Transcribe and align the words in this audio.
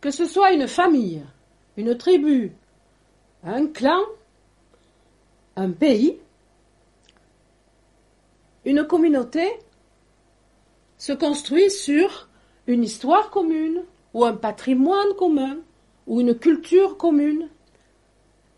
Que 0.00 0.10
ce 0.10 0.24
soit 0.24 0.52
une 0.52 0.66
famille, 0.66 1.22
une 1.76 1.96
tribu, 1.96 2.52
un 3.44 3.66
clan, 3.66 4.00
un 5.56 5.70
pays, 5.70 6.18
une 8.64 8.84
communauté 8.84 9.46
se 10.96 11.12
construit 11.12 11.70
sur 11.70 12.28
une 12.66 12.84
histoire 12.84 13.30
commune 13.30 13.82
ou 14.14 14.24
un 14.24 14.34
patrimoine 14.34 15.14
commun 15.18 15.56
ou 16.06 16.20
une 16.20 16.34
culture 16.34 16.96
commune. 16.96 17.48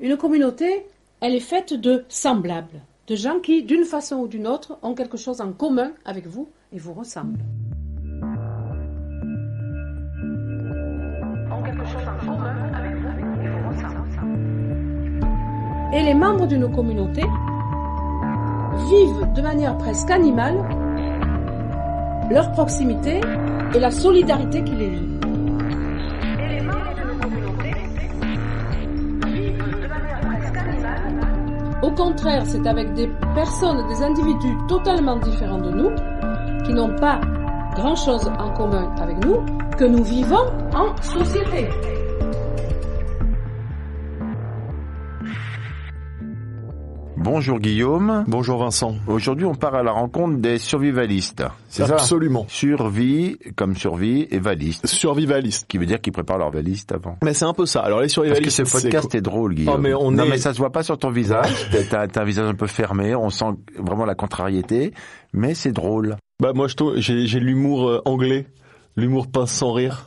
Une 0.00 0.16
communauté, 0.16 0.86
elle 1.20 1.34
est 1.34 1.40
faite 1.40 1.72
de 1.74 2.04
semblables, 2.08 2.82
de 3.06 3.14
gens 3.14 3.40
qui, 3.40 3.62
d'une 3.62 3.84
façon 3.84 4.16
ou 4.16 4.28
d'une 4.28 4.46
autre, 4.46 4.78
ont 4.82 4.94
quelque 4.94 5.16
chose 5.16 5.40
en 5.40 5.52
commun 5.52 5.92
avec 6.04 6.26
vous 6.26 6.48
et 6.72 6.78
vous 6.78 6.94
ressemblent. 6.94 7.38
Et 15.92 16.02
les 16.02 16.14
membres 16.14 16.46
d'une 16.46 16.70
communauté 16.70 17.22
vivent 18.88 19.32
de 19.34 19.42
manière 19.42 19.76
presque 19.76 20.10
animale 20.10 20.56
leur 22.30 22.50
proximité 22.52 23.20
et 23.74 23.78
la 23.78 23.90
solidarité 23.90 24.64
qui 24.64 24.74
les 24.74 24.90
lie. 24.90 25.08
Au 31.82 31.90
contraire, 31.90 32.44
c'est 32.46 32.66
avec 32.66 32.94
des 32.94 33.10
personnes, 33.34 33.86
des 33.88 34.02
individus 34.02 34.56
totalement 34.68 35.16
différents 35.16 35.58
de 35.58 35.70
nous, 35.70 35.90
qui 36.64 36.72
n'ont 36.72 36.94
pas 36.96 37.20
grand-chose 37.74 38.30
en 38.38 38.50
commun 38.50 38.94
avec 39.00 39.22
nous, 39.24 39.38
que 39.76 39.84
nous 39.84 40.04
vivons 40.04 40.46
en 40.74 40.96
société. 41.02 41.68
Bonjour 47.34 47.60
Guillaume. 47.60 48.24
Bonjour 48.28 48.58
Vincent. 48.58 48.94
Aujourd'hui, 49.06 49.46
on 49.46 49.54
part 49.54 49.74
à 49.74 49.82
la 49.82 49.90
rencontre 49.90 50.36
des 50.36 50.58
survivalistes. 50.58 51.42
C'est 51.70 51.86
ça 51.86 51.94
Absolument. 51.94 52.44
Survie 52.46 53.38
comme 53.56 53.74
survie 53.74 54.28
et 54.30 54.38
valiste. 54.38 54.86
Survivaliste. 54.86 55.66
Qui 55.66 55.78
veut 55.78 55.86
dire 55.86 55.98
qu'ils 56.02 56.12
préparent 56.12 56.36
leur 56.36 56.50
valiste 56.50 56.92
avant. 56.92 57.16
Mais 57.24 57.32
c'est 57.32 57.46
un 57.46 57.54
peu 57.54 57.64
ça. 57.64 57.80
Alors 57.80 58.00
les 58.00 58.04
Parce 58.04 58.12
survivalistes. 58.12 58.62
que 58.62 58.68
ce 58.68 58.82
podcast 58.82 59.14
est 59.14 59.22
drôle, 59.22 59.54
Guillaume. 59.54 59.76
Oh, 59.76 59.80
mais 59.80 59.94
on 59.94 60.10
non, 60.10 60.24
est- 60.24 60.28
mais 60.28 60.36
ça 60.36 60.52
se 60.52 60.58
voit 60.58 60.72
pas 60.72 60.82
sur 60.82 60.98
ton 60.98 61.08
visage. 61.08 61.70
T'as 61.90 62.06
un 62.14 62.24
visage 62.24 62.46
un 62.50 62.54
peu 62.54 62.66
fermé. 62.66 63.14
On 63.14 63.30
sent 63.30 63.46
vraiment 63.78 64.04
la 64.04 64.14
contrariété. 64.14 64.92
Mais 65.32 65.54
c'est 65.54 65.72
drôle. 65.72 66.16
Bah 66.38 66.52
moi 66.54 66.66
j'ai 66.96 67.40
l'humour 67.40 67.88
euh, 67.88 68.02
anglais, 68.04 68.44
l'humour 68.94 69.26
pince 69.30 69.52
sans 69.52 69.72
rire. 69.72 70.06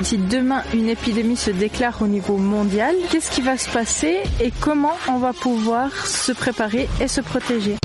Si 0.00 0.16
demain 0.16 0.62
une 0.74 0.88
épidémie 0.88 1.36
se 1.36 1.50
déclare 1.50 2.02
au 2.02 2.06
niveau 2.06 2.36
mondial, 2.36 2.94
qu'est-ce 3.10 3.32
qui 3.32 3.40
va 3.40 3.58
se 3.58 3.68
passer 3.68 4.18
et 4.40 4.52
comment 4.60 4.96
on 5.08 5.18
va 5.18 5.32
pouvoir 5.32 6.06
se 6.06 6.30
préparer 6.30 6.88
et 7.00 7.08
se 7.08 7.20
protéger? 7.20 7.76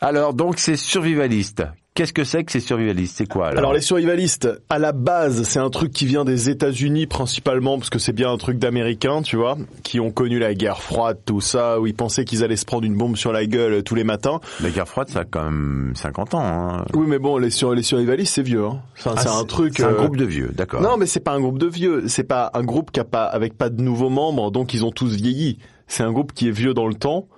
Alors, 0.00 0.32
donc, 0.32 0.58
c'est 0.58 0.76
survivaliste. 0.76 1.62
Qu'est-ce 1.94 2.14
que 2.14 2.24
c'est 2.24 2.42
que 2.42 2.50
ces 2.50 2.60
survivalistes? 2.60 3.18
C'est 3.18 3.26
quoi 3.26 3.48
alors, 3.48 3.58
Alors 3.58 3.72
les 3.74 3.82
survivalistes, 3.82 4.48
à 4.70 4.78
la 4.78 4.92
base, 4.92 5.42
c'est 5.42 5.58
un 5.58 5.68
truc 5.68 5.92
qui 5.92 6.06
vient 6.06 6.24
des 6.24 6.48
États-Unis 6.48 7.06
principalement 7.06 7.76
parce 7.76 7.90
que 7.90 7.98
c'est 7.98 8.14
bien 8.14 8.32
un 8.32 8.38
truc 8.38 8.58
d'Américains, 8.58 9.20
tu 9.20 9.36
vois, 9.36 9.58
qui 9.82 10.00
ont 10.00 10.10
connu 10.10 10.38
la 10.38 10.54
guerre 10.54 10.80
froide, 10.80 11.18
tout 11.26 11.42
ça, 11.42 11.78
où 11.78 11.86
ils 11.86 11.94
pensaient 11.94 12.24
qu'ils 12.24 12.44
allaient 12.44 12.56
se 12.56 12.64
prendre 12.64 12.84
une 12.84 12.96
bombe 12.96 13.18
sur 13.18 13.30
la 13.30 13.44
gueule 13.44 13.74
euh, 13.74 13.82
tous 13.82 13.94
les 13.94 14.04
matins. 14.04 14.40
La 14.62 14.70
guerre 14.70 14.88
froide, 14.88 15.10
ça 15.10 15.20
a 15.20 15.24
quand 15.26 15.44
même 15.44 15.92
50 15.94 16.32
ans. 16.34 16.40
Hein. 16.42 16.84
Oui, 16.94 17.04
mais 17.06 17.18
bon, 17.18 17.36
les 17.36 17.50
sur 17.50 17.74
les 17.74 17.82
survivalistes, 17.82 18.36
c'est 18.36 18.42
vieux. 18.42 18.64
Hein. 18.64 18.80
Enfin, 18.98 19.12
Ah, 19.18 19.20
c'est 19.20 19.28
un 19.28 19.44
truc. 19.44 19.74
C'est 19.76 19.84
un 19.84 19.90
euh, 19.90 19.98
groupe 19.98 20.16
de 20.16 20.24
vieux, 20.24 20.50
d'accord. 20.54 20.80
Non, 20.80 20.96
mais 20.96 21.04
c'est 21.04 21.20
pas 21.20 21.32
un 21.32 21.40
groupe 21.40 21.58
de 21.58 21.66
vieux. 21.66 22.04
C'est 22.08 22.24
pas 22.24 22.50
un 22.54 22.62
groupe 22.64 22.90
qui 22.90 23.00
a 23.00 23.04
pas 23.04 23.24
avec 23.24 23.58
pas 23.58 23.68
de 23.68 23.82
nouveaux 23.82 24.08
membres, 24.08 24.50
donc 24.50 24.72
ils 24.72 24.82
ont 24.86 24.92
tous 24.92 25.14
vieilli. 25.14 25.58
C'est 25.88 26.04
un 26.04 26.12
groupe 26.12 26.32
qui 26.32 26.48
est 26.48 26.52
vieux 26.52 26.72
dans 26.72 26.86
le 26.86 26.94
temps 26.94 27.28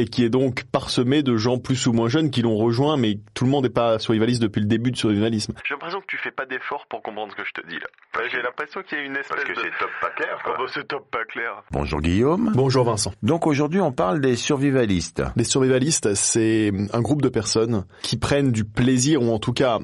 et 0.00 0.06
qui 0.06 0.24
est 0.24 0.30
donc 0.30 0.64
parsemé 0.64 1.22
de 1.22 1.36
gens 1.36 1.58
plus 1.58 1.86
ou 1.86 1.92
moins 1.92 2.08
jeunes 2.08 2.30
qui 2.30 2.40
l'ont 2.40 2.56
rejoint, 2.56 2.96
mais 2.96 3.18
tout 3.34 3.44
le 3.44 3.50
monde 3.50 3.64
n'est 3.64 3.70
pas 3.70 3.98
survivaliste 3.98 4.40
depuis 4.40 4.60
le 4.60 4.66
début 4.66 4.90
de 4.90 4.96
survivalisme. 4.96 5.52
J'ai 5.68 5.74
l'impression 5.74 6.00
que 6.00 6.06
tu 6.06 6.16
fais 6.16 6.30
pas 6.30 6.46
d'effort 6.46 6.86
pour 6.88 7.02
comprendre 7.02 7.32
ce 7.32 7.36
que 7.36 7.46
je 7.46 7.52
te 7.60 7.66
dis 7.68 7.76
là. 7.76 8.22
J'ai 8.32 8.40
l'impression 8.40 8.82
qu'il 8.82 8.96
y 8.98 9.00
a 9.02 9.04
une 9.04 9.12
espèce 9.16 9.28
Parce 9.28 9.44
que 9.44 9.52
de... 9.52 9.60
c'est 9.60 9.78
top 9.78 9.90
pas 10.00 10.10
clair, 10.10 10.38
Ah 10.38 10.42
quoi. 10.44 10.56
bah, 10.58 10.64
c'est 10.72 10.88
top 10.88 11.10
pas 11.10 11.24
clair. 11.26 11.62
Bonjour 11.70 12.00
Guillaume. 12.00 12.50
Bonjour 12.54 12.84
Vincent. 12.84 13.12
Donc 13.22 13.46
aujourd'hui, 13.46 13.80
on 13.80 13.92
parle 13.92 14.20
des 14.22 14.36
survivalistes. 14.36 15.22
Les 15.36 15.44
survivalistes, 15.44 16.14
c'est 16.14 16.72
un 16.94 17.00
groupe 17.02 17.20
de 17.20 17.28
personnes 17.28 17.84
qui 18.02 18.16
prennent 18.16 18.52
du 18.52 18.64
plaisir, 18.64 19.20
ou 19.22 19.30
en 19.30 19.38
tout 19.38 19.52
cas 19.52 19.80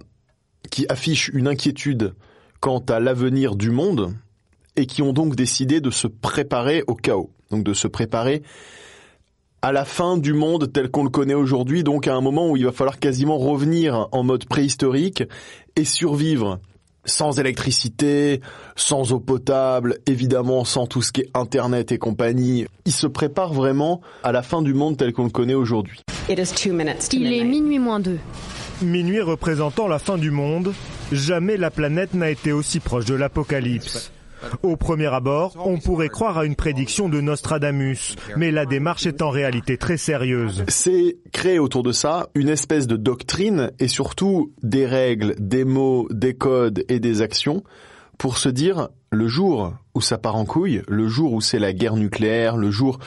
qui 0.71 0.87
affichent 0.89 1.29
une 1.35 1.47
inquiétude 1.47 2.15
quant 2.61 2.79
à 2.89 3.01
l'avenir 3.01 3.55
du 3.55 3.71
monde, 3.71 4.15
et 4.77 4.87
qui 4.87 5.03
ont 5.03 5.13
donc 5.13 5.37
décidé 5.37 5.81
de 5.83 5.91
se 5.91 6.07
préparer 6.07 6.83
au 6.87 6.95
chaos. 6.95 7.31
Donc 7.51 7.65
de 7.65 7.75
se 7.75 7.87
préparer 7.87 8.43
à 9.63 9.73
la 9.73 9.85
fin 9.85 10.17
du 10.17 10.33
monde 10.33 10.73
tel 10.73 10.91
qu'on 10.91 11.05
le 11.05 11.11
connaît 11.11 11.35
aujourd'hui, 11.35 11.83
donc 11.83 12.07
à 12.07 12.15
un 12.15 12.21
moment 12.21 12.51
où 12.51 12.57
il 12.57 12.65
va 12.65 12.73
falloir 12.73 12.99
quasiment 12.99 13.39
revenir 13.39 14.09
en 14.13 14.23
mode 14.23 14.47
préhistorique 14.47 15.25
et 15.77 15.85
survivre 15.85 16.61
sans 17.05 17.39
électricité, 17.39 18.41
sans 18.75 19.13
eau 19.13 19.21
potable, 19.21 19.99
évidemment 20.07 20.65
sans 20.65 20.87
tout 20.87 21.03
ce 21.03 21.13
qui 21.13 21.23
est 21.23 21.31
internet 21.35 21.93
et 21.93 21.99
compagnie. 21.99 22.67
Ils 22.85 22.93
se 22.93 23.07
préparent 23.07 23.55
vraiment 23.55 24.01
à 24.23 24.33
la 24.33 24.43
fin 24.43 24.63
du 24.63 24.75
monde 24.75 24.97
tel 24.97 25.13
qu'on 25.13 25.25
le 25.25 25.31
connaît 25.31 25.55
aujourd'hui. 25.55 26.03
It 26.29 26.39
is 26.39 26.53
two 26.53 26.73
minutes 26.73 27.09
to 27.09 27.17
Il 27.17 27.33
est 27.33 27.45
minuit 27.45 27.79
moins 27.79 28.01
deux. 28.01 28.19
Minuit 28.83 29.21
représentant 29.21 29.89
la 29.89 29.99
fin 29.99 30.19
du 30.19 30.31
monde, 30.31 30.75
jamais 31.13 31.57
la 31.57 31.71
planète 31.71 32.15
n'a 32.15 32.31
été 32.31 32.53
aussi 32.53 32.81
proche 32.81 33.07
de 33.07 33.15
l'apocalypse. 33.15 34.13
Au 34.63 34.77
premier 34.77 35.07
abord, 35.07 35.57
on 35.65 35.79
pourrait 35.79 36.09
croire 36.09 36.39
à 36.39 36.45
une 36.45 36.57
prédiction 36.57 37.09
de 37.09 37.21
Nostradamus, 37.21 38.17
mais 38.37 38.51
la 38.51 38.67
démarche 38.67 39.07
est 39.07 39.23
en 39.23 39.31
réalité 39.31 39.77
très 39.77 39.97
sérieuse. 39.97 40.65
C'est 40.69 41.17
créer 41.33 41.59
autour 41.59 41.83
de 41.83 41.93
ça 41.93 42.29
une 42.35 42.49
espèce 42.49 42.87
de 42.87 42.97
doctrine 42.97 43.73
et 43.79 43.89
surtout 43.89 44.53
des 44.63 44.87
règles, 44.87 45.35
des 45.39 45.65
mots, 45.65 46.09
des 46.11 46.35
codes 46.35 46.85
et 46.89 47.01
des 47.01 47.23
actions 47.23 47.63
pour 48.19 48.39
se 48.39 48.49
dire 48.49 48.89
le 49.11 49.29
jour 49.29 49.73
où 49.97 50.01
ça 50.01 50.19
part 50.19 50.37
en 50.37 50.45
couille, 50.45 50.83
le 50.89 51.09
jour 51.09 51.33
où 51.33 51.41
c'est 51.41 51.59
la 51.59 51.73
guerre 51.73 51.97
nucléaire, 51.97 52.57
le 52.57 52.71
jour 52.71 52.99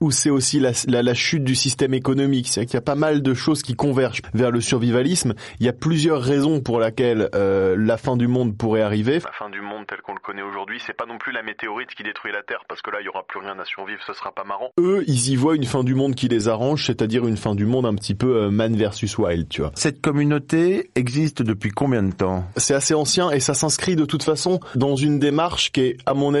où 0.00 0.10
c'est 0.10 0.30
aussi 0.30 0.58
la, 0.58 0.72
la- 0.86 1.02
la 1.02 1.14
chute 1.14 1.44
du 1.44 1.54
système 1.54 1.94
économique, 1.94 2.48
c'est 2.48 2.64
qu'il 2.66 2.74
y 2.74 2.78
a 2.78 2.80
pas 2.80 2.94
mal 2.94 3.22
de 3.22 3.34
choses 3.34 3.62
qui 3.62 3.74
convergent 3.74 4.22
vers 4.34 4.50
le 4.50 4.60
survivalisme. 4.60 5.34
Il 5.60 5.66
y 5.66 5.68
a 5.68 5.72
plusieurs 5.72 6.22
raisons 6.22 6.60
pour 6.60 6.80
lesquelles 6.80 7.28
euh, 7.34 7.76
la 7.78 7.96
fin 7.98 8.16
du 8.16 8.26
monde 8.28 8.56
pourrait 8.56 8.82
arriver. 8.82 9.20
La 9.24 9.32
fin 9.38 9.50
du 9.50 9.60
monde 9.60 9.84
tel 9.86 9.98
qu'on 10.00 10.14
le 10.14 10.20
connaît 10.20 10.42
aujourd'hui, 10.42 10.80
c'est 10.86 10.96
pas 10.96 11.06
non 11.06 11.18
plus 11.18 11.32
la 11.32 11.42
météorite 11.42 11.90
qui 11.96 12.02
détruit 12.02 12.32
la 12.32 12.42
Terre, 12.42 12.64
parce 12.68 12.80
que 12.82 12.90
là, 12.90 12.98
il 13.00 13.04
y 13.04 13.08
aura 13.08 13.24
plus 13.28 13.40
rien 13.40 13.58
à 13.58 13.64
survivre, 13.66 14.00
ce 14.06 14.14
sera 14.14 14.32
pas 14.32 14.44
marrant. 14.44 14.70
Eux, 14.80 15.04
ils 15.06 15.30
y 15.30 15.36
voient 15.36 15.54
une 15.56 15.64
fin 15.66 15.84
du 15.84 15.94
monde 15.94 16.14
qui 16.14 16.28
les 16.28 16.48
arrange, 16.48 16.86
c'est-à-dire 16.86 17.26
une 17.26 17.36
fin 17.36 17.54
du 17.54 17.66
monde 17.66 17.84
un 17.84 17.94
petit 17.94 18.14
peu 18.14 18.36
euh, 18.44 18.50
man 18.50 18.74
versus 18.74 19.18
wild, 19.18 19.48
tu 19.50 19.60
vois. 19.60 19.72
Cette 19.74 20.00
communauté 20.00 20.90
existe 20.94 21.42
depuis 21.42 21.70
combien 21.70 22.02
de 22.02 22.12
temps? 22.12 22.44
C'est 22.56 22.74
assez 22.74 22.94
ancien 22.94 23.30
et 23.30 23.40
ça 23.40 23.52
s'inscrit 23.54 23.96
de 23.96 24.04
toute 24.04 24.22
façon 24.22 24.60
dans 24.74 24.96
une 24.96 25.18
démarche 25.18 25.72
qui 25.72 25.80
est, 25.82 25.96
à 26.06 26.14
mon 26.14 26.32
avis, 26.34 26.37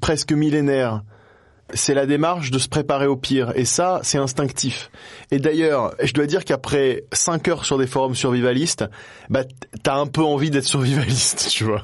presque 0.00 0.32
millénaire. 0.32 1.02
C'est 1.74 1.92
la 1.92 2.06
démarche 2.06 2.50
de 2.50 2.58
se 2.58 2.66
préparer 2.66 3.06
au 3.06 3.16
pire 3.16 3.52
et 3.54 3.66
ça, 3.66 4.00
c'est 4.02 4.16
instinctif. 4.16 4.90
Et 5.30 5.38
d'ailleurs, 5.38 5.94
je 6.02 6.14
dois 6.14 6.24
dire 6.24 6.46
qu'après 6.46 7.04
5 7.12 7.46
heures 7.48 7.64
sur 7.66 7.76
des 7.76 7.86
forums 7.86 8.14
survivalistes, 8.14 8.86
bah 9.28 9.44
t'as 9.82 9.96
un 9.96 10.06
peu 10.06 10.22
envie 10.22 10.48
d'être 10.48 10.64
survivaliste, 10.64 11.48
tu 11.50 11.64
vois. 11.64 11.82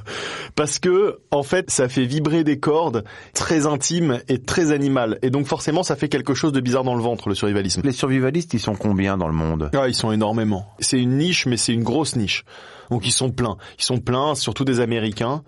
Parce 0.55 0.79
que 0.79 1.19
en 1.31 1.43
fait, 1.43 1.71
ça 1.71 1.91
fait 1.91 2.07
vibrer 2.07 2.45
des 2.45 2.59
cordes 2.59 3.05
très 3.35 3.67
intimes 3.67 4.21
et 4.29 4.39
très 4.39 4.73
animales 4.73 5.19
et 5.21 5.29
donc 5.29 5.47
forcément, 5.47 5.83
ça 5.83 5.97
fait 5.97 6.09
quelque 6.09 6.33
chose 6.33 6.53
de 6.53 6.61
bizarre 6.61 6.85
dans 6.85 6.95
le 6.95 7.03
ventre 7.03 7.29
le 7.29 7.35
survivalisme. 7.35 7.83
Les 7.85 7.93
survivalistes, 7.93 8.55
ils 8.55 8.61
sont 8.61 8.77
combien 8.77 9.19
dans 9.19 9.29
le 9.29 9.35
monde? 9.35 9.69
Ah, 9.75 9.87
ils 9.87 9.95
sont 9.95 10.13
énormément. 10.13 10.67
C'est 10.79 10.99
une 10.99 11.19
niche, 11.19 11.45
mais 11.45 11.59
c'est 11.59 11.75
une 11.75 11.85
grosse 11.85 12.17
niche. 12.17 12.47
Donc 12.91 13.07
ils 13.07 13.13
sont 13.13 13.31
pleins. 13.31 13.59
Ils 13.79 13.85
sont 13.85 13.99
pleins, 13.99 14.35
surtout 14.35 14.65
des 14.65 14.81
Américains. 14.81 15.43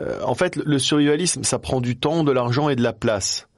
Euh, 0.00 0.20
en 0.24 0.34
fait, 0.34 0.56
le 0.56 0.78
survivalisme, 0.78 1.44
ça 1.44 1.58
prend 1.58 1.80
du 1.80 1.96
temps, 1.96 2.24
de 2.24 2.32
l'argent 2.32 2.68
et 2.68 2.76
de 2.76 2.82
la 2.82 2.92
place. 2.92 3.48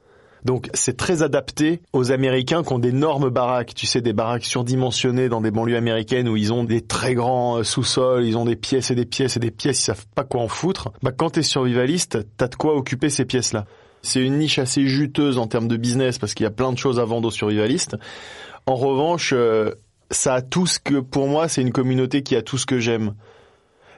Donc 0.45 0.69
c'est 0.73 0.95
très 0.95 1.23
adapté 1.23 1.81
aux 1.93 2.11
Américains 2.11 2.63
qui 2.63 2.71
ont 2.71 2.79
d'énormes 2.79 3.29
baraques, 3.29 3.73
tu 3.73 3.85
sais, 3.85 4.01
des 4.01 4.13
baraques 4.13 4.45
surdimensionnées 4.45 5.29
dans 5.29 5.41
des 5.41 5.51
banlieues 5.51 5.75
américaines 5.75 6.29
où 6.29 6.37
ils 6.37 6.53
ont 6.53 6.63
des 6.63 6.81
très 6.81 7.15
grands 7.15 7.57
euh, 7.57 7.63
sous-sols, 7.63 8.25
ils 8.25 8.37
ont 8.37 8.45
des 8.45 8.55
pièces 8.55 8.91
et 8.91 8.95
des 8.95 9.05
pièces 9.05 9.35
et 9.35 9.39
des 9.39 9.51
pièces, 9.51 9.81
ils 9.81 9.85
savent 9.85 10.05
pas 10.15 10.23
quoi 10.23 10.41
en 10.41 10.47
foutre. 10.47 10.93
Bah 11.01 11.11
quand 11.11 11.31
t'es 11.31 11.43
survivaliste, 11.43 12.19
t'as 12.37 12.47
de 12.47 12.55
quoi 12.55 12.75
occuper 12.75 13.09
ces 13.09 13.25
pièces-là. 13.25 13.65
C'est 14.03 14.23
une 14.23 14.37
niche 14.37 14.59
assez 14.59 14.85
juteuse 14.87 15.37
en 15.37 15.47
termes 15.47 15.67
de 15.67 15.75
business 15.75 16.17
parce 16.17 16.33
qu'il 16.33 16.43
y 16.43 16.47
a 16.47 16.51
plein 16.51 16.71
de 16.71 16.77
choses 16.77 16.99
à 16.99 17.03
vendre 17.03 17.27
aux 17.27 17.31
survivalistes. 17.31 17.97
En 18.67 18.75
revanche, 18.75 19.33
euh, 19.35 19.71
ça 20.11 20.35
a 20.35 20.41
tout 20.41 20.67
ce 20.67 20.79
que, 20.79 20.99
pour 20.99 21.27
moi, 21.27 21.47
c'est 21.47 21.61
une 21.61 21.73
communauté 21.73 22.23
qui 22.23 22.35
a 22.35 22.41
tout 22.41 22.57
ce 22.57 22.65
que 22.65 22.79
j'aime. 22.79 23.15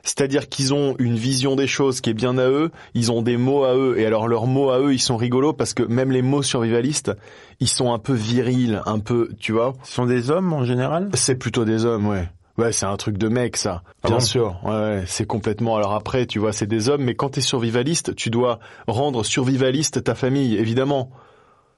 C'est-à-dire 0.03 0.49
qu'ils 0.49 0.73
ont 0.73 0.95
une 0.99 1.15
vision 1.15 1.55
des 1.55 1.67
choses 1.67 2.01
qui 2.01 2.09
est 2.09 2.13
bien 2.13 2.37
à 2.37 2.47
eux, 2.49 2.71
ils 2.93 3.11
ont 3.11 3.21
des 3.21 3.37
mots 3.37 3.63
à 3.63 3.75
eux, 3.75 3.99
et 3.99 4.05
alors 4.05 4.27
leurs 4.27 4.47
mots 4.47 4.69
à 4.69 4.79
eux, 4.79 4.93
ils 4.93 4.99
sont 4.99 5.17
rigolos 5.17 5.53
parce 5.53 5.73
que 5.73 5.83
même 5.83 6.11
les 6.11 6.21
mots 6.21 6.41
survivalistes, 6.43 7.11
ils 7.59 7.67
sont 7.67 7.93
un 7.93 7.99
peu 7.99 8.13
virils, 8.13 8.81
un 8.85 8.99
peu, 8.99 9.29
tu 9.39 9.51
vois. 9.51 9.73
Ce 9.83 9.93
sont 9.93 10.05
des 10.05 10.31
hommes 10.31 10.53
en 10.53 10.63
général? 10.63 11.09
C'est 11.13 11.35
plutôt 11.35 11.65
des 11.65 11.85
hommes, 11.85 12.07
ouais. 12.07 12.29
Ouais, 12.57 12.73
c'est 12.73 12.85
un 12.85 12.97
truc 12.97 13.17
de 13.17 13.29
mec, 13.29 13.55
ça. 13.55 13.83
Ah 14.03 14.09
Bien 14.09 14.19
sûr. 14.19 14.59
Ouais, 14.65 14.71
ouais, 14.71 15.03
c'est 15.07 15.25
complètement. 15.25 15.77
Alors 15.77 15.93
après, 15.93 16.25
tu 16.25 16.39
vois, 16.39 16.51
c'est 16.51 16.65
des 16.67 16.89
hommes, 16.89 17.03
mais 17.03 17.15
quand 17.15 17.29
t'es 17.29 17.41
survivaliste, 17.41 18.15
tu 18.15 18.29
dois 18.29 18.59
rendre 18.85 19.23
survivaliste 19.23 20.03
ta 20.03 20.13
famille, 20.13 20.57
évidemment. 20.57 21.09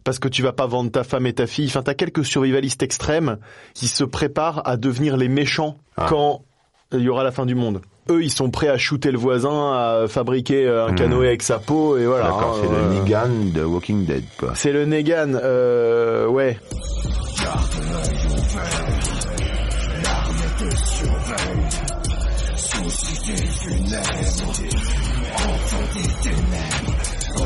Parce 0.03 0.17
que 0.17 0.27
tu 0.27 0.41
vas 0.41 0.53
pas 0.53 0.65
vendre 0.65 0.89
ta 0.89 1.03
femme 1.03 1.27
et 1.27 1.33
ta 1.33 1.45
fille. 1.45 1.67
Enfin, 1.67 1.83
t'as 1.83 1.94
quelques 1.94 2.25
survivalistes 2.25 2.81
extrêmes 2.81 3.38
qui 3.75 3.88
se 3.88 4.03
préparent 4.03 4.67
à 4.67 4.75
devenir 4.75 5.17
les 5.17 5.27
méchants 5.27 5.77
Ah. 5.97 6.07
quand 6.09 6.41
il 6.93 7.01
y 7.01 7.09
aura 7.09 7.23
la 7.23 7.31
fin 7.31 7.45
du 7.45 7.55
monde. 7.55 7.81
Eux, 8.09 8.23
ils 8.23 8.31
sont 8.31 8.49
prêts 8.49 8.67
à 8.67 8.77
shooter 8.77 9.11
le 9.11 9.17
voisin, 9.17 9.73
à 9.73 10.05
fabriquer 10.07 10.67
euh, 10.67 10.88
un 10.88 10.93
canoë 10.93 11.27
avec 11.27 11.43
sa 11.43 11.59
peau, 11.59 11.97
et 11.97 12.05
voilà. 12.05 12.25
Hmm. 12.25 12.31
D'accord, 12.31 12.55
hein, 12.55 12.61
c'est 12.63 12.75
euh, 12.75 12.89
le 12.89 12.95
Negan 12.95 13.29
de 13.53 13.63
Walking 13.63 14.05
Dead, 14.05 14.23
quoi. 14.38 14.51
C'est 14.55 14.71
le 14.71 14.85
Negan, 14.85 15.33
euh, 15.35 16.27
ouais. 16.27 16.57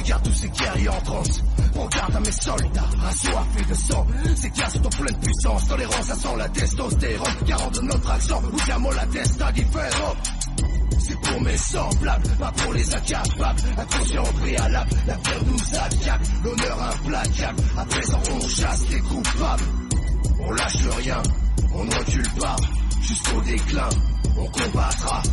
Regarde 0.05 0.23
tous 0.23 0.33
ces 0.33 0.49
guerriers 0.49 0.89
en 0.89 1.01
transe. 1.01 1.43
Regarde 1.73 2.15
à 2.15 2.19
mes 2.19 2.31
soldats, 2.31 2.89
assoiffés 3.07 3.65
de 3.67 3.73
sang. 3.73 4.05
Ces 4.35 4.49
gars 4.51 4.69
sont 4.69 4.85
en 4.85 4.89
pleine 4.89 5.17
puissance. 5.17 5.67
Tolérance, 5.67 6.05
ça 6.05 6.15
sent 6.15 6.35
la 6.37 6.49
testostérone. 6.49 7.33
Garant 7.47 7.71
de 7.71 7.81
notre 7.81 8.11
accent, 8.11 8.41
ou 8.43 8.55
diamant 8.65 8.91
la 8.91 9.05
testa 9.07 9.51
différent. 9.51 10.13
C'est 10.99 11.19
pour 11.21 11.41
mes 11.41 11.57
semblables, 11.57 12.29
pas 12.37 12.51
pour 12.51 12.73
les 12.73 12.95
incapables. 12.95 13.61
Inconscient 13.77 14.23
au 14.23 14.31
préalable, 14.33 14.89
l'avenir 15.07 15.43
nous 15.47 15.75
accable. 15.75 16.25
L'honneur 16.43 16.83
implacable, 16.83 17.63
à 17.75 17.85
présent 17.85 18.21
on 18.31 18.47
chasse 18.47 18.89
les 18.91 18.99
coupables. 18.99 19.63
On 20.39 20.51
lâche 20.51 20.87
rien, 20.97 21.23
on 21.73 21.83
ne 21.83 21.95
recule 21.95 22.29
pas. 22.39 22.55
Jusqu'au 23.01 23.41
déclin, 23.41 23.89
on 24.37 24.45
combattra. 24.45 25.23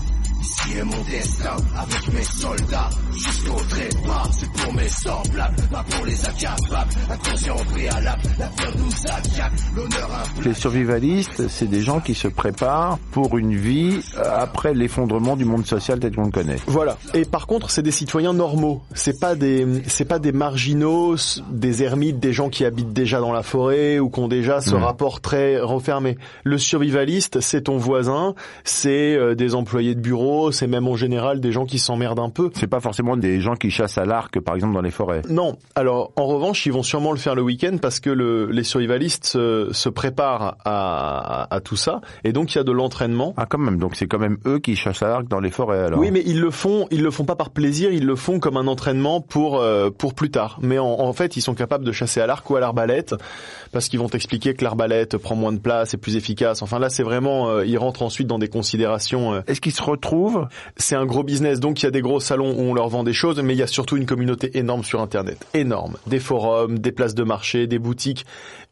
Ici 0.43 0.79
est 0.79 0.83
mon 0.85 1.03
destin, 1.11 1.57
avec 1.77 2.13
mes 2.13 2.23
soldats, 2.25 2.91
jusqu'au 3.13 3.61
trépas. 3.69 4.29
C'est 4.33 4.51
pour 4.53 4.75
mes 4.75 4.89
semblables, 4.89 5.57
pas 5.71 5.85
pour 5.89 6.05
les 6.05 6.27
incapables. 6.27 6.91
Inconscient 7.11 7.55
au 7.57 7.65
préalable, 7.73 8.23
l'avenir 8.39 8.73
nous 8.79 9.11
accable. 9.11 9.57
L'honneur 9.77 10.05
implacable. 10.05 10.45
Les 10.49 10.55
survivalistes, 10.55 11.49
c'est 11.49 11.69
des 11.69 11.83
gens 11.83 12.01
qui 12.01 12.15
se 12.15 12.27
préparent 12.29 12.99
pour 13.13 13.39
une 13.39 13.55
vie 13.55 14.01
après 14.25 14.75
l'effondrement 14.75 15.37
du 15.37 15.45
monde 15.45 15.65
social 15.65 16.01
tel 16.01 16.15
qu'on 16.15 16.25
le 16.25 16.31
connaît. 16.33 16.57
Voilà. 16.67 16.97
Et 17.15 17.25
par 17.25 17.47
contre, 17.47 17.71
c'est 17.71 17.83
des 17.83 17.91
citoyens 17.93 18.33
normaux. 18.33 18.83
C'est 18.95 19.21
pas 19.21 19.37
des, 19.37 19.65
c'est 19.87 20.05
pas 20.07 20.19
des 20.19 20.33
marginaux, 20.33 21.15
des 21.51 21.83
ermites, 21.85 22.19
des 22.19 22.33
gens 22.33 22.49
qui 22.49 22.65
habitent 22.65 22.93
déjà 22.93 23.21
dans 23.21 23.33
la 23.33 23.43
forêt 23.45 24.01
ou 24.01 24.11
qui 24.11 24.19
ont 24.19 24.29
déjà 24.29 24.61
ce 24.61 24.75
Mm. 24.75 24.83
rapport 24.83 25.21
très 25.21 25.61
refermé. 25.61 26.19
Le 26.43 26.59
survivaliste, 26.59 27.41
c'est 27.41 27.63
ton 27.63 27.77
voisin, 27.77 28.35
c'est 28.65 29.15
euh, 29.15 29.35
des 29.37 29.55
employés 29.55 29.95
de 29.95 30.01
bureau, 30.01 30.32
c'est 30.53 30.67
même 30.67 30.89
en 30.89 30.97
général 30.97 31.41
des 31.41 31.53
gens 31.53 31.67
qui 31.67 31.79
s'emmerdent 31.79 32.21
un 32.21 32.31
peu. 32.31 32.51
C'est 32.55 32.67
pas 32.67 32.81
forcément 32.81 33.17
des 33.17 33.41
gens 33.41 33.55
qui 33.55 33.71
chassent 33.71 33.99
à 33.99 34.05
l'arc, 34.05 34.39
par 34.41 34.55
exemple, 34.55 34.75
dans 34.75 34.81
les 34.81 34.91
forêts. 34.91 35.23
Non. 35.29 35.57
Alors, 35.75 36.13
en 36.17 36.27
revanche, 36.27 36.67
ils 36.67 36.73
vont 36.73 36.83
sûrement 36.83 37.13
le 37.13 37.19
faire 37.19 37.35
le 37.35 37.43
week-end 37.43 37.77
parce 37.81 38.01
que 38.01 38.11
le, 38.11 38.47
les 38.51 38.65
survivalistes 38.65 39.27
se, 39.27 39.69
se 39.73 39.89
préparent 39.89 40.57
à, 40.65 41.45
à, 41.45 41.55
à 41.55 41.61
tout 41.61 41.77
ça. 41.77 42.01
Et 42.25 42.33
donc, 42.33 42.55
il 42.55 42.59
y 42.59 42.61
a 42.61 42.65
de 42.65 42.73
l'entraînement. 42.73 43.35
Ah, 43.37 43.47
quand 43.47 43.59
même. 43.59 43.79
Donc, 43.79 43.97
c'est 43.97 44.07
quand 44.07 44.19
même 44.19 44.39
eux 44.47 44.59
qui 44.59 44.77
chassent 44.77 45.03
à 45.03 45.09
l'arc 45.09 45.29
dans 45.29 45.41
les 45.41 45.51
forêts, 45.51 45.85
alors. 45.85 46.01
Oui, 46.01 46.11
mais 46.11 46.23
ils 46.27 46.41
le 46.41 46.51
font, 46.51 46.87
ils 46.91 47.03
le 47.03 47.11
font 47.11 47.25
pas 47.25 47.37
par 47.37 47.51
plaisir, 47.51 47.93
ils 47.93 48.07
le 48.07 48.17
font 48.17 48.41
comme 48.41 48.57
un 48.57 48.67
entraînement 48.67 49.21
pour 49.21 49.61
euh, 49.61 49.91
pour 49.91 50.15
plus 50.15 50.31
tard. 50.31 50.59
Mais 50.63 50.79
en, 50.79 50.87
en 50.87 51.13
fait, 51.13 51.37
ils 51.37 51.43
sont 51.43 51.55
capables 51.55 51.85
de 51.85 51.93
chasser 51.93 52.21
à 52.21 52.27
l'arc 52.27 52.49
ou 52.51 52.57
à 52.57 52.61
l'arbalète 52.61 53.15
parce 53.73 53.89
qu'ils 53.89 53.99
vont 53.99 54.09
t'expliquer 54.09 54.55
que 54.55 54.63
l'arbalète 54.63 55.17
prend 55.17 55.35
moins 55.35 55.53
de 55.53 55.59
place, 55.59 55.95
est 55.95 55.97
plus 55.97 56.17
efficace. 56.17 56.63
Enfin 56.63 56.79
là, 56.79 56.91
c'est 56.91 57.03
vraiment, 57.03 57.49
euh, 57.49 57.67
ils 57.67 57.79
rentrent 57.79 58.03
ensuite 58.03 58.27
dans 58.29 58.39
des 58.39 58.49
considérations. 58.49 59.35
euh, 59.35 59.41
Est-ce 59.47 59.61
qu'ils 59.61 59.73
se 59.73 59.83
retrouvent? 59.83 60.47
C'est 60.77 60.95
un 60.95 61.07
gros 61.07 61.23
business, 61.25 61.59
donc 61.59 61.83
il 61.83 61.87
y 61.87 61.89
a 61.89 61.91
des 61.91 62.03
gros 62.03 62.21
salons 62.21 62.53
où 62.53 62.61
on 62.61 62.75
leur 62.75 62.89
vend 62.89 63.03
des 63.03 63.13
choses, 63.13 63.41
mais 63.43 63.55
il 63.55 63.59
y 63.59 63.63
a 63.63 63.67
surtout 63.67 63.97
une 63.97 64.07
communauté 64.07 64.57
énorme 64.59 64.85
sur 64.85 65.01
Internet, 65.01 65.45
énorme. 65.55 65.97
Des 66.07 66.21
forums, 66.21 66.79
des 66.79 66.93
places 66.93 67.15
de 67.15 67.25
marché, 67.25 67.67
des 67.67 67.79
boutiques. 67.79 68.27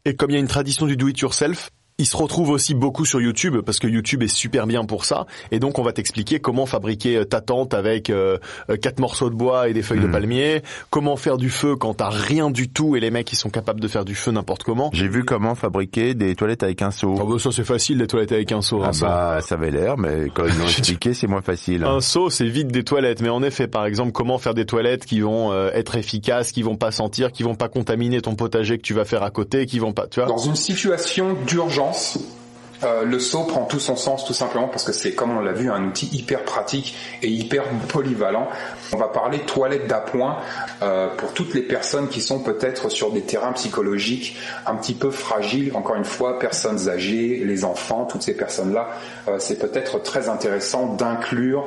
Et 0.05 0.15
comme 0.15 0.29
il 0.29 0.33
y 0.33 0.37
a 0.37 0.39
une 0.39 0.47
tradition 0.47 0.85
du 0.85 0.95
do-it-yourself, 0.95 1.71
ils 2.01 2.05
se 2.05 2.17
retrouvent 2.17 2.49
aussi 2.49 2.73
beaucoup 2.73 3.05
sur 3.05 3.21
YouTube 3.21 3.57
parce 3.65 3.79
que 3.79 3.87
YouTube 3.87 4.23
est 4.23 4.27
super 4.27 4.67
bien 4.67 4.83
pour 4.85 5.05
ça. 5.05 5.25
Et 5.51 5.59
donc 5.59 5.79
on 5.79 5.83
va 5.83 5.93
t'expliquer 5.93 6.39
comment 6.39 6.65
fabriquer 6.65 7.17
euh, 7.17 7.25
ta 7.25 7.41
tente 7.41 7.73
avec 7.73 8.09
euh, 8.09 8.37
euh, 8.69 8.75
quatre 8.77 8.99
morceaux 8.99 9.29
de 9.29 9.35
bois 9.35 9.69
et 9.69 9.73
des 9.73 9.83
feuilles 9.83 9.99
de 9.99 10.05
Mhm. 10.07 10.11
palmier, 10.11 10.61
comment 10.89 11.15
faire 11.15 11.37
du 11.37 11.49
feu 11.49 11.75
quand 11.75 11.93
t'as 11.95 12.09
rien 12.09 12.49
du 12.49 12.69
tout 12.69 12.95
et 12.95 12.99
les 12.99 13.11
mecs 13.11 13.31
ils 13.31 13.35
sont 13.35 13.49
capables 13.49 13.79
de 13.79 13.87
faire 13.87 14.03
du 14.03 14.15
feu 14.15 14.31
n'importe 14.31 14.63
comment. 14.63 14.89
J'ai 14.93 15.07
vu 15.07 15.23
comment 15.23 15.53
fabriquer 15.55 16.13
des 16.15 16.35
toilettes 16.35 16.63
avec 16.63 16.81
un 16.81 16.91
seau. 16.91 17.15
Oh 17.21 17.25
bah 17.25 17.39
ça 17.39 17.51
c'est 17.51 17.63
facile 17.63 17.99
les 17.99 18.07
toilettes 18.07 18.31
avec 18.31 18.51
un 18.51 18.61
seau. 18.61 18.81
Ah 18.83 18.87
hein, 18.89 18.93
ça. 18.93 19.05
bah, 19.05 19.41
ça 19.41 19.55
avait 19.55 19.71
l'air, 19.71 19.97
mais 19.97 20.27
quand 20.33 20.45
ils 20.47 20.57
l'ont 20.59 20.65
expliqué, 20.65 21.13
c'est 21.13 21.27
moins 21.27 21.41
facile. 21.41 21.83
Un 21.83 22.01
seau, 22.01 22.29
c'est 22.29 22.47
vide 22.47 22.71
des 22.71 22.83
toilettes, 22.83 23.21
mais 23.21 23.29
en 23.29 23.43
effet, 23.43 23.67
par 23.67 23.85
exemple, 23.85 24.11
comment 24.11 24.37
faire 24.39 24.53
des 24.55 24.65
toilettes 24.65 25.05
qui 25.05 25.19
vont 25.21 25.51
euh, 25.51 25.69
être 25.73 25.95
efficaces, 25.95 26.51
qui 26.51 26.63
vont 26.63 26.77
pas 26.77 26.91
sentir, 26.91 27.31
qui 27.31 27.43
vont 27.43 27.55
pas 27.55 27.69
contaminer 27.69 28.21
ton 28.21 28.35
potager 28.35 28.77
que 28.77 28.83
tu 28.83 28.93
vas 28.93 29.05
faire 29.05 29.23
à 29.23 29.29
côté, 29.29 29.65
qui 29.65 29.77
vont 29.79 29.93
pas, 29.93 30.07
tu 30.07 30.19
vois. 30.19 30.27
Dans 30.27 30.37
une 30.37 30.55
situation 30.55 31.35
d'urgence, 31.45 31.90
falso 31.91 32.40
euh, 32.83 33.03
le 33.03 33.19
seau 33.19 33.43
prend 33.43 33.65
tout 33.65 33.79
son 33.79 33.95
sens 33.95 34.25
tout 34.25 34.33
simplement 34.33 34.67
parce 34.67 34.83
que 34.83 34.91
c'est, 34.91 35.13
comme 35.13 35.35
on 35.37 35.41
l'a 35.41 35.51
vu, 35.51 35.69
un 35.71 35.83
outil 35.85 36.09
hyper 36.11 36.43
pratique 36.43 36.95
et 37.21 37.27
hyper 37.27 37.63
polyvalent. 37.89 38.47
On 38.93 38.97
va 38.97 39.07
parler 39.07 39.39
toilette 39.39 39.87
d'appoint 39.87 40.37
euh, 40.81 41.07
pour 41.15 41.33
toutes 41.33 41.53
les 41.53 41.61
personnes 41.61 42.07
qui 42.07 42.21
sont 42.21 42.39
peut-être 42.39 42.89
sur 42.89 43.11
des 43.11 43.21
terrains 43.21 43.53
psychologiques 43.53 44.37
un 44.65 44.75
petit 44.75 44.93
peu 44.93 45.11
fragiles. 45.11 45.71
Encore 45.75 45.95
une 45.95 46.05
fois, 46.05 46.39
personnes 46.39 46.89
âgées, 46.89 47.43
les 47.45 47.65
enfants, 47.65 48.05
toutes 48.05 48.23
ces 48.23 48.35
personnes-là, 48.35 48.89
euh, 49.27 49.35
c'est 49.39 49.59
peut-être 49.59 50.01
très 50.01 50.29
intéressant 50.29 50.93
d'inclure 50.95 51.65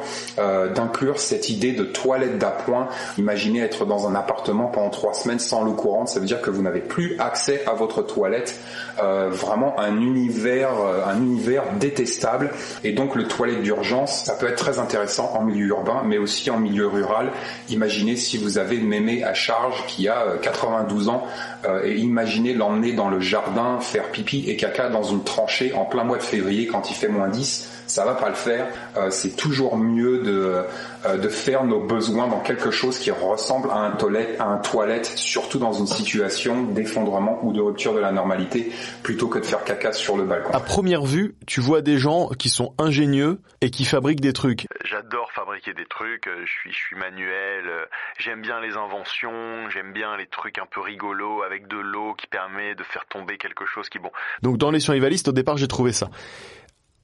d'inclure 0.75 1.19
cette 1.19 1.49
idée 1.49 1.73
de 1.73 1.85
toilette 1.85 2.39
d'appoint. 2.39 2.89
Imaginez 3.19 3.61
être 3.61 3.85
dans 3.85 4.09
un 4.09 4.15
appartement 4.15 4.67
pendant 4.67 4.91
trois 4.91 5.15
semaines 5.15 5.39
sans 5.39 5.65
l'eau 5.65 5.73
courante, 5.73 6.09
ça 6.09 6.21
veut 6.21 6.27
dire 6.27 6.43
que 6.43 6.51
vous 6.51 6.63
n'avez 6.63 6.81
plus 6.81 7.17
accès 7.19 7.63
à 7.67 7.75
votre 7.75 8.03
toilette. 8.03 8.59
Vraiment 8.99 9.79
un 9.79 10.01
univers, 10.01 10.71
un 11.09 11.19
univers 11.19 11.65
détestable. 11.79 12.51
Et 12.83 12.93
donc 12.93 13.15
le 13.15 13.27
toilette 13.27 13.63
d'urgence, 13.63 14.25
ça 14.25 14.35
peut 14.35 14.47
être 14.47 14.59
très 14.59 14.79
intéressant 14.79 15.33
en 15.35 15.43
milieu 15.43 15.67
urbain, 15.69 16.03
mais 16.05 16.19
aussi 16.19 16.51
en 16.51 16.59
milieu 16.59 16.87
rural. 16.87 17.31
Imaginez 17.69 18.17
si 18.17 18.39
vous 18.39 18.59
avez 18.59 18.79
mémé 18.79 19.25
à 19.25 19.35
charge 19.35 19.85
qui 19.87 20.09
a 20.09 20.23
euh, 20.23 20.37
92 20.39 21.09
ans, 21.09 21.25
euh, 21.67 21.85
et 21.85 21.97
imaginez 21.97 22.55
l'emmener 22.55 22.93
dans 22.93 23.09
le 23.09 23.21
jardin 23.21 23.79
faire 23.81 24.11
pipi 24.11 24.45
et 24.49 24.57
caca 24.57 24.89
dans 24.89 25.03
une 25.03 25.25
tranchée 25.25 25.73
en 25.75 25.85
plein 25.85 26.05
mois 26.05 26.19
de 26.19 26.23
février 26.23 26.67
quand 26.67 26.91
il 26.91 26.95
fait 26.95 27.09
moins 27.09 27.29
10 27.29 27.74
ça 27.87 28.05
va 28.05 28.15
pas 28.15 28.29
le 28.29 28.35
faire. 28.35 28.67
Euh, 28.97 29.11
c'est 29.11 29.37
toujours 29.37 29.77
mieux 29.77 30.19
de, 30.19 30.65
euh, 31.07 31.17
de 31.19 31.29
faire 31.29 31.65
nos 31.65 31.81
besoins 31.81 32.29
dans 32.29 32.41
quelque 32.41 32.71
chose 32.71 32.99
qui 32.99 33.11
ressemble 33.11 33.71
à 33.71 33.79
un 33.79 33.91
toilette, 33.93 34.41
à 34.41 34.45
un 34.45 34.59
toilette, 34.59 35.07
surtout 35.07 35.59
dans 35.59 35.73
une 35.73 35.87
situation 35.87 36.63
d'effondrement 36.63 37.39
ou 37.43 37.53
de 37.53 37.61
rupture 37.61 37.95
de 37.95 38.01
la 38.01 38.13
normalité, 38.13 38.73
plutôt 39.03 39.29
que 39.29 39.39
de 39.39 39.45
faire 39.45 39.65
caca 39.65 39.93
sur 39.93 40.17
le 40.17 40.25
balcon. 40.25 40.53
À 40.53 40.61
première 40.61 41.05
vue, 41.05 41.35
tu 41.47 41.61
vois 41.61 41.81
des 41.81 41.99
gens 41.99 42.29
qui 42.39 42.49
sont 42.49 42.75
ingénieux 42.79 43.41
et 43.61 43.71
qui 43.71 43.85
fabriquent 43.85 44.21
des 44.21 44.33
trucs. 44.33 44.67
J'adore 44.85 45.31
fabriquer 45.33 45.75
des 45.75 45.87
trucs, 45.87 46.27
euh, 46.27 46.45
je 46.45 46.51
suis, 46.51 46.73
je 46.73 46.77
suis 46.77 46.97
manuel, 46.97 47.67
euh, 47.67 47.85
j'aime 48.19 48.41
bien 48.41 48.61
les 48.61 48.77
inventions, 48.77 49.69
j'aime 49.71 49.93
bien 49.93 50.17
les 50.17 50.27
trucs 50.27 50.59
un 50.59 50.67
peu 50.67 50.81
rigolos 50.81 51.43
avec 51.43 51.67
de 51.69 51.77
l'eau 51.77 52.15
qui 52.15 52.27
permet 52.27 52.75
de 52.75 52.83
faire 52.83 53.05
tomber 53.07 53.37
quelque 53.37 53.67
chose 53.67 53.89
qui, 53.89 53.99
bon, 53.99 54.11
Donc 54.43 54.59
dans 54.59 54.71
les 54.71 54.81
survivalistes, 54.81 55.29
au 55.29 55.33
départ, 55.33 55.57
j'ai 55.57 55.69
trouvé 55.69 55.93
ça. 55.93 56.09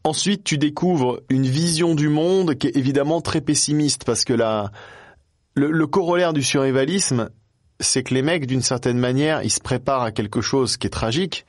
Ensuite, 0.05 0.45
tu 0.45 0.57
découvres 0.57 1.21
une 1.29 1.47
vision 1.47 1.95
du 1.95 2.09
monde 2.09 2.55
qui 2.55 2.69
est 2.69 2.77
évidemment 2.77 3.21
très 3.21 3.41
pessimiste 3.41 4.05
parce 4.05 4.25
que 4.25 4.33
la, 4.33 4.71
le, 5.55 5.87
corollaire 5.87 6.33
du 6.33 6.43
survivalisme, 6.43 7.29
c'est 7.81 8.03
que 8.03 8.15
les 8.15 8.23
mecs, 8.23 8.47
d'une 8.47 8.63
certaine 8.63 8.99
manière, 8.99 9.43
ils 9.43 9.51
se 9.51 9.61
préparent 9.61 10.03
à 10.03 10.13
quelque 10.13 10.41
chose 10.41 10.79
qui 10.79 10.87
est 10.87 10.91
tragique, 10.91 11.45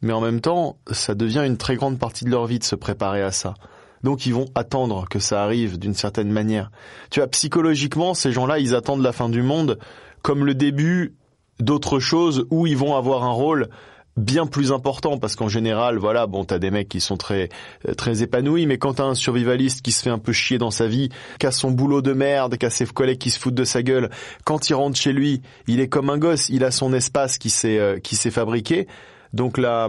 mais 0.00 0.12
en 0.12 0.20
même 0.20 0.40
temps, 0.40 0.78
ça 0.90 1.14
devient 1.14 1.44
une 1.46 1.58
très 1.58 1.76
grande 1.76 1.98
partie 1.98 2.24
de 2.24 2.30
leur 2.30 2.46
vie 2.46 2.58
de 2.58 2.64
se 2.64 2.76
préparer 2.76 3.22
à 3.22 3.30
ça. 3.30 3.54
Donc 4.02 4.26
ils 4.26 4.34
vont 4.34 4.46
attendre 4.54 5.06
que 5.08 5.18
ça 5.18 5.42
arrive 5.42 5.78
d'une 5.78 5.94
certaine 5.94 6.30
manière. 6.30 6.70
Tu 7.10 7.20
vois, 7.20 7.28
psychologiquement, 7.28 8.14
ces 8.14 8.32
gens-là, 8.32 8.58
ils 8.58 8.74
attendent 8.74 9.02
la 9.02 9.12
fin 9.12 9.28
du 9.28 9.42
monde 9.42 9.78
comme 10.22 10.44
le 10.44 10.54
début 10.54 11.14
d'autres 11.60 12.00
choses 12.00 12.46
où 12.50 12.66
ils 12.66 12.76
vont 12.76 12.96
avoir 12.96 13.22
un 13.24 13.30
rôle 13.32 13.68
bien 14.16 14.46
plus 14.46 14.72
important 14.72 15.18
parce 15.18 15.36
qu'en 15.36 15.48
général 15.48 15.96
voilà 15.96 16.26
bon 16.26 16.44
t'as 16.44 16.58
des 16.58 16.70
mecs 16.70 16.88
qui 16.88 17.00
sont 17.00 17.16
très 17.16 17.48
euh, 17.88 17.94
très 17.94 18.22
épanouis 18.22 18.66
mais 18.66 18.76
quand 18.76 18.94
t'as 18.94 19.04
un 19.04 19.14
survivaliste 19.14 19.82
qui 19.82 19.92
se 19.92 20.02
fait 20.02 20.10
un 20.10 20.18
peu 20.18 20.32
chier 20.32 20.58
dans 20.58 20.70
sa 20.70 20.86
vie 20.86 21.08
qui 21.38 21.50
son 21.50 21.70
boulot 21.70 22.02
de 22.02 22.12
merde 22.12 22.56
qui 22.56 22.70
ses 22.70 22.86
collègues 22.86 23.18
qui 23.18 23.30
se 23.30 23.38
foutent 23.38 23.54
de 23.54 23.64
sa 23.64 23.82
gueule 23.82 24.10
quand 24.44 24.68
il 24.68 24.74
rentre 24.74 24.98
chez 24.98 25.12
lui 25.12 25.40
il 25.66 25.80
est 25.80 25.88
comme 25.88 26.10
un 26.10 26.18
gosse 26.18 26.50
il 26.50 26.64
a 26.64 26.70
son 26.70 26.92
espace 26.92 27.38
qui 27.38 27.48
s'est 27.50 27.78
euh, 27.78 27.98
qui 27.98 28.16
s'est 28.16 28.30
fabriqué 28.30 28.86
donc 29.32 29.56
la 29.56 29.88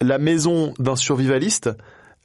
la 0.00 0.18
maison 0.18 0.72
d'un 0.78 0.96
survivaliste 0.96 1.70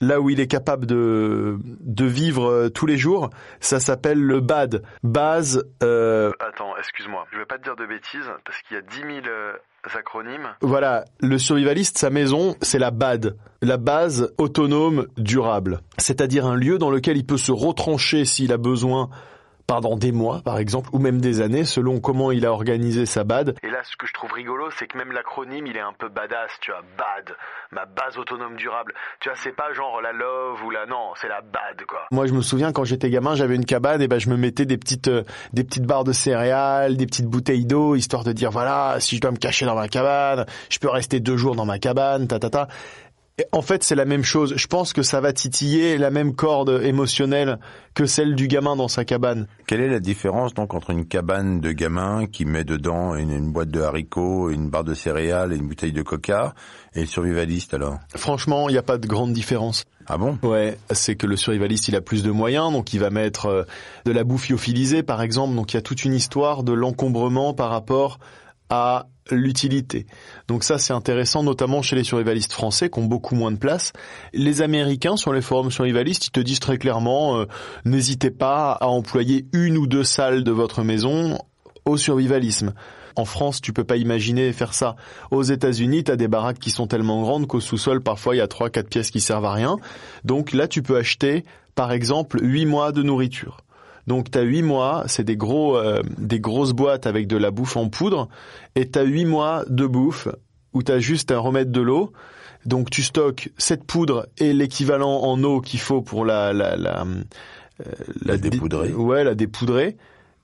là 0.01 0.19
où 0.19 0.29
il 0.29 0.39
est 0.39 0.48
capable 0.48 0.86
de 0.86 1.57
de 1.63 2.05
vivre 2.05 2.50
euh, 2.50 2.69
tous 2.69 2.88
les 2.88 2.98
jours, 2.98 3.29
ça 3.60 3.79
s'appelle 3.79 4.19
le 4.19 4.41
BAD. 4.41 4.83
Base. 5.03 5.63
Euh... 5.83 6.31
Attends, 6.39 6.75
excuse-moi, 6.77 7.25
je 7.31 7.38
vais 7.38 7.45
pas 7.45 7.57
te 7.57 7.63
dire 7.63 7.75
de 7.75 7.86
bêtises 7.86 8.29
parce 8.43 8.62
qu'il 8.63 8.75
y 8.75 8.79
a 8.79 8.81
10 8.81 8.98
000 8.98 9.10
euh, 9.27 9.53
Voilà, 10.61 11.05
le 11.19 11.38
survivaliste, 11.38 11.97
sa 11.97 12.09
maison, 12.09 12.55
c'est 12.61 12.77
la 12.77 12.91
BAD, 12.91 13.35
la 13.61 13.77
base 13.77 14.31
autonome 14.38 15.07
durable, 15.17 15.81
c'est-à-dire 15.97 16.45
un 16.45 16.55
lieu 16.55 16.77
dans 16.77 16.91
lequel 16.91 17.17
il 17.17 17.25
peut 17.25 17.38
se 17.38 17.51
retrancher 17.51 18.25
s'il 18.25 18.53
a 18.53 18.57
besoin 18.57 19.09
pendant 19.71 19.95
des 19.95 20.11
mois, 20.11 20.41
par 20.43 20.57
exemple, 20.57 20.89
ou 20.91 20.99
même 20.99 21.21
des 21.21 21.39
années, 21.39 21.63
selon 21.63 22.01
comment 22.01 22.33
il 22.33 22.45
a 22.45 22.51
organisé 22.51 23.05
sa 23.05 23.23
BAD. 23.23 23.55
Et 23.63 23.69
là, 23.69 23.79
ce 23.85 23.95
que 23.95 24.05
je 24.05 24.11
trouve 24.11 24.33
rigolo, 24.33 24.69
c'est 24.77 24.85
que 24.85 24.97
même 24.97 25.13
l'acronyme, 25.13 25.65
il 25.65 25.77
est 25.77 25.81
un 25.81 25.93
peu 25.97 26.09
badass, 26.09 26.51
tu 26.59 26.71
vois, 26.71 26.81
BAD, 26.97 27.37
ma 27.71 27.85
base 27.85 28.17
autonome 28.17 28.57
durable. 28.57 28.93
Tu 29.21 29.29
vois, 29.29 29.37
c'est 29.37 29.55
pas 29.55 29.71
genre 29.71 30.01
la 30.01 30.11
love 30.11 30.61
ou 30.65 30.71
la 30.71 30.85
non, 30.87 31.13
c'est 31.15 31.29
la 31.29 31.39
BAD, 31.39 31.85
quoi. 31.87 32.01
Moi, 32.11 32.25
je 32.25 32.33
me 32.33 32.41
souviens 32.41 32.73
quand 32.73 32.83
j'étais 32.83 33.09
gamin, 33.09 33.33
j'avais 33.35 33.55
une 33.55 33.63
cabane 33.63 34.01
et 34.01 34.09
ben 34.09 34.19
je 34.19 34.29
me 34.29 34.35
mettais 34.35 34.65
des 34.65 34.77
petites 34.77 35.07
euh, 35.07 35.23
des 35.53 35.63
petites 35.63 35.85
barres 35.85 36.03
de 36.03 36.11
céréales, 36.11 36.97
des 36.97 37.05
petites 37.05 37.27
bouteilles 37.27 37.65
d'eau, 37.65 37.95
histoire 37.95 38.25
de 38.25 38.33
dire 38.33 38.51
voilà, 38.51 38.97
si 38.99 39.15
je 39.15 39.21
dois 39.21 39.31
me 39.31 39.37
cacher 39.37 39.65
dans 39.65 39.75
ma 39.75 39.87
cabane, 39.87 40.47
je 40.69 40.79
peux 40.79 40.89
rester 40.89 41.21
deux 41.21 41.37
jours 41.37 41.55
dans 41.55 41.65
ma 41.65 41.79
cabane, 41.79 42.27
ta 42.27 42.39
ta 42.39 42.49
ta. 42.49 42.67
En 43.51 43.62
fait, 43.62 43.83
c'est 43.83 43.95
la 43.95 44.05
même 44.05 44.24
chose. 44.24 44.53
Je 44.55 44.67
pense 44.67 44.93
que 44.93 45.03
ça 45.03 45.21
va 45.21 45.33
titiller 45.33 45.98
la 45.98 46.12
même 46.12 46.33
corde 46.36 46.81
émotionnelle 46.83 47.60
que 47.93 48.05
celle 48.05 48.36
du 48.36 48.48
gamin 48.48 48.75
dans 48.75 48.88
sa 48.88 49.05
cabane. 49.05 49.48
Quelle 49.67 49.81
est 49.81 49.89
la 49.89 50.00
différence 50.00 50.53
donc 50.53 50.74
entre 50.74 50.91
une 50.91 51.05
cabane 51.05 51.60
de 51.60 51.71
gamin 51.71 52.25
qui 52.25 52.45
met 52.45 52.63
dedans 52.63 53.15
une, 53.15 53.31
une 53.31 53.51
boîte 53.51 53.69
de 53.69 53.81
haricots, 53.81 54.50
une 54.50 54.69
barre 54.69 54.83
de 54.83 54.93
céréales 54.93 55.53
et 55.53 55.57
une 55.57 55.67
bouteille 55.67 55.91
de 55.91 56.01
coca 56.01 56.53
et 56.93 57.01
le 57.01 57.05
survivaliste 57.05 57.74
alors? 57.74 58.00
Franchement, 58.15 58.69
il 58.69 58.74
n'y 58.74 58.77
a 58.77 58.83
pas 58.83 58.98
de 58.98 59.07
grande 59.07 59.33
différence. 59.33 59.86
Ah 60.07 60.17
bon? 60.17 60.38
Ouais, 60.43 60.77
c'est 60.91 61.15
que 61.15 61.27
le 61.27 61.38
survivaliste, 61.38 61.88
il 61.88 61.95
a 61.95 62.01
plus 62.01 62.24
de 62.24 62.31
moyens, 62.31 62.71
donc 62.71 62.93
il 62.93 63.00
va 63.00 63.10
mettre 63.10 63.45
euh, 63.45 63.63
de 64.05 64.12
la 64.12 64.24
bouffe 64.24 64.50
lyophilisée, 64.50 65.03
par 65.03 65.21
exemple. 65.21 65.55
Donc 65.55 65.74
il 65.74 65.77
y 65.77 65.79
a 65.79 65.81
toute 65.81 66.03
une 66.03 66.13
histoire 66.13 66.63
de 66.63 66.74
l'encombrement 66.74 67.53
par 67.53 67.69
rapport 67.69 68.19
à 68.69 69.07
l'utilité. 69.31 70.05
Donc 70.47 70.63
ça 70.63 70.77
c'est 70.77 70.93
intéressant 70.93 71.43
notamment 71.43 71.81
chez 71.81 71.95
les 71.95 72.03
survivalistes 72.03 72.53
français 72.53 72.89
qui 72.89 73.00
ont 73.00 73.05
beaucoup 73.05 73.35
moins 73.35 73.51
de 73.51 73.57
place. 73.57 73.93
Les 74.33 74.61
Américains 74.61 75.17
sur 75.17 75.33
les 75.33 75.41
forums 75.41 75.71
survivalistes, 75.71 76.27
ils 76.27 76.31
te 76.31 76.39
disent 76.39 76.59
très 76.59 76.77
clairement 76.77 77.38
euh, 77.38 77.45
n'hésitez 77.85 78.31
pas 78.31 78.71
à 78.73 78.88
employer 78.88 79.45
une 79.53 79.77
ou 79.77 79.88
deux 79.88 80.03
salles 80.03 80.43
de 80.43 80.51
votre 80.51 80.83
maison 80.83 81.38
au 81.85 81.97
survivalisme. 81.97 82.73
En 83.15 83.25
France, 83.25 83.61
tu 83.61 83.73
peux 83.73 83.83
pas 83.83 83.97
imaginer 83.97 84.53
faire 84.53 84.73
ça. 84.73 84.95
Aux 85.31 85.43
États-Unis, 85.43 86.03
tu 86.03 86.11
as 86.11 86.15
des 86.15 86.27
baraques 86.27 86.59
qui 86.59 86.71
sont 86.71 86.88
tellement 86.88 87.21
grandes 87.21 87.47
qu'au 87.47 87.59
sous-sol, 87.59 88.01
parfois, 88.01 88.35
il 88.35 88.38
y 88.38 88.41
a 88.41 88.47
trois, 88.47 88.69
quatre 88.69 88.89
pièces 88.89 89.11
qui 89.11 89.19
servent 89.19 89.45
à 89.45 89.53
rien. 89.53 89.77
Donc 90.23 90.53
là, 90.53 90.67
tu 90.67 90.81
peux 90.81 90.97
acheter, 90.97 91.43
par 91.75 91.91
exemple, 91.91 92.39
huit 92.41 92.65
mois 92.65 92.91
de 92.91 93.03
nourriture. 93.03 93.57
Donc 94.12 94.30
t'as 94.30 94.41
huit 94.41 94.62
mois, 94.62 95.06
c'est 95.08 95.24
des 95.24 95.38
gros, 95.38 95.77
euh, 95.77 96.01
des 96.18 96.41
grosses 96.41 96.74
boîtes 96.74 97.08
avec 97.08 97.27
de 97.27 97.38
la 97.38 97.50
bouffe 97.50 97.77
en 97.77 97.88
poudre, 97.88 98.27
et 98.75 98.89
t'as 98.89 99.03
huit 99.03 99.24
mois 99.24 99.63
de 99.70 99.88
bouffe 99.88 100.27
où 100.74 100.84
t'as 100.84 101.00
juste 101.00 101.32
à 101.32 101.39
remettre 101.39 101.72
de 101.72 101.80
l'eau. 101.80 102.12
Donc 102.65 102.89
tu 102.89 103.03
stockes 103.03 103.53
cette 103.58 103.86
poudre 103.86 104.27
et 104.38 104.51
l'équivalent 104.51 105.22
en 105.22 105.41
eau 105.46 105.62
qu'il 105.62 105.80
faut 105.80 106.01
pour 106.01 106.25
la 106.25 106.51
la 106.51 106.75
la, 106.75 107.06
euh, 107.06 107.91
la 108.25 108.36
dépoudrer. 108.36 108.91
Ouais, 108.91 109.24
la 109.24 109.34
dépoudrer 109.34 109.96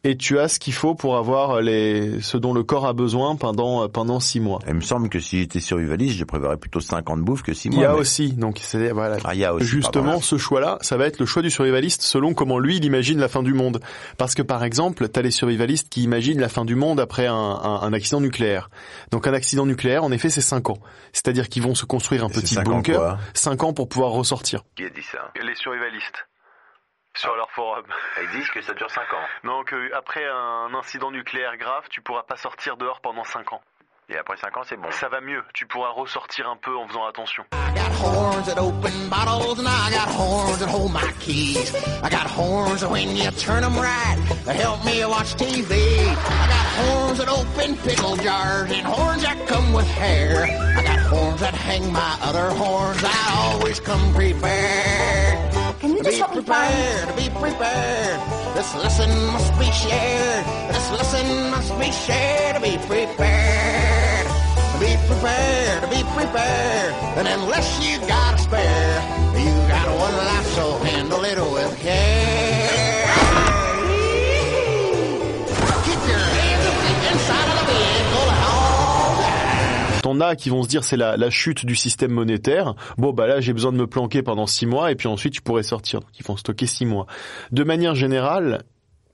et 0.04 0.16
tu 0.16 0.40
as 0.40 0.48
ce 0.48 0.60
qu'il 0.60 0.74
faut 0.74 0.96
pour 0.96 1.18
avoir 1.18 1.62
les 1.62 2.22
ce 2.22 2.38
dont 2.38 2.54
le 2.54 2.64
corps 2.64 2.86
a 2.86 2.94
besoin 2.94 3.36
pendant 3.36 3.88
pendant 3.90 4.20
six 4.20 4.40
mois. 4.40 4.60
Il 4.68 4.76
me 4.76 4.82
semble 4.82 5.10
que 5.10 5.20
si 5.20 5.40
j'étais 5.40 5.60
survivaliste, 5.60 6.16
je 6.18 6.24
préférerais 6.24 6.58
plutôt 6.58 6.80
50 6.80 7.22
bouffes 7.22 7.44
que 7.44 7.54
six 7.54 7.70
mois. 7.70 7.80
Il 7.80 7.82
y 7.82 7.86
a 7.86 7.94
mais- 7.94 8.00
aussi 8.00 8.34
donc 8.34 8.60
c'est 8.62 8.92
voilà. 8.92 9.18
Ah, 9.24 9.34
il 9.36 9.40
y 9.40 9.46
a 9.46 9.54
aussi, 9.54 9.66
Justement, 9.66 10.06
pardon. 10.06 10.22
ce 10.22 10.38
choix-là, 10.38 10.78
ça 10.82 10.98
va 10.98 11.06
être 11.08 11.20
le 11.20 11.26
choix 11.26 11.42
du 11.42 11.50
survivaliste 11.50 12.02
selon 12.04 12.34
comment 12.34 12.60
lui 12.60 12.78
il 12.78 12.86
imagine 12.86 13.20
la 13.20 13.28
fin 13.28 13.44
du 13.44 13.54
monde. 13.54 13.80
Parce 14.18 14.34
que 14.36 14.42
par 14.42 14.64
exemple, 14.64 15.10
t'as 15.10 15.22
les 15.22 15.32
survivalistes 15.32 15.90
qui 15.90 16.04
imaginent 16.04 16.40
la 16.40 16.50
fin 16.50 16.64
du 16.66 16.76
monde 16.76 17.00
après 17.00 17.26
un, 17.28 17.34
un- 17.36 17.82
un 17.82 17.94
accident 17.94 18.22
nucléaire. 18.22 18.70
Donc 19.12 19.28
un 19.28 19.34
accident 19.34 19.66
nucléaire, 19.66 20.04
en 20.04 20.12
effet, 20.12 20.30
c'est 20.30 20.42
cinq 20.42 20.70
ans. 20.70 20.78
C'est-à-dire 21.12 21.50
qu'ils 21.50 21.64
vont 21.64 21.76
se 21.76 21.86
construire 21.86 22.24
un 22.24 22.30
Et 22.30 22.34
petit 22.34 22.56
bunker, 22.64 23.18
cinq 23.34 23.64
ans 23.64 23.74
pour 23.74 23.90
pouvoir 23.90 24.12
ressortir. 24.12 24.64
Qui 24.76 24.84
a 24.86 24.90
dit 24.90 25.02
ça? 25.12 25.32
Les 25.44 25.56
survivalistes. 25.56 26.28
Sur 27.18 27.36
leur 27.36 27.50
forum. 27.52 27.84
Ils 28.22 28.30
disent 28.30 28.50
que 28.52 28.62
ça 28.62 28.74
dure 28.74 28.92
5 28.92 29.02
ans. 29.02 29.28
Donc 29.44 29.74
euh, 29.74 29.90
après 29.96 30.24
un 30.26 30.72
incident 30.76 31.10
nucléaire 31.10 31.58
grave, 31.58 31.84
tu 31.90 32.00
pourras 32.02 32.24
pas 32.24 32.38
sortir 32.38 32.78
dehors 32.78 33.02
pendant 33.02 33.24
5 33.24 33.54
ans. 33.54 33.62
Et 34.10 34.18
après 34.18 34.38
5 34.38 34.56
ans, 34.56 34.62
c'est 34.64 34.78
bon. 34.78 34.90
Ça 34.92 35.10
va 35.10 35.20
mieux, 35.20 35.44
tu 35.54 35.66
pourras 35.66 35.90
ressortir 35.90 36.48
un 36.48 36.56
peu 36.56 36.78
en 36.78 36.88
faisant 36.88 37.06
attention. 37.08 37.44
I 37.52 37.74
got 37.76 37.92
horns 37.92 38.46
that 38.46 38.58
open 38.60 39.10
bottles 39.10 39.60
and 39.60 39.68
I 39.68 39.90
got 39.92 40.08
horns 40.08 40.60
that 40.60 40.70
hold 40.70 40.94
my 40.94 41.12
keys. 41.20 41.74
I 42.04 42.10
got 42.10 42.28
horns 42.28 42.82
that 42.82 42.90
when 42.92 43.16
you 43.18 43.30
turn 43.32 43.64
'em 43.64 43.76
right, 43.76 44.18
they 44.46 44.54
help 44.56 44.86
me 44.86 45.04
watch 45.06 45.36
TV. 45.36 45.74
I 45.74 46.48
got 46.48 46.68
horns 46.86 47.18
that 47.18 47.30
open 47.30 47.76
pickle 47.78 48.16
jars 48.18 48.72
and 48.72 48.86
horns 48.86 49.24
that 49.24 49.46
come 49.48 49.74
with 49.74 49.88
hair. 49.88 50.46
I 50.78 50.84
got 50.84 51.00
horns 51.00 51.42
that 51.42 51.56
hang 51.56 51.92
my 51.92 52.16
other 52.22 52.52
horns. 52.52 53.04
I 53.04 53.52
always 53.52 53.80
come 53.82 54.14
prepared. 54.14 55.57
Can 55.80 55.92
you 55.92 56.04
just 56.04 56.10
be 56.10 56.18
help 56.18 56.36
me 56.36 56.42
find? 56.42 56.74
prepared, 56.74 57.08
to 57.10 57.16
be 57.16 57.30
prepared. 57.40 58.20
This 58.56 58.74
lesson 58.76 59.10
must 59.28 59.54
be 59.60 59.70
shared. 59.72 60.46
This 60.74 60.92
lesson 60.92 61.52
must 61.52 61.80
be 61.80 61.92
shared. 61.92 62.56
To 62.56 62.62
be 62.62 62.78
prepared. 62.78 64.28
To 64.74 64.80
be 64.80 64.98
prepared, 65.06 65.84
to 65.84 65.90
be 65.90 66.02
prepared. 66.18 66.94
And 67.18 67.28
unless 67.28 67.68
you 67.86 68.00
got 68.08 68.36
a 68.36 68.38
spare, 68.40 69.02
you 69.38 69.54
got 69.68 69.88
one 69.88 70.16
life, 70.18 70.48
so 70.58 70.78
handle 70.80 71.24
it 71.24 71.38
with 71.38 71.80
care. 71.80 72.67
T'en 80.08 80.22
as 80.22 80.38
qui 80.38 80.50
vont 80.50 80.64
se 80.64 80.70
dire 80.70 80.86
c'est 80.86 80.96
la, 80.96 81.18
la 81.18 81.30
chute 81.30 81.66
du 81.66 81.76
système 81.76 82.12
monétaire. 82.12 82.76
Bon 82.98 83.12
bah 83.12 83.28
là 83.28 83.42
j'ai 83.42 83.52
besoin 83.52 83.74
de 83.74 83.78
me 83.78 83.88
planquer 83.88 84.24
pendant 84.24 84.48
six 84.48 84.66
mois 84.66 84.90
et 84.90 84.96
puis 84.96 85.10
ensuite 85.10 85.34
tu 85.34 85.42
pourrais 85.42 85.64
sortir. 85.64 86.00
Donc 86.00 86.12
ils 86.18 86.26
vont 86.26 86.38
stocker 86.38 86.66
six 86.66 86.86
mois. 86.86 87.08
De 87.52 87.66
manière 87.66 87.94
générale, 87.94 88.64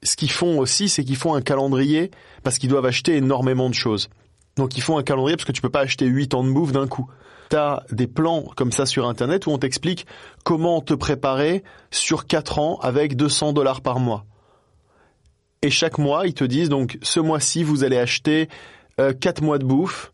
ce 0.03 0.15
qu'ils 0.15 0.29
font 0.29 0.59
aussi, 0.59 0.89
c'est 0.89 1.03
qu'ils 1.03 1.15
font 1.15 1.33
un 1.33 1.41
calendrier 1.41 2.11
parce 2.43 2.59
qu'ils 2.59 2.69
doivent 2.69 2.85
acheter 2.85 3.15
énormément 3.15 3.71
de 3.71 3.73
choses. 3.73 4.11
Donc 4.55 4.77
ils 4.77 4.81
font 4.81 4.99
un 4.99 5.01
calendrier 5.01 5.35
parce 5.35 5.45
que 5.45 5.51
tu 5.51 5.63
peux 5.63 5.71
pas 5.71 5.79
acheter 5.79 6.05
8 6.05 6.35
ans 6.35 6.43
de 6.43 6.51
bouffe 6.51 6.73
d'un 6.73 6.85
coup. 6.85 7.09
T'as 7.49 7.79
des 7.91 8.05
plans 8.05 8.43
comme 8.55 8.71
ça 8.71 8.85
sur 8.85 9.07
internet 9.07 9.47
où 9.47 9.49
on 9.49 9.57
t'explique 9.57 10.05
comment 10.43 10.79
te 10.79 10.93
préparer 10.93 11.63
sur 11.89 12.27
4 12.27 12.59
ans 12.59 12.77
avec 12.83 13.15
200 13.15 13.53
dollars 13.53 13.81
par 13.81 13.99
mois. 13.99 14.25
Et 15.63 15.71
chaque 15.71 15.97
mois, 15.97 16.27
ils 16.27 16.35
te 16.35 16.43
disent 16.43 16.69
donc 16.69 16.99
ce 17.01 17.19
mois-ci, 17.19 17.63
vous 17.63 17.83
allez 17.83 17.97
acheter 17.97 18.47
euh, 18.99 19.11
4 19.11 19.41
mois 19.41 19.57
de 19.57 19.65
bouffe 19.65 20.12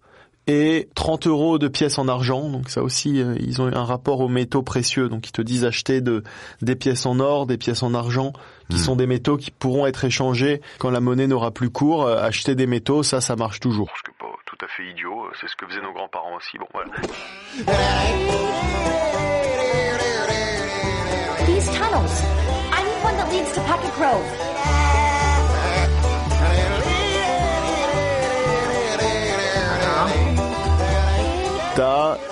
et 0.50 0.90
30 0.96 1.28
euros 1.28 1.60
de 1.60 1.68
pièces 1.68 2.00
en 2.00 2.08
argent. 2.08 2.50
Donc 2.50 2.70
ça 2.70 2.82
aussi, 2.82 3.22
euh, 3.22 3.36
ils 3.40 3.62
ont 3.62 3.68
un 3.68 3.84
rapport 3.84 4.20
aux 4.20 4.28
métaux 4.28 4.64
précieux. 4.64 5.08
Donc 5.08 5.28
ils 5.28 5.32
te 5.32 5.44
disent 5.44 5.64
acheter 5.64 6.02
de, 6.02 6.24
des 6.64 6.76
pièces 6.76 7.06
en 7.06 7.20
or, 7.20 7.46
des 7.46 7.58
pièces 7.58 7.84
en 7.84 7.94
argent, 7.94 8.34
qui 8.72 8.80
sont 8.80 8.96
des 8.96 9.06
métaux 9.06 9.38
qui 9.38 9.52
pourront 9.52 9.86
être 9.86 10.06
échangés 10.06 10.62
quand 10.80 10.90
la 10.90 11.02
monnaie 11.02 11.28
n'aura 11.28 11.52
plus 11.52 11.70
cours. 11.70 12.04
Euh, 12.04 12.18
acheter 12.18 12.56
des 12.56 12.66
métaux, 12.66 13.04
ça, 13.04 13.22
ça 13.22 13.36
marche 13.36 13.60
toujours. 13.60 13.90
Ce 13.96 14.02
qui 14.02 14.10
est 14.10 14.20
pas 14.20 14.34
tout 14.48 14.58
à 14.66 14.68
fait 14.68 14.90
idiot, 14.90 15.26
euh, 15.26 15.32
c'est 15.40 15.48
ce 15.48 15.56
que 15.56 15.68
faisaient 15.68 15.84
nos 15.84 15.94
grands-parents 15.94 16.36
aussi. 16.36 16.58
Bon, 16.58 16.68
voilà. 16.74 16.90
These 21.46 21.70
tunnels. 21.72 22.24
I 22.74 22.84
need 22.84 23.04
one 23.04 23.18
that 23.18 23.32
leads 23.32 23.54
to 23.54 23.62
Pocket 23.62 23.94
Grove. 23.94 24.49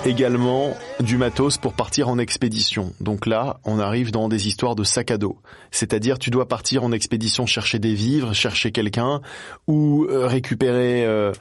Également 0.08 0.74
du 1.00 1.18
matos 1.18 1.58
pour 1.58 1.74
partir 1.74 2.08
en 2.08 2.18
expédition. 2.18 2.92
Donc 3.00 3.26
là, 3.26 3.60
on 3.64 3.78
arrive 3.78 4.10
dans 4.10 4.28
des 4.28 4.48
histoires 4.48 4.74
de 4.74 4.82
sac 4.82 5.10
à 5.10 5.18
dos. 5.18 5.38
C'est-à-dire, 5.70 6.18
tu 6.18 6.30
dois 6.30 6.48
partir 6.48 6.82
en 6.82 6.92
expédition 6.92 7.44
chercher 7.46 7.78
des 7.78 7.94
vivres, 7.94 8.32
chercher 8.32 8.72
quelqu'un, 8.72 9.20
ou 9.66 10.06
euh, 10.08 10.26
récupérer 10.26 11.04
euh, 11.04 11.32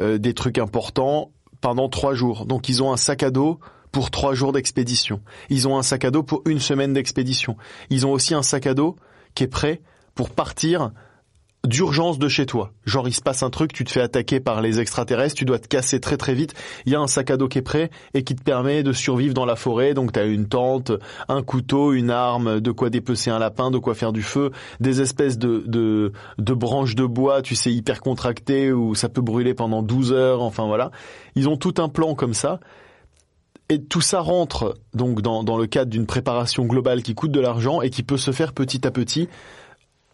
euh, 0.00 0.18
des 0.18 0.32
trucs 0.32 0.58
importants 0.58 1.32
pendant 1.60 1.88
trois 1.88 2.14
jours. 2.14 2.46
Donc 2.46 2.68
ils 2.68 2.82
ont 2.82 2.92
un 2.92 2.96
sac 2.96 3.22
à 3.22 3.30
dos 3.30 3.60
pour 3.92 4.10
trois 4.10 4.34
jours 4.34 4.52
d'expédition. 4.52 5.20
Ils 5.50 5.68
ont 5.68 5.78
un 5.78 5.82
sac 5.82 6.04
à 6.04 6.10
dos 6.10 6.22
pour 6.22 6.42
une 6.46 6.60
semaine 6.60 6.94
d'expédition. 6.94 7.56
Ils 7.90 8.06
ont 8.06 8.12
aussi 8.12 8.34
un 8.34 8.42
sac 8.42 8.66
à 8.66 8.74
dos 8.74 8.96
qui 9.34 9.44
est 9.44 9.48
prêt 9.48 9.82
pour 10.14 10.30
partir 10.30 10.92
d'urgence 11.64 12.18
de 12.18 12.28
chez 12.28 12.46
toi. 12.46 12.72
Genre 12.84 13.08
il 13.08 13.14
se 13.14 13.20
passe 13.20 13.42
un 13.42 13.50
truc, 13.50 13.72
tu 13.72 13.84
te 13.84 13.90
fais 13.90 14.00
attaquer 14.00 14.40
par 14.40 14.60
les 14.60 14.80
extraterrestres, 14.80 15.34
tu 15.34 15.44
dois 15.44 15.58
te 15.58 15.66
casser 15.66 16.00
très 16.00 16.16
très 16.16 16.34
vite. 16.34 16.54
Il 16.86 16.92
y 16.92 16.96
a 16.96 17.00
un 17.00 17.06
sac 17.06 17.30
à 17.30 17.36
dos 17.36 17.48
qui 17.48 17.58
est 17.58 17.62
prêt 17.62 17.90
et 18.12 18.24
qui 18.24 18.34
te 18.34 18.42
permet 18.42 18.82
de 18.82 18.92
survivre 18.92 19.34
dans 19.34 19.46
la 19.46 19.56
forêt. 19.56 19.94
Donc 19.94 20.12
tu 20.12 20.18
as 20.18 20.24
une 20.24 20.46
tente, 20.46 20.92
un 21.28 21.42
couteau, 21.42 21.92
une 21.92 22.10
arme, 22.10 22.60
de 22.60 22.70
quoi 22.70 22.90
dépecer 22.90 23.30
un 23.30 23.38
lapin, 23.38 23.70
de 23.70 23.78
quoi 23.78 23.94
faire 23.94 24.12
du 24.12 24.22
feu, 24.22 24.50
des 24.80 25.00
espèces 25.00 25.38
de 25.38 25.64
de, 25.66 26.12
de 26.38 26.54
branches 26.54 26.94
de 26.94 27.06
bois, 27.06 27.42
tu 27.42 27.54
sais 27.54 27.72
hyper 27.72 28.00
contractées 28.00 28.72
où 28.72 28.94
ça 28.94 29.08
peut 29.08 29.22
brûler 29.22 29.54
pendant 29.54 29.82
12 29.82 30.12
heures. 30.12 30.42
Enfin 30.42 30.66
voilà, 30.66 30.90
ils 31.34 31.48
ont 31.48 31.56
tout 31.56 31.74
un 31.78 31.88
plan 31.88 32.14
comme 32.14 32.34
ça. 32.34 32.60
Et 33.70 33.82
tout 33.82 34.02
ça 34.02 34.20
rentre 34.20 34.74
donc 34.92 35.22
dans, 35.22 35.42
dans 35.42 35.56
le 35.56 35.66
cadre 35.66 35.90
d'une 35.90 36.04
préparation 36.04 36.66
globale 36.66 37.02
qui 37.02 37.14
coûte 37.14 37.30
de 37.30 37.40
l'argent 37.40 37.80
et 37.80 37.88
qui 37.88 38.02
peut 38.02 38.18
se 38.18 38.30
faire 38.30 38.52
petit 38.52 38.86
à 38.86 38.90
petit 38.90 39.26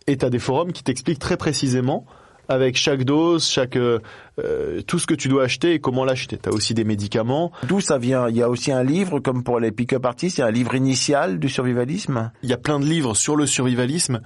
et 0.06 0.16
tu 0.16 0.24
as 0.24 0.30
des 0.30 0.38
forums 0.38 0.72
qui 0.72 0.82
t'expliquent 0.82 1.18
très 1.18 1.36
précisément 1.36 2.06
avec 2.50 2.76
chaque 2.76 3.04
dose, 3.04 3.48
chaque 3.48 3.76
euh, 3.76 4.00
euh, 4.40 4.82
tout 4.82 4.98
ce 4.98 5.06
que 5.06 5.14
tu 5.14 5.28
dois 5.28 5.44
acheter 5.44 5.74
et 5.74 5.78
comment 5.78 6.04
l'acheter. 6.04 6.36
Tu 6.36 6.48
as 6.48 6.52
aussi 6.52 6.74
des 6.74 6.82
médicaments. 6.82 7.52
D'où 7.62 7.80
ça 7.80 7.96
vient? 7.96 8.28
Il 8.28 8.36
y 8.36 8.42
a 8.42 8.50
aussi 8.50 8.72
un 8.72 8.82
livre, 8.82 9.20
comme 9.20 9.44
pour 9.44 9.60
les 9.60 9.70
pick-up 9.70 10.04
artists, 10.04 10.38
il 10.38 10.40
y 10.40 10.44
a 10.44 10.48
un 10.48 10.50
livre 10.50 10.74
initial 10.74 11.38
du 11.38 11.48
survivalisme? 11.48 12.32
Il 12.42 12.50
y 12.50 12.52
a 12.52 12.58
plein 12.58 12.80
de 12.80 12.86
livres 12.86 13.14
sur 13.14 13.36
le 13.36 13.46
survivalisme. 13.46 14.20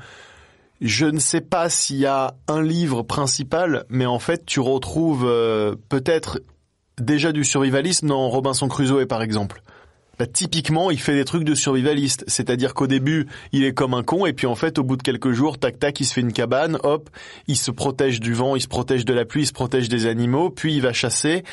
Je 0.80 1.04
ne 1.04 1.18
sais 1.18 1.42
pas 1.42 1.68
s'il 1.68 1.98
y 1.98 2.06
a 2.06 2.34
un 2.48 2.62
livre 2.62 3.02
principal, 3.02 3.84
mais 3.90 4.06
en 4.06 4.18
fait, 4.18 4.46
tu 4.46 4.58
retrouves 4.58 5.26
euh, 5.26 5.76
peut-être 5.90 6.40
déjà 6.98 7.30
du 7.30 7.44
survivalisme 7.44 8.08
dans 8.08 8.28
Robinson 8.30 8.68
Crusoe, 8.68 9.06
par 9.06 9.22
exemple 9.22 9.60
bah, 10.18 10.26
typiquement, 10.26 10.90
il 10.90 10.98
fait 10.98 11.14
des 11.14 11.24
trucs 11.24 11.44
de 11.44 11.54
survivaliste. 11.54 12.24
C'est-à-dire 12.26 12.74
qu'au 12.74 12.86
début, 12.86 13.26
il 13.52 13.64
est 13.64 13.74
comme 13.74 13.94
un 13.94 14.02
con, 14.02 14.26
et 14.26 14.32
puis 14.32 14.46
en 14.46 14.54
fait, 14.54 14.78
au 14.78 14.84
bout 14.84 14.96
de 14.96 15.02
quelques 15.02 15.32
jours, 15.32 15.58
tac 15.58 15.78
tac, 15.78 15.98
il 16.00 16.04
se 16.04 16.14
fait 16.14 16.20
une 16.20 16.32
cabane, 16.32 16.78
hop, 16.82 17.10
il 17.46 17.56
se 17.56 17.70
protège 17.70 18.20
du 18.20 18.34
vent, 18.34 18.56
il 18.56 18.60
se 18.60 18.68
protège 18.68 19.04
de 19.04 19.12
la 19.12 19.24
pluie, 19.24 19.42
il 19.42 19.46
se 19.46 19.52
protège 19.52 19.88
des 19.88 20.06
animaux, 20.06 20.50
puis 20.50 20.74
il 20.74 20.82
va 20.82 20.92
chasser. 20.92 21.44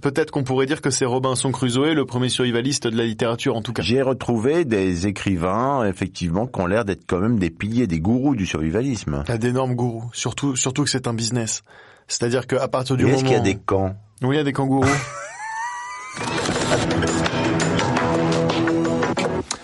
Peut-être 0.00 0.30
qu'on 0.30 0.42
pourrait 0.42 0.66
dire 0.66 0.80
que 0.80 0.90
c'est 0.90 1.04
Robinson 1.04 1.52
Crusoe, 1.52 1.94
le 1.94 2.06
premier 2.06 2.30
survivaliste 2.30 2.86
de 2.86 2.96
la 2.96 3.04
littérature 3.04 3.56
en 3.56 3.62
tout 3.62 3.74
cas. 3.74 3.82
J'ai 3.82 4.00
retrouvé 4.00 4.64
des 4.64 5.06
écrivains, 5.06 5.86
effectivement, 5.86 6.46
qui 6.46 6.60
ont 6.60 6.66
l'air 6.66 6.86
d'être 6.86 7.04
quand 7.06 7.18
même 7.18 7.38
des 7.38 7.50
piliers, 7.50 7.86
des 7.86 8.00
gourous 8.00 8.34
du 8.34 8.46
survivalisme. 8.46 9.22
Il 9.28 9.30
y 9.30 9.34
a 9.34 9.38
d'énormes 9.38 9.74
gourous, 9.74 10.10
surtout, 10.14 10.56
surtout 10.56 10.84
que 10.84 10.90
c'est 10.90 11.06
un 11.06 11.14
business. 11.14 11.62
C'est-à-dire 12.08 12.46
qu'à 12.46 12.68
partir 12.68 12.96
du 12.96 13.04
moment... 13.04 13.16
Est-ce 13.16 13.24
qu'il 13.24 13.34
y 13.34 13.36
a 13.36 13.40
des 13.40 13.56
camps? 13.56 13.94
Oui, 14.22 14.36
il 14.36 14.38
y 14.38 14.40
a 14.40 14.44
des 14.44 14.52
kangourous. 14.52 14.86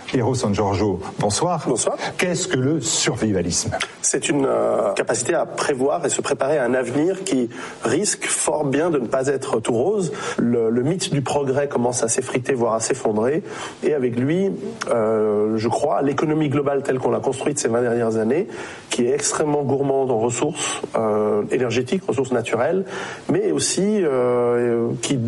Piero 0.08 0.34
San 0.34 0.54
Giorgio, 0.54 1.00
bonsoir. 1.18 1.62
Bonsoir. 1.68 1.96
Qu'est-ce 2.16 2.48
que 2.48 2.56
le 2.58 2.80
survivalisme? 2.80 3.70
C'est 4.00 4.30
une 4.30 4.46
euh, 4.46 4.94
capacité 4.94 5.34
à 5.34 5.44
prévoir 5.44 6.06
et 6.06 6.08
se 6.08 6.22
préparer 6.22 6.56
à 6.56 6.64
un 6.64 6.72
avenir 6.72 7.24
qui 7.24 7.50
risque 7.84 8.24
fort 8.24 8.64
bien 8.64 8.88
de 8.88 8.98
ne 8.98 9.06
pas 9.06 9.26
être 9.26 9.60
tout 9.60 9.74
rose. 9.74 10.12
Le, 10.38 10.70
le 10.70 10.82
mythe 10.82 11.12
du 11.12 11.20
progrès 11.20 11.68
commence 11.68 12.02
à 12.02 12.08
s'effriter, 12.08 12.54
voire 12.54 12.72
à 12.72 12.80
s'effondrer. 12.80 13.42
Et 13.82 13.92
avec 13.92 14.18
lui, 14.18 14.50
euh, 14.90 15.58
je 15.58 15.68
crois, 15.68 16.00
l'économie 16.00 16.48
globale 16.48 16.82
telle 16.82 16.98
qu'on 16.98 17.10
l'a 17.10 17.20
construite 17.20 17.58
ces 17.58 17.68
20 17.68 17.82
dernières 17.82 18.16
années, 18.16 18.48
qui 18.88 19.04
est 19.04 19.12
extrêmement 19.12 19.62
gourmande 19.62 20.10
en 20.10 20.18
ressources 20.18 20.80
euh, 20.96 21.42
énergétiques, 21.50 22.02
ressources 22.08 22.32
naturelles, 22.32 22.86
mais 23.30 23.52
aussi 23.52 24.02
euh, 24.02 24.88
qui 25.02 25.18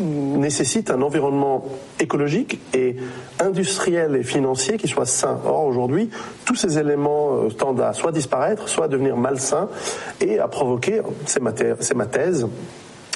nécessite 0.00 0.90
un 0.90 1.02
environnement 1.02 1.64
écologique 2.00 2.60
et 2.74 2.96
industriel 3.40 4.16
et 4.16 4.22
financier 4.22 4.76
qui 4.76 4.88
soit 4.88 5.06
sain. 5.06 5.38
Or, 5.44 5.64
aujourd'hui, 5.64 6.10
tous 6.44 6.54
ces 6.54 6.78
éléments 6.78 7.34
euh, 7.34 7.48
tendent 7.48 7.80
à 7.80 7.92
soit 7.92 8.12
disparaître, 8.12 8.68
soit 8.68 8.88
devenir 8.88 9.16
malsains 9.16 9.68
et 10.20 10.38
à 10.38 10.48
provoquer, 10.48 11.02
c'est 11.26 11.42
ma 11.42 11.52
thèse, 11.52 12.46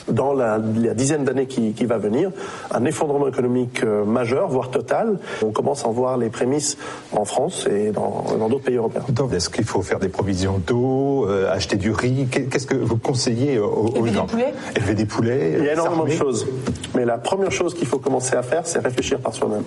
dans 0.09 0.33
la, 0.33 0.59
la 0.59 0.95
dizaine 0.95 1.25
d'années 1.25 1.47
qui, 1.47 1.73
qui, 1.73 1.85
va 1.85 1.99
venir, 1.99 2.31
un 2.71 2.85
effondrement 2.85 3.29
économique 3.29 3.83
euh, 3.85 4.05
majeur, 4.05 4.49
voire 4.49 4.71
total. 4.71 5.19
On 5.45 5.51
commence 5.51 5.85
à 5.85 5.89
en 5.89 5.93
voir 5.93 6.17
les 6.17 6.31
prémices 6.31 6.77
en 7.13 7.25
France 7.25 7.67
et 7.71 7.91
dans 7.91 8.49
d'autres 8.49 8.65
pays 8.65 8.77
européens. 8.77 9.05
Est-ce 9.33 9.51
qu'il 9.51 9.65
faut 9.65 9.83
faire 9.83 9.99
des 9.99 10.09
provisions 10.09 10.61
d'eau, 10.65 11.27
euh, 11.29 11.53
acheter 11.53 11.77
du 11.77 11.93
riz? 11.93 12.27
Qu'est-ce 12.31 12.67
que 12.67 12.75
vous 12.75 12.97
conseillez 12.97 13.59
aux, 13.59 14.07
gens 14.07 14.25
des 14.25 14.31
poulets 14.31 14.55
Élever 14.77 14.95
des 14.95 15.07
poulets 15.07 15.55
Il 15.59 15.65
y 15.65 15.69
a 15.69 15.73
énormément 15.75 16.05
de 16.05 16.11
choses. 16.11 16.47
Mais 16.95 17.05
la 17.05 17.19
première 17.19 17.53
chose 17.53 17.75
qu'il 17.75 17.87
faut 17.87 17.99
commencer 17.99 18.37
à 18.37 18.43
faire, 18.43 18.67
c'est 18.67 18.81
réfléchir 18.81 19.19
par 19.19 19.35
soi-même. 19.35 19.65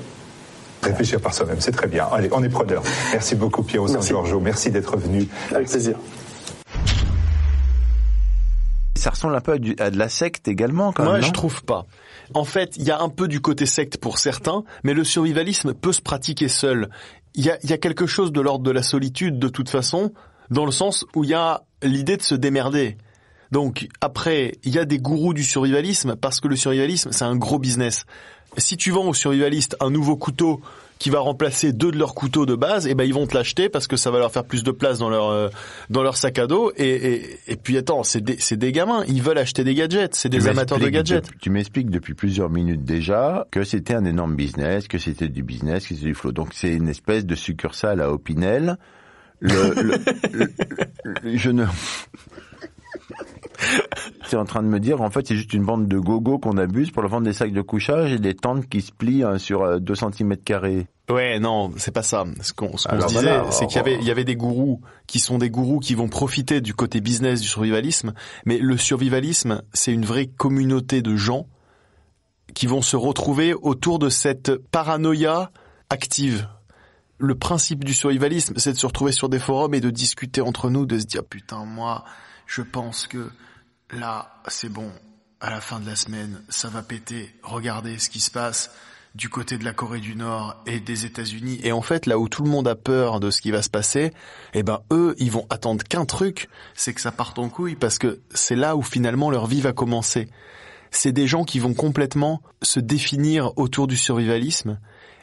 Réfléchir 0.84 1.20
par 1.20 1.34
soi-même, 1.34 1.58
c'est 1.60 1.72
très 1.72 1.88
bien. 1.88 2.08
Allez, 2.12 2.30
on 2.32 2.44
est 2.44 2.50
preneur. 2.50 2.84
Merci 3.12 3.36
beaucoup 3.36 3.64
Piero 3.64 3.88
San 3.88 3.96
Merci. 3.96 4.10
Giorgio. 4.10 4.40
Merci 4.40 4.70
d'être 4.70 4.98
venu. 4.98 5.28
Avec 5.52 5.68
plaisir. 5.68 5.98
Ça 8.96 9.10
ressemble 9.10 9.36
un 9.36 9.42
peu 9.42 9.54
à, 9.54 9.58
du- 9.58 9.76
à 9.80 9.92
de 9.92 9.98
la 9.98 10.10
secte 10.10 10.48
également, 10.48 10.92
quand 10.94 11.04
Moi, 11.04 11.14
même. 11.14 11.22
je 11.22 11.28
non 11.28 11.34
trouve 11.34 11.64
pas. 11.64 11.86
En 12.34 12.46
fait, 12.46 12.76
il 12.78 12.84
y 12.84 12.92
a 12.92 13.00
un 13.02 13.10
peu 13.10 13.28
du 13.28 13.42
côté 13.42 13.66
secte 13.66 13.98
pour 13.98 14.18
certains, 14.18 14.64
mais 14.84 14.94
le 14.94 15.04
survivalisme 15.04 15.74
peut 15.74 15.92
se 15.94 16.02
pratiquer 16.02 16.48
seul. 16.48 16.90
Il 17.36 17.46
y 17.46 17.50
a, 17.50 17.58
il 17.64 17.70
y 17.70 17.74
a 17.74 17.78
quelque 17.78 18.08
chose 18.08 18.32
de 18.32 18.40
l'ordre 18.42 18.64
de 18.64 18.72
la 18.72 18.84
solitude, 18.84 19.38
de 19.38 19.50
toute 19.50 19.70
façon, 19.70 20.14
dans 20.50 20.66
le 20.66 20.72
sens 20.72 21.06
où 21.16 21.24
il 21.24 21.32
y 21.32 21.34
a 21.34 21.64
l'idée 21.84 22.16
de 22.18 22.22
se 22.22 22.36
démerder. 22.36 22.98
Donc, 23.52 23.88
après, 24.02 24.54
il 24.64 24.74
y 24.74 24.80
a 24.80 24.86
des 24.86 24.98
gourous 24.98 25.34
du 25.34 25.44
survivalisme, 25.44 26.16
parce 26.16 26.40
que 26.40 26.48
le 26.48 26.56
survivalisme, 26.56 27.12
c'est 27.12 27.26
un 27.26 27.36
gros 27.36 27.60
business. 27.60 28.06
Si 28.58 28.78
tu 28.78 28.92
vends 28.92 29.06
aux 29.08 29.14
survivalistes 29.14 29.76
un 29.82 29.90
nouveau 29.90 30.16
couteau 30.16 30.62
qui 30.98 31.10
va 31.10 31.20
remplacer 31.20 31.74
deux 31.74 31.92
de 31.92 31.98
leurs 31.98 32.16
couteaux 32.16 32.46
de 32.46 32.56
base, 32.56 32.88
et 32.88 32.96
ben 32.96 33.04
ils 33.04 33.14
vont 33.14 33.28
te 33.28 33.36
l'acheter 33.36 33.68
parce 33.68 33.86
que 33.86 33.98
ça 33.98 34.12
va 34.12 34.20
leur 34.20 34.32
faire 34.32 34.46
plus 34.46 34.64
de 34.64 34.72
place 34.72 34.98
dans 35.00 35.10
leur 35.10 35.30
euh, 35.30 35.50
dans 35.90 36.04
leur 36.04 36.16
sac 36.16 36.40
à 36.40 36.48
dos. 36.48 36.72
Et, 36.78 36.88
et, 36.88 37.40
et 37.48 37.56
puis 37.58 37.78
attends, 37.78 38.04
c'est 38.04 38.22
des, 38.22 38.38
c'est 38.40 38.56
des 38.58 38.72
gamins, 38.72 39.04
ils 39.08 39.22
veulent 39.22 39.38
acheter 39.38 39.64
des 39.66 39.74
gadgets, 39.76 40.16
c'est 40.16 40.30
Tu 40.30 40.38
des 40.38 40.48
amateurs 40.48 40.80
de 40.80 40.88
gadgets. 40.88 41.30
tu 41.42 41.50
m'expliques 41.50 41.90
depuis 41.90 42.14
plusieurs 42.14 42.50
minutes 42.50 42.86
déjà 42.86 43.46
que 43.52 43.64
c'était 43.66 43.94
un 43.96 44.06
énorme 44.06 44.36
business, 44.36 44.88
que 44.88 44.98
c'était 44.98 45.28
du 45.28 45.44
business, 45.44 45.84
que 45.88 45.96
c'était 45.96 46.08
du 46.08 46.16
flow. 46.16 46.32
Donc 46.32 46.50
c'est 46.54 46.74
une 46.74 46.88
espèce 46.88 47.26
de 47.26 47.36
succursale 47.36 48.00
à 48.02 48.10
Opinel. 48.12 48.78
Le, 49.42 49.74
le- 49.76 50.00
le- 50.32 50.48
le- 51.24 51.38
je 51.38 51.50
ne. 51.52 51.66
C'est 54.28 54.38
en 54.38 54.46
train 54.46 54.64
de 54.64 54.68
me 54.68 54.80
dire, 54.80 55.02
en 55.02 55.10
fait, 55.10 55.28
c'est 55.28 55.36
juste 55.36 55.54
une 55.54 55.64
bande 55.64 55.88
de 55.88 56.00
gogo 56.00 56.40
qu'on 56.40 56.58
abuse 56.58 56.92
pour 56.92 57.02
leur 57.04 57.12
vendre 57.12 57.26
des 57.26 57.34
sacs 57.34 57.54
de 57.54 57.62
couchage 57.62 58.12
et 58.12 58.20
des 58.20 58.34
tentes 58.34 58.68
qui 58.68 58.82
se 58.82 58.92
plient 58.92 59.24
hein, 59.24 59.38
sur 59.38 59.62
euh, 59.62 59.80
2 59.80 59.94
cm 59.96 60.38
carrés. 60.38 60.88
Ouais, 61.10 61.40
non, 61.40 61.72
c'est 61.78 61.92
pas 61.92 62.02
ça. 62.02 62.26
Ce 62.42 62.52
qu'on 62.52 62.78
ce 62.78 62.88
qu'on 62.88 62.96
Alors 62.96 63.10
se 63.10 63.16
disait, 63.16 63.38
voilà, 63.38 63.52
c'est 63.52 63.68
qu'il 63.68 63.78
y 63.78 63.80
avait, 63.80 63.96
il 63.96 64.04
y 64.04 64.12
avait 64.12 64.24
des 64.24 64.36
gourous 64.36 64.82
qui 65.06 65.20
sont 65.20 65.38
des 65.38 65.52
gourous 65.52 65.80
qui 65.80 65.94
vont 65.94 66.08
profiter 66.08 66.62
du 66.62 66.74
côté 66.74 67.02
business 67.02 67.42
du 67.42 67.48
survivalisme, 67.48 68.14
mais 68.46 68.58
le 68.58 68.78
survivalisme, 68.78 69.62
c'est 69.74 69.92
une 69.92 70.06
vraie 70.06 70.26
communauté 70.26 71.04
de 71.04 71.16
gens 71.16 71.48
qui 72.56 72.66
vont 72.66 72.82
se 72.82 72.96
retrouver 72.96 73.54
autour 73.54 74.00
de 74.00 74.10
cette 74.10 74.56
paranoïa 74.56 75.52
active. 75.90 76.48
Le 77.18 77.36
principe 77.36 77.84
du 77.84 77.94
survivalisme, 77.94 78.56
c'est 78.58 78.74
de 78.74 78.78
se 78.78 78.86
retrouver 78.88 79.12
sur 79.12 79.30
des 79.30 79.40
forums 79.40 79.76
et 79.76 79.82
de 79.82 79.92
discuter 79.92 80.42
entre 80.42 80.70
nous, 80.70 80.86
de 80.86 80.98
se 80.98 81.06
dire 81.06 81.24
putain, 81.24 81.66
moi, 81.66 82.04
je 82.48 82.62
pense 82.64 83.08
que 83.08 83.30
là, 83.92 84.42
c'est 84.48 84.70
bon. 84.70 84.92
À 85.42 85.50
la 85.50 85.62
fin 85.62 85.80
de 85.80 85.86
la 85.86 85.96
semaine, 85.96 86.42
ça 86.50 86.70
va 86.70 86.82
péter. 86.82 87.34
Regardez 87.44 88.00
ce 88.00 88.10
qui 88.10 88.20
se 88.20 88.32
passe 88.32 88.72
du 89.16 89.30
côté 89.30 89.58
de 89.58 89.64
la 89.64 89.74
Corée 89.74 90.00
du 90.00 90.16
Nord 90.16 90.62
et 90.66 90.80
des 90.80 91.06
États-Unis. 91.06 91.60
Et 91.64 91.72
en 91.72 91.82
fait, 91.82 92.06
là 92.06 92.20
où 92.20 92.28
tout 92.28 92.44
le 92.44 92.50
monde 92.50 92.68
a 92.68 92.76
peur 92.76 93.20
de 93.20 93.32
ce 93.32 93.42
qui 93.42 93.52
va 93.52 93.62
se 93.62 93.70
passer, 93.70 94.12
eh 94.54 94.64
ben 94.64 94.82
eux, 94.92 95.16
ils 95.18 95.32
vont 95.32 95.46
attendre 95.50 95.84
qu'un 95.84 96.06
truc, 96.06 96.50
c'est 96.74 96.94
que 96.94 97.02
ça 97.02 97.12
parte 97.12 97.40
en 97.40 97.50
couille 97.50 97.76
parce 97.76 97.98
que 97.98 98.20
c'est 98.34 98.56
là 98.56 98.76
où 98.76 98.82
finalement 98.82 99.30
leur 99.30 99.48
vie 99.48 99.62
va 99.62 99.72
commencer. 99.72 100.30
C'est 100.92 101.14
des 101.14 101.28
gens 101.28 101.44
qui 101.44 101.60
vont 101.60 101.74
complètement 101.74 102.42
se 102.62 102.80
définir 102.80 103.58
autour 103.58 103.88
du 103.88 103.96
survivalisme 103.96 104.80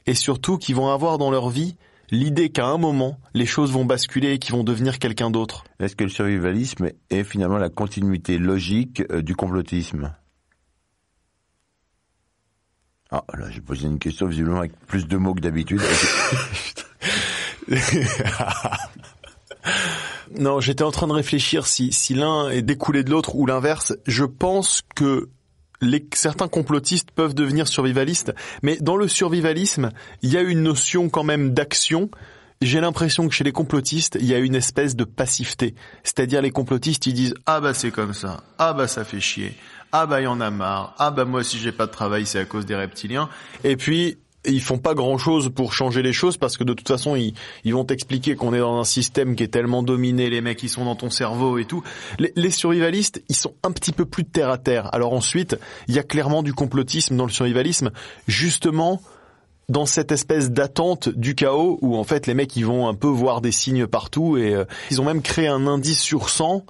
et 0.07 0.15
surtout 0.15 0.57
qui 0.57 0.73
vont 0.73 0.89
avoir 0.89 1.19
dans 1.19 1.31
leur 1.31 1.51
vie 1.51 1.77
l'idée 2.13 2.51
qu'à 2.51 2.67
un 2.67 2.79
moment, 2.79 3.19
les 3.35 3.47
choses 3.47 3.73
vont 3.73 3.85
basculer 3.85 4.35
et 4.35 4.39
qu'ils 4.39 4.55
vont 4.55 4.63
devenir 4.63 5.01
quelqu'un 5.01 5.31
d'autre. 5.31 5.65
Est-ce 5.81 5.97
que 5.97 6.05
le 6.05 6.11
survivalisme 6.11 6.91
est 7.11 7.25
finalement 7.25 7.59
la 7.59 7.71
continuité 7.71 8.39
logique 8.39 9.03
euh, 9.11 9.23
du 9.23 9.35
complotisme? 9.35 10.15
Ah, 13.11 13.25
là, 13.37 13.51
j'ai 13.51 13.61
posé 13.61 13.87
une 13.87 13.99
question 13.99 14.27
visiblement 14.27 14.61
avec 14.61 14.79
plus 14.87 15.09
de 15.09 15.17
mots 15.17 15.35
que 15.35 15.41
d'habitude. 15.41 15.81
Non, 20.39 20.61
j'étais 20.61 20.83
en 20.83 20.91
train 20.91 21.07
de 21.07 21.13
réfléchir 21.13 21.67
si, 21.67 21.93
si 21.93 22.15
l'un 22.15 22.49
est 22.49 22.63
découlé 22.63 23.05
de 23.05 23.11
l'autre 23.11 23.37
ou 23.37 23.45
l'inverse. 23.45 23.95
Je 24.07 24.25
pense 24.25 24.83
que 24.95 25.29
les, 25.83 26.07
certains 26.15 26.49
complotistes 26.49 27.11
peuvent 27.11 27.35
devenir 27.35 27.69
survivalistes, 27.69 28.33
mais 28.63 28.79
dans 28.81 28.97
le 28.97 29.09
survivalisme, 29.09 29.91
il 30.23 30.33
y 30.33 30.39
a 30.39 30.41
une 30.41 30.63
notion 30.63 31.11
quand 31.11 31.25
même 31.25 31.53
d'action. 31.53 32.09
J'ai 32.63 32.81
l'impression 32.81 33.29
que 33.29 33.35
chez 33.35 33.45
les 33.45 33.53
complotistes, 33.53 34.17
il 34.21 34.27
y 34.27 34.35
a 34.35 34.39
une 34.39 34.55
espèce 34.55 34.95
de 34.95 35.05
passivité. 35.05 35.75
C'est-à-dire 36.05 36.41
les 36.41 36.53
complotistes, 36.53 37.07
ils 37.07 37.13
disent 37.13 37.35
ah 37.45 37.61
bah 37.61 37.75
c'est 37.75 37.91
comme 37.91 38.15
ça, 38.15 38.45
ah 38.59 38.73
bah 38.73 38.87
ça 38.87 39.05
fait 39.05 39.21
chier, 39.21 39.57
ah 39.91 40.07
bah 40.07 40.21
y 40.21 40.27
en 40.27 40.41
a 40.41 40.51
marre, 40.51 40.95
ah 40.99 41.11
bah 41.11 41.25
moi 41.25 41.43
si 41.43 41.59
j'ai 41.59 41.73
pas 41.73 41.87
de 41.87 41.93
travail 41.93 42.25
c'est 42.25 42.39
à 42.39 42.45
cause 42.45 42.65
des 42.65 42.77
reptiliens. 42.77 43.29
Et 43.65 43.77
puis 43.77 44.19
ils 44.47 44.61
font 44.61 44.79
pas 44.79 44.95
grand 44.95 45.19
chose 45.19 45.51
pour 45.55 45.73
changer 45.73 46.03
les 46.03 46.13
choses 46.13 46.37
parce 46.37 46.57
que 46.57 46.65
de 46.65 46.73
toute 46.73 46.89
façon 46.89 47.17
ils, 47.17 47.35
vont 47.73 47.85
t'expliquer 47.85 48.35
qu'on 48.35 48.55
est 48.55 48.59
dans 48.59 48.79
un 48.79 48.85
système 48.85 49.37
qui 49.37 49.43
est 49.43 49.49
tellement 49.49 49.83
dominé, 49.83 50.31
les 50.31 50.41
mecs 50.41 50.63
ils 50.63 50.69
sont 50.69 50.85
dans 50.85 50.97
ton 50.97 51.11
cerveau 51.11 51.59
et 51.59 51.65
tout. 51.65 51.83
Les, 52.19 52.51
survivalistes 52.51 53.23
ils 53.29 53.37
sont 53.37 53.55
un 53.63 53.73
petit 53.73 53.93
peu 53.93 54.05
plus 54.05 54.25
terre 54.25 54.51
à 54.51 54.59
terre. 54.59 54.93
Alors 54.93 55.13
ensuite 55.13 55.57
il 55.89 55.95
y 55.95 55.99
a 55.99 56.03
clairement 56.03 56.43
du 56.43 56.55
complotisme 56.55 57.17
dans 57.17 57.27
le 57.27 57.31
survivalisme, 57.31 57.91
justement 58.27 59.01
dans 59.69 59.87
cette 59.87 60.13
espèce 60.13 60.51
d'attente 60.51 61.09
du 61.09 61.35
chaos 61.35 61.79
où 61.81 61.97
en 61.97 62.05
fait 62.05 62.27
les 62.27 62.35
mecs 62.35 62.57
ils 62.57 62.67
vont 62.67 62.89
un 62.89 62.95
peu 62.95 63.07
voir 63.07 63.41
des 63.41 63.53
signes 63.53 63.87
partout 63.87 64.37
et 64.37 64.55
euh, 64.55 64.65
ils 64.91 65.01
ont 65.01 65.05
même 65.05 65.23
créé 65.23 65.47
un 65.47 65.67
indice 65.67 66.01
sur 66.01 66.29
100 66.29 66.65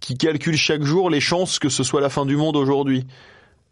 qui 0.00 0.16
calcule 0.16 0.56
chaque 0.56 0.82
jour 0.82 1.10
les 1.10 1.20
chances 1.20 1.58
que 1.58 1.68
ce 1.68 1.84
soit 1.84 2.00
la 2.00 2.08
fin 2.08 2.24
du 2.24 2.36
monde 2.36 2.56
aujourd'hui. 2.56 3.06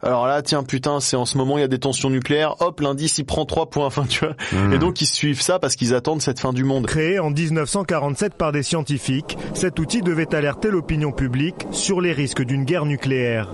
Alors 0.01 0.27
là, 0.27 0.43
tiens, 0.43 0.63
putain, 0.63 1.01
c'est 1.01 1.17
en 1.17 1.25
ce 1.25 1.37
moment, 1.37 1.59
il 1.59 1.63
y 1.63 1.65
a 1.65 1.69
des 1.69 1.81
tensions 1.81 2.09
nucléaires. 2.09 2.55
Hop, 2.61 2.81
l'indice, 2.81 3.19
il 3.19 3.25
prend 3.25 3.45
trois 3.45 3.69
points. 3.69 3.79
Enfin, 3.89 4.05
tu 4.05 4.21
vois. 4.21 4.35
Mmh. 4.53 4.75
Et 4.75 4.79
donc, 4.79 5.01
ils 5.01 5.07
suivent 5.07 5.41
ça 5.41 5.59
parce 5.59 5.75
qu'ils 5.75 5.95
attendent 5.95 6.21
cette 6.21 6.41
fin 6.41 6.53
du 6.53 6.63
monde. 6.63 6.87
Créé 6.87 7.19
en 7.19 7.31
1947 7.31 8.35
par 8.35 8.53
des 8.53 8.63
scientifiques, 8.63 9.39
cet 9.55 9.79
outil 9.79 10.03
devait 10.03 10.35
alerter 10.35 10.71
l'opinion 10.71 11.11
publique 11.11 11.67
sur 11.71 12.03
les 12.03 12.13
risques 12.13 12.43
d'une 12.43 12.65
guerre 12.65 12.85
nucléaire. 12.85 13.49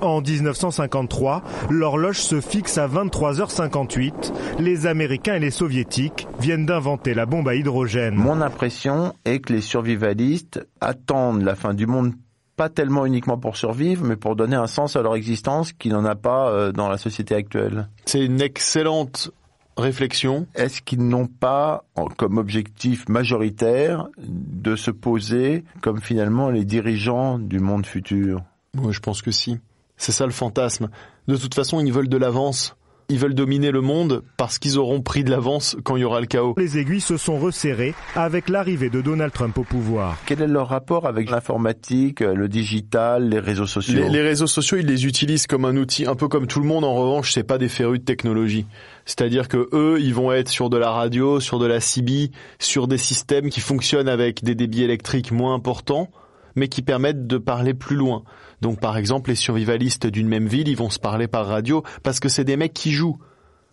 En 0.00 0.20
1953, 0.20 1.42
l'horloge 1.70 2.18
se 2.20 2.40
fixe 2.40 2.78
à 2.78 2.88
23h58. 2.88 4.32
Les 4.58 4.86
Américains 4.86 5.34
et 5.34 5.40
les 5.40 5.50
Soviétiques 5.50 6.26
viennent 6.40 6.66
d'inventer 6.66 7.14
la 7.14 7.26
bombe 7.26 7.48
à 7.48 7.54
hydrogène. 7.54 8.14
Mon 8.14 8.40
impression 8.40 9.14
est 9.24 9.40
que 9.40 9.52
les 9.52 9.60
survivalistes 9.60 10.66
attendent 10.80 11.42
la 11.42 11.54
fin 11.54 11.74
du 11.74 11.86
monde 11.86 12.12
pas 12.60 12.68
tellement 12.68 13.06
uniquement 13.06 13.38
pour 13.38 13.56
survivre, 13.56 14.04
mais 14.04 14.16
pour 14.16 14.36
donner 14.36 14.54
un 14.54 14.66
sens 14.66 14.94
à 14.94 15.00
leur 15.00 15.16
existence 15.16 15.72
qui 15.72 15.88
n'en 15.88 16.04
a 16.04 16.14
pas 16.14 16.50
euh, 16.50 16.72
dans 16.72 16.90
la 16.90 16.98
société 16.98 17.34
actuelle. 17.34 17.88
C'est 18.04 18.22
une 18.22 18.42
excellente 18.42 19.30
réflexion. 19.78 20.46
Est-ce 20.54 20.82
qu'ils 20.82 21.08
n'ont 21.08 21.26
pas 21.26 21.84
comme 22.18 22.36
objectif 22.36 23.08
majoritaire 23.08 24.08
de 24.18 24.76
se 24.76 24.90
poser 24.90 25.64
comme 25.80 26.02
finalement 26.02 26.50
les 26.50 26.66
dirigeants 26.66 27.38
du 27.38 27.60
monde 27.60 27.86
futur? 27.86 28.42
Moi, 28.74 28.92
je 28.92 29.00
pense 29.00 29.22
que 29.22 29.30
si. 29.30 29.58
C'est 29.96 30.12
ça 30.12 30.26
le 30.26 30.32
fantasme. 30.32 30.90
De 31.28 31.38
toute 31.38 31.54
façon, 31.54 31.80
ils 31.80 31.94
veulent 31.94 32.10
de 32.10 32.18
l'avance. 32.18 32.76
Ils 33.10 33.18
veulent 33.18 33.34
dominer 33.34 33.72
le 33.72 33.80
monde 33.80 34.22
parce 34.36 34.60
qu'ils 34.60 34.78
auront 34.78 35.02
pris 35.02 35.24
de 35.24 35.30
l'avance 35.30 35.76
quand 35.82 35.96
il 35.96 36.02
y 36.02 36.04
aura 36.04 36.20
le 36.20 36.26
chaos. 36.26 36.54
Les 36.56 36.78
aiguilles 36.78 37.00
se 37.00 37.16
sont 37.16 37.38
resserrées 37.38 37.92
avec 38.14 38.48
l'arrivée 38.48 38.88
de 38.88 39.00
Donald 39.00 39.32
Trump 39.32 39.58
au 39.58 39.64
pouvoir. 39.64 40.16
Quel 40.26 40.40
est 40.42 40.46
leur 40.46 40.68
rapport 40.68 41.08
avec 41.08 41.28
l'informatique, 41.28 42.20
le 42.20 42.48
digital, 42.48 43.28
les 43.28 43.40
réseaux 43.40 43.66
sociaux 43.66 43.94
Les, 43.94 44.08
les 44.08 44.22
réseaux 44.22 44.46
sociaux, 44.46 44.76
ils 44.78 44.86
les 44.86 45.06
utilisent 45.06 45.48
comme 45.48 45.64
un 45.64 45.76
outil, 45.76 46.06
un 46.06 46.14
peu 46.14 46.28
comme 46.28 46.46
tout 46.46 46.60
le 46.60 46.66
monde. 46.66 46.84
En 46.84 46.94
revanche, 46.94 47.32
c'est 47.32 47.42
pas 47.42 47.58
des 47.58 47.68
férus 47.68 47.98
de 47.98 48.04
technologie. 48.04 48.66
C'est-à-dire 49.06 49.48
que 49.48 49.68
eux, 49.72 49.98
ils 50.00 50.14
vont 50.14 50.30
être 50.30 50.48
sur 50.48 50.70
de 50.70 50.76
la 50.76 50.92
radio, 50.92 51.40
sur 51.40 51.58
de 51.58 51.66
la 51.66 51.80
CB, 51.80 52.30
sur 52.60 52.86
des 52.86 52.96
systèmes 52.96 53.50
qui 53.50 53.58
fonctionnent 53.58 54.08
avec 54.08 54.44
des 54.44 54.54
débits 54.54 54.84
électriques 54.84 55.32
moins 55.32 55.54
importants, 55.54 56.10
mais 56.56 56.68
qui 56.68 56.82
permettent 56.82 57.26
de 57.26 57.38
parler 57.38 57.74
plus 57.74 57.96
loin. 57.96 58.24
Donc, 58.60 58.80
par 58.80 58.96
exemple, 58.96 59.30
les 59.30 59.36
survivalistes 59.36 60.06
d'une 60.06 60.28
même 60.28 60.46
ville, 60.46 60.68
ils 60.68 60.76
vont 60.76 60.90
se 60.90 60.98
parler 60.98 61.28
par 61.28 61.46
radio 61.46 61.82
parce 62.02 62.20
que 62.20 62.28
c'est 62.28 62.44
des 62.44 62.56
mecs 62.56 62.74
qui 62.74 62.92
jouent. 62.92 63.18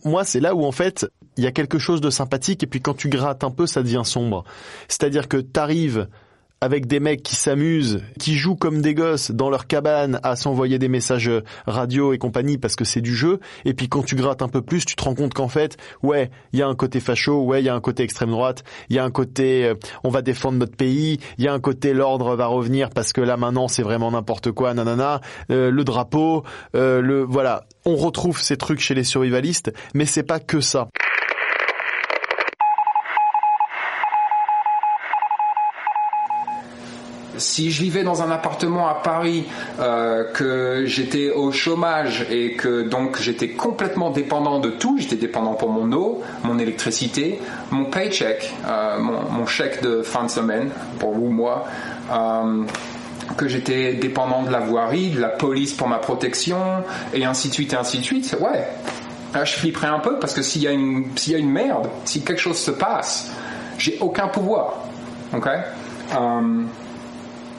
Moi, 0.06 0.24
c'est 0.24 0.40
là 0.40 0.56
où 0.56 0.64
en 0.64 0.72
fait, 0.72 1.08
il 1.38 1.44
y 1.44 1.48
a 1.48 1.52
quelque 1.52 1.80
chose 1.80 2.02
de 2.02 2.10
sympathique 2.10 2.64
et 2.64 2.68
puis 2.68 2.82
quand 2.82 2.96
tu 2.96 3.10
grattes 3.10 3.44
un 3.44 3.52
peu, 3.52 3.66
ça 3.66 3.84
devient 3.84 4.04
sombre. 4.04 4.44
C'est-à-dire 4.88 5.28
que 5.28 5.38
t'arrives 5.38 6.08
avec 6.62 6.88
des 6.88 7.00
mecs 7.00 7.24
qui 7.24 7.36
s'amusent, 7.36 8.02
qui 8.20 8.36
jouent 8.36 8.56
comme 8.56 8.82
des 8.82 8.94
gosses 8.94 9.32
dans 9.32 9.50
leur 9.50 9.68
cabane 9.68 10.20
à 10.24 10.36
s'envoyer 10.36 10.80
des 10.80 10.88
messages 10.88 11.32
radio 11.66 12.14
et 12.14 12.18
compagnie 12.18 12.58
parce 12.58 12.76
que 12.76 12.86
c'est 12.86 13.02
du 13.02 13.16
jeu. 13.16 13.40
Et 13.66 13.74
puis 13.74 13.90
quand 13.90 14.04
tu 14.04 14.16
grattes 14.16 14.42
un 14.42 14.48
peu 14.48 14.62
plus, 14.62 14.86
tu 14.86 14.96
te 14.96 15.04
rends 15.04 15.16
compte 15.16 15.34
qu'en 15.34 15.48
fait, 15.48 15.78
ouais, 16.04 16.30
il 16.54 16.60
y 16.60 16.62
a 16.62 16.68
un 16.68 16.76
côté 16.76 17.00
facho, 17.00 17.44
ouais, 17.44 17.62
il 17.62 17.66
y 17.66 17.70
a 17.70 17.76
un 17.76 17.82
côté 17.82 18.04
extrême 18.04 18.32
droite, 18.32 18.64
il 18.90 18.96
y 18.96 19.00
a 19.00 19.04
un 19.04 19.12
côté 19.12 19.66
euh, 19.66 19.76
on 20.04 20.10
va 20.10 20.22
défendre 20.22 20.58
notre 20.58 20.76
pays, 20.76 21.20
il 21.38 21.46
y 21.46 21.48
a 21.48 21.54
un 21.54 21.60
côté 21.60 21.94
l'ordre 21.94 22.36
va 22.36 22.48
revenir 22.48 22.90
parce 22.90 23.14
que 23.14 23.22
là 23.22 23.38
maintenant 23.38 23.68
c'est 23.68 23.84
vraiment 23.84 24.12
n'importe 24.12 24.52
quoi, 24.52 24.74
nanana, 24.74 25.22
euh, 25.52 25.72
le 25.72 25.84
drapeau, 25.84 26.44
euh, 26.76 27.02
le 27.02 27.24
voilà, 27.24 27.66
on 27.86 27.96
retrouve 27.96 28.42
ces 28.42 28.58
trucs 28.58 28.80
chez 28.80 28.96
les 28.96 29.04
survivalistes, 29.04 29.72
mais 29.94 30.06
c'est 30.06 30.24
pas 30.24 30.40
que 30.40 30.62
ça. 30.62 30.88
Si 37.38 37.72
je 37.72 37.82
vivais 37.82 38.04
dans 38.04 38.22
un 38.22 38.32
appartement 38.32 38.88
à 38.88 38.96
Paris, 38.96 39.46
euh, 39.80 40.24
que 40.34 40.84
j'étais 40.86 41.30
au 41.32 41.52
chômage 41.52 42.26
et 42.30 42.54
que 42.54 42.84
donc 42.84 43.20
j'étais 43.20 43.50
complètement 43.50 44.10
dépendant 44.10 44.60
de 44.60 44.70
tout, 44.70 44.98
j'étais 45.00 45.16
dépendant 45.16 45.54
pour 45.54 45.70
mon 45.70 45.92
eau, 45.92 46.22
mon 46.44 46.60
électricité, 46.60 47.40
mon 47.72 47.86
paycheck, 47.86 48.54
euh, 48.68 49.00
mon, 49.00 49.46
chèque 49.46 49.82
de 49.82 50.02
fin 50.02 50.24
de 50.26 50.30
semaine, 50.30 50.70
pour 51.00 51.14
vous, 51.14 51.30
moi, 51.30 51.66
euh, 52.12 52.64
que 53.38 53.48
j'étais 53.48 53.94
dépendant 53.94 54.44
de 54.44 54.52
la 54.52 54.60
voirie, 54.60 55.10
de 55.10 55.20
la 55.22 55.30
police 55.30 55.74
pour 55.74 55.88
ma 55.88 56.00
protection, 56.00 56.84
et 57.14 57.24
ainsi 57.26 57.50
de 57.50 57.54
suite, 57.54 57.74
et 57.74 57.78
ainsi 57.78 58.00
de 58.00 58.04
suite, 58.04 58.36
ouais. 58.40 58.68
Là, 59.34 59.46
je 59.46 59.54
flipperais 59.54 59.88
un 59.88 60.00
peu 60.00 60.20
parce 60.20 60.34
que 60.34 60.42
s'il 60.42 60.64
y, 60.64 60.68
a 60.68 60.72
une- 60.72 61.06
merde, 61.50 61.90
si 62.06 62.22
quelque 62.22 62.40
chose 62.42 62.58
se 62.58 62.72
passe, 62.72 63.32
j'ai 63.78 63.98
aucun 64.00 64.28
pouvoir. 64.28 64.86
Ok? 65.34 65.48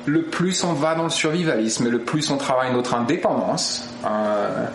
Le 0.09 0.23
plus 0.23 0.65
on 0.65 0.73
va 0.73 0.95
dans 0.95 1.05
le 1.05 1.11
survivalisme 1.11 1.87
et 1.87 1.91
le 1.91 2.01
plus 2.01 2.31
on 2.31 2.37
travaille 2.37 2.73
notre 2.73 2.95
indépendance, 2.95 3.89
euh, 4.05 4.67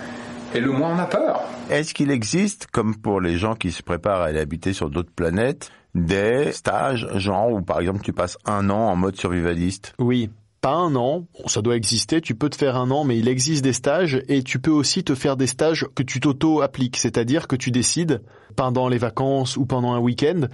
et 0.54 0.60
le 0.60 0.72
moins 0.72 0.96
on 0.96 1.00
a 1.00 1.06
peur. 1.06 1.42
Est-ce 1.70 1.94
qu'il 1.94 2.12
existe, 2.12 2.68
comme 2.68 2.96
pour 2.96 3.20
les 3.20 3.38
gens 3.38 3.56
qui 3.56 3.72
se 3.72 3.82
préparent 3.82 4.22
à 4.22 4.26
aller 4.26 4.40
habiter 4.40 4.74
sur 4.74 4.90
d'autres 4.90 5.12
planètes, 5.14 5.72
des 5.96 6.52
stages, 6.52 7.08
genre 7.16 7.52
où 7.52 7.62
par 7.62 7.80
exemple 7.80 8.02
tu 8.04 8.14
passes 8.14 8.38
un 8.46 8.70
an 8.70 8.90
en 8.90 8.96
mode 8.96 9.16
survivaliste? 9.16 9.94
Oui. 10.00 10.30
Pas 10.62 10.76
un 10.76 10.96
an, 10.96 11.26
ça 11.48 11.62
doit 11.62 11.76
exister, 11.76 12.22
tu 12.22 12.36
peux 12.36 12.50
te 12.50 12.56
faire 12.56 12.78
un 12.78 12.90
an, 12.90 13.04
mais 13.04 13.18
il 13.18 13.28
existe 13.28 13.66
des 13.66 13.74
stages 13.74 14.24
et 14.30 14.44
tu 14.44 14.60
peux 14.60 14.72
aussi 14.72 15.04
te 15.04 15.14
faire 15.14 15.36
des 15.36 15.48
stages 15.48 15.86
que 15.94 16.04
tu 16.04 16.22
t'auto-appliques, 16.22 16.96
c'est-à-dire 16.96 17.50
que 17.50 17.58
tu 17.58 17.70
décides, 17.70 18.22
pendant 18.56 18.88
les 18.88 18.98
vacances 18.98 19.58
ou 19.58 19.66
pendant 19.66 19.92
un 19.92 20.00
week-end, 20.00 20.48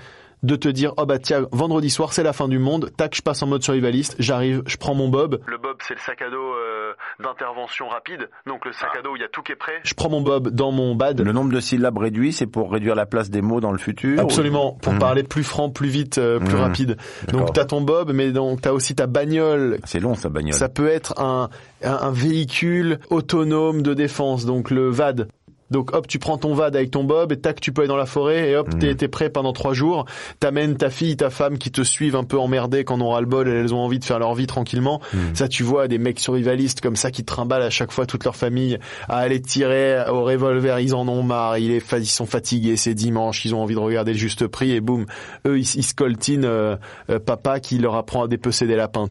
de 0.44 0.56
te 0.56 0.68
dire, 0.70 0.94
oh 0.98 1.06
bah 1.06 1.20
tiens, 1.20 1.46
vendredi 1.52 1.90
soir 1.90 2.14
c'est 2.14 2.24
la 2.24 2.34
fin 2.34 2.48
du 2.48 2.60
monde, 2.60 2.92
tac, 2.96 3.16
je 3.16 3.22
passe 3.22 3.42
en 3.44 3.48
mode 3.48 3.64
survivaliste, 3.64 4.16
j'arrive, 4.20 4.64
je 4.66 4.78
prends 4.78 4.96
mon 4.96 5.10
bob. 5.10 5.40
Le 5.48 5.58
bob, 5.58 5.78
c'est 5.88 5.94
le 5.96 6.00
sac 6.00 6.22
à 6.22 6.30
dos 6.30 6.38
euh, 6.54 6.94
d'intervention 7.20 7.88
rapide. 7.90 8.30
Donc 8.48 8.66
le 8.66 8.72
sac 8.72 8.90
à 8.98 9.02
dos, 9.02 9.16
il 9.16 9.22
y 9.22 9.24
a 9.26 9.28
tout 9.28 9.42
qui 9.42 9.52
est 9.52 9.56
prêt. 9.56 9.80
Je 9.84 9.94
prends 9.94 10.10
mon 10.10 10.22
bob 10.22 10.50
dans 10.50 10.72
mon 10.72 10.96
bad. 10.96 11.20
Le 11.22 11.32
nombre 11.32 11.52
de 11.52 11.60
syllabes 11.60 11.98
réduit, 11.98 12.32
c'est 12.34 12.48
pour 12.48 12.72
réduire 12.72 12.96
la 12.96 13.06
place 13.06 13.30
des 13.30 13.42
mots 13.42 13.60
dans 13.60 13.72
le 13.72 13.78
futur 13.78 14.20
Absolument, 14.20 14.78
pour 14.82 14.94
Mhm. 14.94 15.00
parler 15.00 15.24
plus 15.24 15.44
franc, 15.44 15.70
plus 15.70 15.90
vite, 15.90 16.18
euh, 16.18 16.40
plus 16.40 16.56
Mhm. 16.56 16.62
rapide. 16.62 16.98
Donc 17.32 17.54
t'as 17.54 17.66
ton 17.66 17.82
bob, 17.82 18.12
mais 18.14 18.32
donc 18.32 18.62
t'as 18.62 18.72
aussi 18.72 18.96
ta 18.96 19.08
bagnole. 19.08 19.80
C'est 19.86 20.00
long 20.00 20.16
sa 20.16 20.30
bagnole. 20.30 20.54
Ça 20.54 20.70
peut 20.70 20.88
être 20.88 21.20
un, 21.20 21.50
un, 21.84 21.94
un 21.94 22.12
véhicule 22.12 23.00
autonome 23.10 23.82
de 23.82 23.94
défense, 23.94 24.46
donc 24.46 24.72
le 24.72 24.90
VAD. 24.90 25.28
Donc 25.72 25.94
hop, 25.96 26.08
tu 26.08 26.20
prends 26.20 26.38
ton 26.38 26.54
VAD 26.54 26.76
avec 26.76 26.92
ton 26.92 27.04
bob 27.04 27.32
et 27.32 27.38
tac, 27.40 27.60
tu 27.62 27.72
peux 27.72 27.82
aller 27.82 27.88
dans 27.90 27.96
la 27.98 28.06
forêt 28.06 28.50
et 28.50 28.56
hop, 28.56 28.74
Mhm. 28.74 28.96
t'es 28.96 29.08
prêt 29.08 29.30
pendant 29.30 29.54
trois 29.54 29.74
jours. 29.74 30.06
T'amènes 30.40 30.78
ta 30.78 30.90
fille, 30.90 31.16
ta 31.18 31.30
femme 31.30 31.58
qui 31.58 31.72
te 31.72 31.82
suivent 31.82 32.16
un 32.16 32.24
peu 32.24 32.38
emmerdées 32.40 32.84
quand 32.84 32.98
on 33.02 33.06
aura 33.06 33.22
le 33.22 33.28
bol 33.28 33.48
et 33.48 33.52
elles 33.52 33.74
ont 33.74 33.80
envie 33.80 34.00
de 34.00 34.06
faire 34.06 34.20
leur 34.20 34.34
vie 34.34 34.48
tranquillement. 34.48 35.02
Mhm. 35.14 35.36
Ça, 35.36 35.48
tu 35.48 35.64
vois 35.64 35.88
des 35.88 35.98
mecs 35.98 36.20
survivalistes 36.20 36.82
comme 36.82 36.96
ça 36.96 37.12
qui 37.12 37.24
trimballent 37.24 37.62
à 37.62 37.70
chaque 37.70 37.92
fois 37.92 38.06
toute 38.06 38.24
leur 38.26 38.36
famille 38.36 38.78
à 39.08 39.18
aller 39.18 39.42
tirer 39.42 40.04
au 40.10 40.24
revolver. 40.24 40.80
Ils 40.80 40.96
en 40.96 41.08
ont 41.08 41.24
marre, 41.24 41.58
ils, 41.58 41.82
sont 42.06 42.26
fatigués, 42.26 42.76
c'est 42.78 42.94
dimanche, 42.94 43.46
ils 43.46 43.54
ont 43.56 43.62
envie 43.62 43.76
de 43.76 43.80
regarder 43.80 44.14
le 44.14 44.18
juste 44.18 44.48
prix 44.48 44.72
et 44.72 44.82
boum, 44.82 45.06
eux 45.46 45.58
ils, 45.60 45.76
ils 45.76 45.84
se 45.84 45.94
coltinent 45.94 46.46
euh, 46.46 46.76
euh, 47.10 47.20
papa 47.20 47.60
qui 47.60 47.78
leur 47.78 47.96
apprend 47.96 48.24
à 48.24 48.28
dépecer 48.28 48.66
des 48.68 48.76
lapins. 48.76 49.08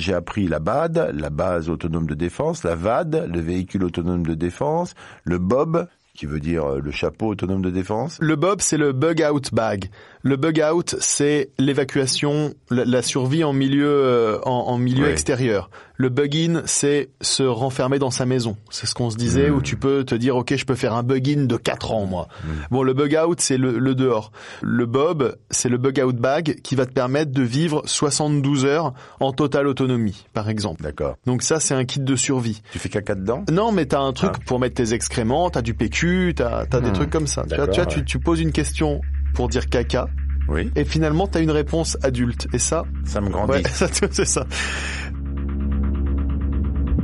J'ai 0.00 0.14
appris 0.14 0.48
la 0.48 0.60
BAD, 0.60 1.12
la 1.14 1.28
base 1.28 1.68
autonome 1.68 2.06
de 2.06 2.14
défense, 2.14 2.64
la 2.64 2.74
VAD, 2.74 3.28
le 3.30 3.40
véhicule 3.40 3.84
autonome 3.84 4.26
de 4.26 4.32
défense, 4.32 4.94
le 5.24 5.38
BOB, 5.38 5.86
qui 6.14 6.26
veut 6.26 6.40
dire 6.40 6.64
euh, 6.64 6.80
le 6.80 6.90
chapeau 6.90 7.28
autonome 7.28 7.62
de 7.62 7.70
défense. 7.70 8.18
Le 8.20 8.36
Bob, 8.36 8.60
c'est 8.60 8.76
le 8.76 8.92
bug 8.92 9.22
out 9.30 9.54
bag. 9.54 9.90
Le 10.22 10.36
bug 10.36 10.62
out, 10.72 10.96
c'est 11.00 11.50
l'évacuation, 11.58 12.54
la, 12.70 13.02
survie 13.02 13.44
en 13.44 13.52
milieu, 13.52 13.88
euh, 13.88 14.38
en, 14.44 14.68
en 14.68 14.78
milieu 14.78 15.08
extérieur. 15.08 15.70
Le 16.00 16.08
bug 16.08 16.34
in, 16.34 16.62
c'est 16.64 17.10
se 17.20 17.42
renfermer 17.42 17.98
dans 17.98 18.10
sa 18.10 18.24
maison. 18.24 18.56
C'est 18.70 18.86
ce 18.86 18.94
qu'on 18.94 19.10
se 19.10 19.18
disait, 19.18 19.50
Mm. 19.50 19.54
où 19.54 19.60
tu 19.60 19.76
peux 19.76 20.02
te 20.02 20.14
dire, 20.14 20.34
ok, 20.34 20.56
je 20.56 20.64
peux 20.64 20.74
faire 20.74 20.94
un 20.94 21.02
bug 21.02 21.28
in 21.28 21.44
de 21.44 21.56
4 21.58 21.92
ans, 21.92 22.06
moi. 22.06 22.26
Bon, 22.70 22.82
le 22.82 22.94
bug 22.94 23.14
out, 23.22 23.38
c'est 23.42 23.58
le, 23.58 23.78
le 23.78 23.94
dehors. 23.94 24.32
Le 24.62 24.86
Bob, 24.86 25.36
c'est 25.50 25.68
le 25.68 25.76
bug 25.76 26.00
out 26.02 26.16
bag 26.16 26.60
qui 26.62 26.74
va 26.74 26.86
te 26.86 26.92
permettre 26.92 27.32
de 27.32 27.42
vivre 27.42 27.82
72 27.84 28.64
heures 28.64 28.94
en 29.20 29.32
totale 29.32 29.66
autonomie, 29.66 30.24
par 30.32 30.48
exemple. 30.48 30.82
D'accord. 30.82 31.16
Donc 31.26 31.42
ça, 31.42 31.60
c'est 31.60 31.74
un 31.74 31.84
kit 31.84 32.00
de 32.00 32.16
survie. 32.16 32.62
Tu 32.72 32.78
fais 32.78 32.88
caca 32.88 33.14
dedans? 33.14 33.44
Non, 33.52 33.70
mais 33.70 33.84
t'as 33.84 34.00
un 34.00 34.14
truc 34.14 34.30
Ah. 34.36 34.40
pour 34.46 34.58
mettre 34.58 34.76
tes 34.76 34.94
excréments, 34.94 35.50
t'as 35.50 35.60
du 35.60 35.74
PQ, 35.74 36.32
t'as 36.34 36.60
as 36.72 36.80
des 36.80 36.88
Hmm. 36.88 36.92
trucs 36.94 37.10
comme 37.10 37.26
ça. 37.26 37.44
Tu 37.46 37.56
vois, 37.56 37.68
tu, 37.68 37.74
vois, 37.80 37.84
tu, 37.86 37.98
ouais. 37.98 38.04
tu 38.06 38.18
poses 38.18 38.40
une 38.40 38.52
question 38.52 39.02
pour 39.34 39.48
dire 39.48 39.68
caca, 39.68 40.08
Oui. 40.48 40.70
et 40.76 40.84
finalement 40.86 41.26
t'as 41.26 41.42
une 41.42 41.50
réponse 41.50 41.98
adulte. 42.02 42.46
Et 42.54 42.58
ça, 42.58 42.84
Ça 43.04 43.20
me 43.20 43.28
grandit. 43.28 43.52
ouais, 43.52 43.62
tu 43.92 44.08
c'est 44.10 44.24
ça. 44.24 44.46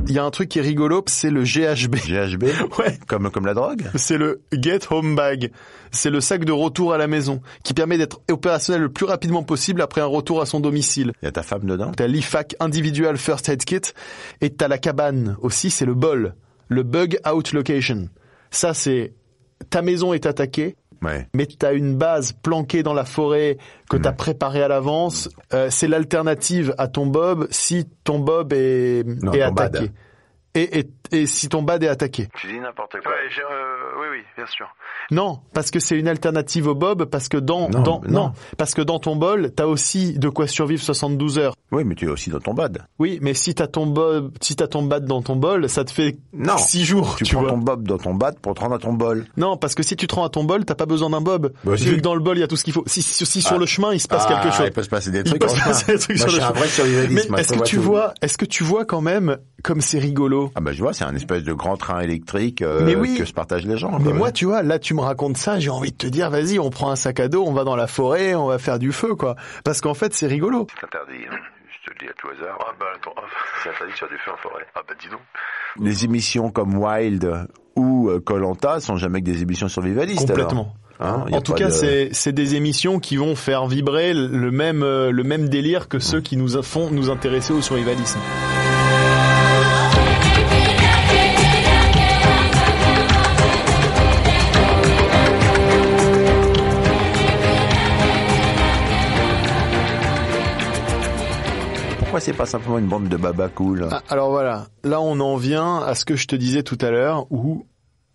Il 0.09 0.14
y 0.14 0.19
a 0.19 0.25
un 0.25 0.31
truc 0.31 0.49
qui 0.49 0.61
est 0.61 0.62
rigolo, 0.62 1.03
c'est 1.09 1.31
le 1.31 1.42
GHB. 1.42 1.97
GHB 2.07 2.45
Ouais. 2.79 2.99
Comme, 3.09 3.31
comme 3.31 3.47
la 3.47 3.55
drogue 3.55 3.83
C'est 3.97 4.19
le 4.19 4.40
Get 4.53 4.81
Home 4.90 5.16
Bag. 5.16 5.51
C'est 5.90 6.11
le 6.11 6.21
sac 6.21 6.45
de 6.45 6.53
retour 6.53 6.92
à 6.92 6.99
la 6.99 7.09
maison 7.09 7.40
qui 7.64 7.75
permet 7.75 7.99
d'être 7.99 8.21
opérationnel 8.31 8.83
le 8.83 8.88
plus 8.88 9.07
rapidement 9.07 9.42
possible 9.42 9.83
après 9.83 10.01
un 10.01 10.07
retour 10.07 10.40
à 10.40 10.47
son 10.47 10.61
domicile. 10.61 11.12
Il 11.23 11.25
y 11.25 11.29
a 11.29 11.33
ta 11.33 11.42
femme 11.42 11.64
dedans 11.64 11.90
T'as 11.97 12.07
l'IFAC 12.07 12.55
Individual 12.61 13.16
First 13.16 13.49
Aid 13.49 13.64
Kit 13.64 13.81
et 14.40 14.51
t'as 14.51 14.69
la 14.69 14.79
cabane 14.79 15.37
aussi, 15.40 15.71
c'est 15.71 15.87
le 15.87 15.95
bol, 15.95 16.35
le 16.69 16.83
Bug 16.83 17.19
Out 17.29 17.53
Location. 17.53 18.09
Ça 18.51 18.75
c'est 18.75 19.14
ta 19.71 19.83
maison 19.83 20.12
est 20.12 20.27
attaquée, 20.27 20.77
Ouais. 21.02 21.28
mais 21.35 21.46
t'as 21.46 21.74
une 21.74 21.96
base 21.96 22.32
planquée 22.32 22.82
dans 22.82 22.94
la 22.94 23.04
forêt 23.04 23.59
que 23.90 23.96
t'as 23.96 24.12
préparée 24.12 24.62
à 24.62 24.68
l'avance. 24.68 25.28
Euh, 25.54 25.68
c'est 25.70 25.88
l'alternative 25.88 26.74
à 26.78 26.88
ton 26.88 27.06
bob 27.06 27.46
si 27.50 27.87
ton 28.04 28.18
bob 28.18 28.52
est, 28.52 29.04
Non, 29.06 29.32
est 29.32 29.40
ton 29.40 29.54
attaqué. 29.54 29.90
Et, 30.54 30.78
et, 30.78 30.88
et 31.12 31.26
si 31.26 31.50
ton 31.50 31.62
bad 31.62 31.82
est 31.85 31.88
attaqué. 31.88 32.28
Tu 32.35 32.46
dis 32.46 32.59
n'importe 32.59 32.98
quoi. 33.02 33.12
Ouais, 33.12 33.28
euh, 33.38 33.95
oui, 34.16 34.22
bien 34.37 34.46
sûr. 34.46 34.66
Non, 35.11 35.40
parce 35.55 35.70
que 35.70 35.79
c'est 35.79 35.96
une 35.98 36.09
alternative 36.09 36.66
au 36.66 36.74
bob, 36.74 37.05
parce 37.05 37.29
que 37.29 37.37
dans, 37.37 37.68
Non, 37.68 37.81
dans, 37.83 38.00
non. 38.09 38.33
parce 38.59 38.74
que 38.74 38.83
dans 38.83 38.98
ton 38.98 39.14
bol, 39.16 39.52
t'as 39.55 39.66
aussi 39.66 40.18
de 40.18 40.29
quoi 40.29 40.46
survivre 40.48 40.83
72 40.83 41.38
heures. 41.38 41.55
Oui, 41.72 41.85
mais 41.85 41.94
tu 41.94 42.07
es 42.07 42.09
aussi 42.09 42.31
dans 42.31 42.38
ton 42.40 42.55
bad. 42.55 42.85
Oui, 42.98 43.18
mais 43.22 43.35
si 43.35 43.55
t'as 43.55 43.66
ton 43.66 43.87
bob, 43.87 44.33
si 44.40 44.57
t'as 44.57 44.66
ton 44.66 44.83
bad 44.83 45.05
dans 45.05 45.22
ton 45.22 45.37
bol, 45.37 45.68
ça 45.68 45.85
te 45.85 45.92
fait 45.92 46.16
Non. 46.33 46.57
6 46.57 46.85
jours, 46.85 47.16
Tu, 47.16 47.24
tu, 47.24 47.35
prends 47.35 47.42
vois. 47.42 47.50
ton 47.52 47.59
bob 47.59 47.87
dans 47.87 47.98
ton 47.98 48.14
bad 48.14 48.38
pour 48.40 48.55
te 48.55 48.61
rendre 48.61 48.74
à 48.74 48.79
ton 48.79 48.92
bol. 48.92 49.26
Non, 49.37 49.57
parce 49.57 49.74
que 49.74 49.83
si 49.83 49.96
tu 49.96 50.07
te 50.07 50.14
rends 50.14 50.24
à 50.24 50.29
ton 50.31 50.44
bol, 50.44 50.64
t'as 50.64 50.74
pas 50.74 50.87
besoin 50.87 51.11
d'un 51.11 51.20
bob. 51.20 51.52
Bah, 51.64 51.76
si. 51.76 51.85
Vu 51.85 51.96
que 51.96 52.00
dans 52.02 52.14
le 52.14 52.20
bol, 52.20 52.37
il 52.37 52.40
y 52.40 52.44
a 52.44 52.48
tout 52.48 52.57
ce 52.57 52.64
qu'il 52.64 52.72
faut. 52.72 52.85
Si, 52.87 53.02
si, 53.02 53.26
si 53.26 53.42
sur 53.42 53.57
Ah. 53.57 53.59
le 53.59 53.66
chemin, 53.66 53.92
il 53.92 54.00
se 54.00 54.09
passe 54.09 54.24
Ah, 54.29 54.40
quelque 54.42 54.55
chose. 54.57 54.66
il 54.66 54.72
peut 54.72 54.83
se 54.83 54.88
passer 54.88 55.11
des 55.11 55.18
Il 55.18 55.24
trucs 55.24 55.40
peut 55.40 55.46
en 55.46 55.55
se 55.55 55.64
passer 55.64 55.92
des 55.92 55.98
trucs 55.98 56.18
Moi, 56.18 56.29
sur 56.29 56.37
le 56.38 56.42
un 56.44 56.48
chemin. 56.48 56.59
vrai 56.61 57.09
Mais 57.11 57.22
moi, 57.29 57.40
est-ce 57.40 57.52
que 57.52 57.62
tu 57.64 57.76
tout. 57.76 57.83
vois, 57.83 58.14
est-ce 58.22 58.38
que 58.38 58.44
tu 58.44 58.64
vois 58.64 58.85
quand 58.85 59.00
même 59.00 59.37
comme 59.62 59.81
c'est 59.81 59.98
rigolo? 59.98 60.50
Ah 60.55 60.61
bah 60.61 60.72
je 60.72 60.81
vois, 60.83 60.92
c'est 60.92 61.05
un 61.05 61.14
espèce 61.16 61.42
de 61.42 61.52
grand 61.52 61.76
train 61.76 62.00
électrique 62.00 62.62
euh, 62.62 62.83
Mais 62.85 62.94
oui. 62.96 63.16
que 63.18 63.24
se 63.24 63.33
partagent 63.33 63.66
les 63.66 63.76
gens. 63.79 63.98
Mais 64.07 64.11
quoi, 64.12 64.19
moi, 64.19 64.33
tu 64.33 64.45
vois, 64.47 64.62
là, 64.62 64.79
tu 64.79 64.95
me 64.95 65.01
racontes 65.01 65.37
ça, 65.37 65.59
j'ai 65.59 65.71
envie 65.71 65.92
de 65.92 65.97
te 65.97 66.07
dire, 66.07 66.31
vas-y, 66.31 66.59
on 66.59 66.71
prend 66.71 66.90
un 66.90 66.97
sac 66.97 67.21
à 67.21 67.29
dos, 67.29 67.45
on 67.47 67.53
va 67.53 67.64
dans 67.64 67.77
la 67.77 67.87
forêt, 67.87 68.35
on 68.35 68.47
va 68.47 68.59
faire 68.59 68.79
du 68.79 68.92
feu, 68.92 69.14
quoi. 69.14 69.37
Parce 69.64 69.81
qu'en 69.81 69.95
fait, 69.95 70.14
c'est 70.14 70.27
rigolo. 70.27 70.66
C'est 70.79 70.87
interdit. 70.87 71.25
hein. 71.31 71.37
Je 71.69 71.90
te 71.90 71.95
le 71.99 72.07
dis 72.07 72.11
à 72.11 72.14
tout 72.14 72.29
hasard. 72.29 72.59
Ah 72.61 72.73
bah 72.81 72.87
attends, 72.97 73.14
c'est 73.62 73.69
interdit 73.71 73.92
de 73.92 73.99
faire 73.99 74.09
du 74.09 74.19
feu 74.19 74.31
en 74.33 74.37
forêt. 74.38 74.64
Ah 74.75 74.81
bah 74.88 74.95
dis 75.01 75.09
donc. 75.09 75.21
Les 75.81 76.05
émissions 76.05 76.51
comme 76.51 76.77
Wild 76.77 77.47
ou 77.77 78.11
Colanta 78.25 78.81
sont 78.81 78.97
jamais 78.97 79.21
que 79.21 79.27
des 79.27 79.42
émissions 79.42 79.69
survivalistes. 79.69 80.27
Complètement. 80.27 80.75
alors. 80.99 81.27
Hein, 81.27 81.27
En 81.33 81.40
tout 81.42 81.53
cas, 81.53 81.66
de- 81.66 81.73
c'est 81.73 82.09
c'est 82.12 82.33
des 82.33 82.55
émissions 82.57 82.99
qui 82.99 83.16
vont 83.19 83.37
faire 83.37 83.66
vibrer 83.66 84.14
le 84.14 84.51
même 84.51 84.83
euh, 84.83 85.12
le 85.12 85.23
même 85.25 85.49
délire 85.49 85.88
que 85.88 85.99
ceux 86.01 86.21
qui 86.23 86.37
nous 86.38 86.61
font 86.62 86.90
nous 86.90 87.11
intéresser 87.11 87.53
au 87.53 87.61
survivalisme. 87.61 88.19
C'est 102.27 102.33
pas 102.33 102.45
simplement 102.45 102.79
une 102.79 102.89
bande 102.89 103.09
de 103.09 103.17
baba 103.17 103.49
cool 103.49 103.87
Ah, 103.89 104.03
alors 104.09 104.31
voilà, 104.31 104.67
là 104.83 105.01
on 105.01 105.21
en 105.21 105.37
vient 105.37 105.79
à 105.79 105.95
ce 105.95 106.05
que 106.05 106.17
je 106.17 106.27
te 106.27 106.35
disais 106.35 106.65
tout 106.65 106.77
à 106.81 106.91
l'heure, 106.91 107.31
où 107.31 107.67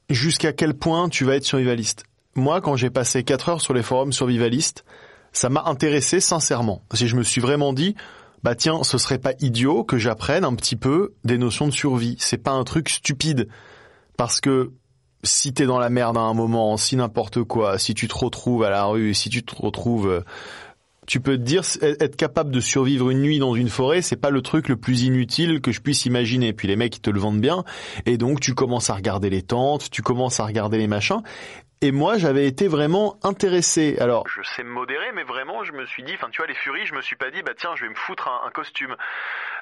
jusqu'à 0.10 0.52
quel 0.52 0.74
point 0.74 1.08
tu 1.08 1.24
vas 1.24 1.38
être 1.38 1.46
survivaliste. 1.46 2.04
Moi, 2.36 2.60
quand 2.60 2.76
j'ai 2.76 2.90
passé 2.90 3.24
4 3.24 3.48
heures 3.48 3.62
sur 3.62 3.74
les 3.74 3.82
forums 3.82 4.12
survivalistes, 4.12 4.84
ça 5.32 5.48
m'a 5.48 5.64
intéressé 5.64 6.20
sincèrement. 6.20 6.82
Si 6.94 7.08
je 7.08 7.16
me 7.16 7.24
suis 7.24 7.40
vraiment 7.40 7.72
dit, 7.72 7.96
bah 8.44 8.54
tiens, 8.54 8.84
ce 8.84 8.98
serait 8.98 9.18
pas 9.18 9.32
idiot 9.40 9.86
que 9.86 9.98
j'apprenne 9.98 10.44
un 10.44 10.56
petit 10.56 10.76
peu 10.76 11.14
des 11.24 11.38
notions 11.38 11.70
de 11.70 11.74
survie. 11.74 12.18
C'est 12.20 12.38
pas 12.38 12.52
un 12.52 12.66
truc 12.66 12.90
stupide. 12.90 13.48
Parce 14.18 14.42
que 14.42 14.74
si 15.24 15.54
t'es 15.54 15.66
dans 15.66 15.80
la 15.80 15.90
merde 15.90 16.18
à 16.18 16.22
un 16.22 16.34
moment, 16.34 16.76
si 16.76 16.98
n'importe 16.98 17.44
quoi, 17.44 17.78
si 17.78 17.94
tu 17.94 18.10
te 18.10 18.18
retrouves 18.18 18.64
à 18.64 18.70
la 18.70 18.84
rue, 18.84 19.14
si 19.14 19.30
tu 19.30 19.42
te 19.42 19.56
retrouves 19.56 20.10
euh, 20.10 20.22
tu 21.12 21.20
peux 21.20 21.36
te 21.36 21.42
dire 21.42 21.64
être 21.82 22.16
capable 22.16 22.52
de 22.52 22.62
survivre 22.62 23.10
une 23.10 23.22
nuit 23.22 23.38
dans 23.38 23.54
une 23.54 23.68
forêt, 23.68 24.02
c'est 24.02 24.16
pas 24.16 24.30
le 24.30 24.42
truc 24.42 24.70
le 24.70 24.78
plus 24.78 25.04
inutile 25.04 25.60
que 25.60 25.74
je 25.74 25.82
puisse 25.82 26.06
imaginer. 26.06 26.54
Puis 26.54 26.70
les 26.70 26.78
mecs 26.78 26.96
ils 26.96 27.02
te 27.02 27.10
le 27.10 27.20
vendent 27.20 27.42
bien 27.42 27.66
et 28.06 28.16
donc 28.16 28.40
tu 28.40 28.54
commences 28.54 28.90
à 28.90 28.94
regarder 28.94 29.30
les 29.30 29.42
tentes, 29.42 29.90
tu 29.92 30.02
commences 30.04 30.40
à 30.40 30.46
regarder 30.46 30.78
les 30.78 30.88
machins. 30.88 31.22
Et 31.82 31.92
moi 31.92 32.18
j'avais 32.18 32.48
été 32.48 32.70
vraiment 32.70 33.20
intéressé. 33.24 33.98
Alors 34.00 34.24
Je 34.26 34.42
sais 34.56 34.64
me 34.64 34.70
modérer, 34.70 35.12
mais 35.14 35.24
vraiment, 35.24 35.66
je 35.66 35.74
me 35.74 35.86
suis 35.86 36.04
dit, 36.04 36.14
enfin, 36.14 36.30
tu 36.32 36.38
vois, 36.38 36.48
les 36.48 36.54
furies, 36.54 36.86
je 36.86 36.96
me 36.96 37.02
suis 37.02 37.18
pas 37.18 37.30
dit, 37.30 37.42
bah 37.44 37.52
tiens, 37.58 37.72
je 37.76 37.84
vais 37.84 37.90
me 37.90 37.96
foutre 37.96 38.30
un, 38.30 38.48
un 38.48 38.52
costume. 38.52 38.96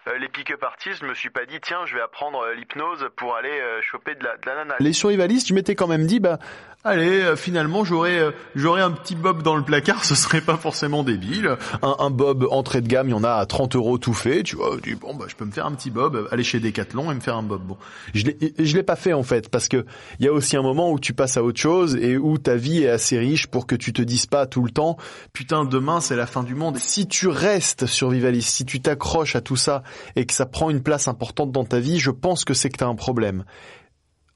Euh, 0.10 0.18
les 0.18 0.28
pick-up 0.28 0.64
artistes, 0.64 1.02
je 1.02 1.06
me 1.06 1.14
suis 1.14 1.30
pas 1.30 1.46
dit, 1.46 1.60
tiens, 1.62 1.86
je 1.86 1.94
vais 1.94 2.02
apprendre 2.02 2.40
euh, 2.40 2.56
l'hypnose 2.56 3.10
pour 3.16 3.36
aller 3.36 3.50
euh, 3.50 3.80
choper 3.82 4.16
de 4.16 4.24
la, 4.24 4.56
nana. 4.56 4.76
les 4.80 4.94
survivalistes, 4.94 5.48
je 5.48 5.54
m'étais 5.54 5.76
quand 5.76 5.88
même 5.88 6.08
dit 6.08 6.20
bah 6.20 6.40
allez 6.86 7.36
finalement 7.36 7.84
j'aurais 7.84 8.22
j'aurais 8.56 8.82
un 8.82 8.92
petit 8.92 9.14
bob 9.14 9.44
dans 9.44 9.58
le 9.58 9.64
placard, 9.64 10.06
ce 10.06 10.16
serait 10.16 10.42
pas 10.42 10.56
forcément 10.56 11.04
débile. 11.04 11.58
Un, 11.82 12.10
bob 12.10 12.48
entrée 12.50 12.80
de 12.80 12.88
gamme, 12.88 13.10
il 13.10 13.12
y 13.12 13.16
en 13.16 13.24
a 13.26 13.34
à 13.34 13.46
30 13.46 13.76
euros 13.76 13.98
tout 13.98 14.14
fait. 14.14 14.44
Tu 14.44 14.56
vois, 14.56 14.78
je 14.78 14.92
dis 14.92 14.96
bon 14.96 15.14
bah 15.14 15.26
je 15.28 15.36
peux 15.36 15.44
me 15.44 15.52
faire 15.52 15.66
un 15.66 15.74
petit 15.74 15.90
bob, 15.90 16.28
aller 16.32 16.44
chez 16.44 16.60
Decathlon 16.60 17.12
et 17.12 17.16
me 17.16 17.20
faire 17.20 17.36
un 17.36 17.44
bob. 17.44 17.64
Bon, 17.64 17.78
je 18.14 18.26
l'ai 18.26 18.54
je 18.58 18.76
l'ai 18.76 18.84
pas 18.84 18.96
fait 18.96 19.14
en 19.14 19.24
fait 19.24 19.50
parce 19.50 19.68
que 19.68 19.86
il 20.20 20.26
y 20.26 20.30
a 20.30 20.34
aussi 20.34 20.56
un 20.56 20.62
moment 20.62 20.90
où 20.92 21.00
tu 21.00 21.14
passes 21.14 21.36
à 21.36 21.44
autre 21.44 21.60
chose 21.60 21.98
et 21.98 22.18
où 22.18 22.38
ta 22.38 22.56
vie 22.56 22.84
est 22.84 22.90
assez 22.90 23.20
riche 23.20 23.48
pour 23.48 23.68
que 23.68 23.76
tu 23.76 23.92
te 23.92 24.02
dises 24.02 24.26
pas 24.26 24.46
tout 24.46 24.64
le 24.64 24.72
temps 24.72 24.98
putain 25.34 25.66
demain 25.66 26.00
c'est 26.00 26.16
la 26.16 26.28
fin 26.28 26.44
du 26.44 26.56
monde. 26.56 26.78
Si 26.78 27.08
tu 27.08 27.28
restes 27.28 27.88
survivaliste, 27.88 28.50
si 28.56 28.66
tu 28.66 28.80
t'accroches 28.80 29.36
à 29.36 29.42
tout 29.42 29.58
ça 29.58 29.84
et 30.16 30.26
que 30.26 30.34
ça 30.34 30.46
prend 30.46 30.70
une 30.70 30.82
place 30.82 31.08
importante 31.08 31.52
dans 31.52 31.66
ta 31.66 31.80
vie, 31.80 32.00
je 32.00 32.12
pense 32.12 32.46
que 32.46 32.54
c'est 32.54 32.70
que 32.70 32.78
tu 32.78 32.84
as 32.84 32.88
un 32.88 32.96
problème 32.96 33.44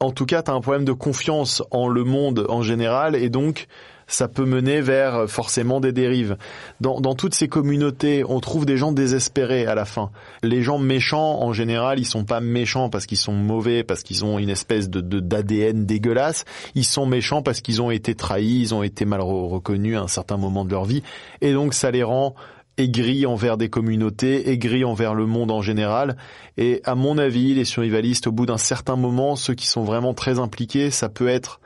en 0.04 0.12
tout 0.12 0.26
cas, 0.26 0.43
tu 0.43 0.52
as 0.52 0.54
un 0.54 0.62
problème 0.62 0.86
de 0.86 0.91
confiance 0.91 1.63
en 1.71 1.88
le 1.88 2.04
monde 2.04 2.45
en 2.49 2.62
général 2.62 3.15
et 3.15 3.30
donc 3.30 3.67
ça 4.06 4.28
peut 4.28 4.43
mener 4.43 4.82
vers 4.82 5.15
euh, 5.15 5.28
forcément 5.28 5.80
des 5.80 5.93
dérives. 5.93 6.36
Dans, 6.82 6.99
dans 6.99 7.15
toutes 7.15 7.34
ces 7.34 7.47
communautés, 7.47 8.23
on 8.28 8.41
trouve 8.41 8.65
des 8.65 8.76
gens 8.76 8.91
désespérés 8.91 9.65
à 9.65 9.76
la 9.76 9.86
fin. 9.86 10.12
Les 10.43 10.62
gens 10.62 10.78
méchants, 10.78 11.41
en 11.41 11.54
général, 11.54 11.99
ils 11.99 12.06
sont 12.06 12.26
pas 12.26 12.41
méchants 12.41 12.89
parce 12.89 13.06
qu'ils 13.06 13.17
sont 13.17 13.32
mauvais, 13.32 13.84
parce 13.84 14.04
qu'ils 14.04 14.26
ont 14.26 14.39
une 14.39 14.49
espèce 14.49 14.89
de 14.89 14.99
d'ADN 14.99 15.86
dégueulasse. 15.86 16.43
Ils 16.76 16.84
sont 16.84 17.06
méchants 17.06 17.41
parce 17.41 17.62
qu'ils 17.62 17.82
ont 17.82 17.91
été 17.91 18.13
trahis, 18.13 18.60
ils 18.60 18.76
ont 18.76 18.84
été 18.84 19.06
mal 19.06 19.21
re- 19.21 19.47
reconnus 19.49 19.95
à 19.97 20.02
un 20.02 20.10
certain 20.10 20.36
moment 20.36 20.65
de 20.65 20.71
leur 20.71 20.84
vie. 20.84 21.02
Et 21.39 21.54
donc 21.54 21.73
ça 21.73 21.89
les 21.89 22.04
rend 22.04 22.36
aigris 22.77 23.25
envers 23.25 23.57
des 23.57 23.69
communautés, 23.69 24.49
aigris 24.49 24.83
envers 24.83 25.13
le 25.13 25.25
monde 25.25 25.51
en 25.51 25.62
général. 25.62 26.17
Et 26.57 26.81
à 26.86 26.95
mon 26.95 27.17
avis, 27.17 27.53
les 27.53 27.65
survivalistes, 27.65 28.27
au 28.27 28.31
bout 28.31 28.45
d'un 28.45 28.57
certain 28.57 28.95
moment, 28.95 29.36
ceux 29.36 29.53
qui 29.53 29.67
sont 29.67 29.83
vraiment 29.83 30.13
très 30.13 30.39
impliqués, 30.39 30.91
ça 30.91 31.09
peut 31.09 31.27
être 31.27 31.59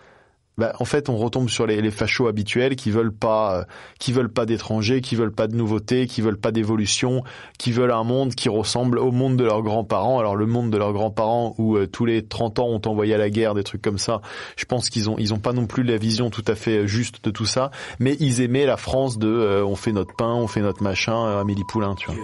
bah, 0.58 0.74
en 0.80 0.86
fait, 0.86 1.10
on 1.10 1.17
retombe 1.17 1.50
sur 1.50 1.67
les, 1.67 1.91
fachos 1.91 2.28
habituels 2.28 2.76
qui 2.76 2.89
veulent 2.89 3.13
pas, 3.13 3.60
euh, 3.60 3.63
qui 4.00 4.12
veulent 4.12 4.32
pas 4.32 4.46
d'étrangers, 4.46 5.02
qui 5.02 5.15
veulent 5.15 5.32
pas 5.32 5.48
de 5.48 5.56
nouveautés, 5.56 6.08
qui 6.08 6.22
veulent 6.22 6.39
pas 6.39 6.52
d'évolution, 6.52 7.24
qui 7.60 7.72
veulent 7.72 7.91
un 7.91 8.04
monde 8.04 8.34
qui 8.34 8.50
ressemble 8.50 8.98
au 8.98 9.12
monde 9.12 9.38
de 9.38 9.43
leurs 9.43 9.62
grands-parents. 9.62 10.20
Alors 10.20 10.36
le 10.36 10.48
monde 10.48 10.72
de 10.72 10.78
leurs 10.78 10.93
grands-parents 10.93 11.54
où 11.58 11.78
euh, 11.78 11.86
tous 11.86 12.06
les 12.06 12.26
30 12.26 12.60
ans 12.60 12.67
on 12.67 12.80
envoyé 12.88 13.13
à 13.13 13.17
la 13.17 13.30
guerre, 13.30 13.54
des 13.54 13.63
trucs 13.63 13.82
comme 13.82 13.98
ça. 13.98 14.22
Je 14.56 14.65
pense 14.65 14.89
qu'ils 14.89 15.10
ont, 15.10 15.15
ils 15.17 15.34
ont 15.34 15.39
pas 15.39 15.54
non 15.54 15.65
plus 15.65 15.84
la 15.84 15.98
vision 15.98 16.30
tout 16.30 16.43
à 16.48 16.56
fait 16.56 16.80
euh, 16.80 16.88
juste 16.88 17.24
de 17.24 17.32
tout 17.32 17.46
ça, 17.46 17.72
mais 18.00 18.15
ils 18.20 18.41
aimaient 18.41 18.65
la 18.65 18.78
France 18.78 19.17
de, 19.17 19.28
euh, 19.28 19.65
on 19.65 19.76
fait 19.76 19.91
notre 19.91 20.15
pain, 20.15 20.34
on 20.34 20.48
fait 20.48 20.62
notre 20.62 20.84
machin, 20.84 21.26
euh, 21.26 21.41
Amélie 21.41 21.63
Poulain, 21.65 21.96
tu 21.96 22.12
vois. 22.12 22.15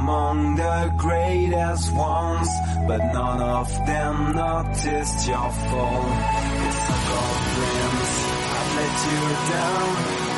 Among 0.00 0.56
the 0.56 0.92
greatest 0.96 1.92
ones, 1.92 2.48
but 2.88 3.00
none 3.18 3.40
of 3.58 3.68
them 3.86 4.16
noticed 4.34 5.28
your 5.28 5.50
fall. 5.68 6.04
It's 6.66 6.82
a 6.94 6.98
dreams 7.54 8.12
I've 8.56 8.72
let 8.78 8.96
you 9.10 9.24
down, 9.56 9.88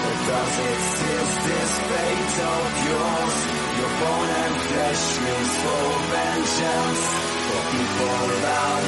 but 0.03 0.19
does 0.31 0.55
it 0.71 0.81
still 0.93 1.29
this 1.47 1.73
fate 1.91 2.37
of 2.55 2.67
yours? 2.89 3.37
Your 3.79 3.93
bone 4.01 4.31
and 4.43 4.55
flesh 4.69 5.05
lives 5.27 5.55
for 5.63 5.87
vengeance, 6.15 7.03
for 7.47 7.63
people 7.75 8.29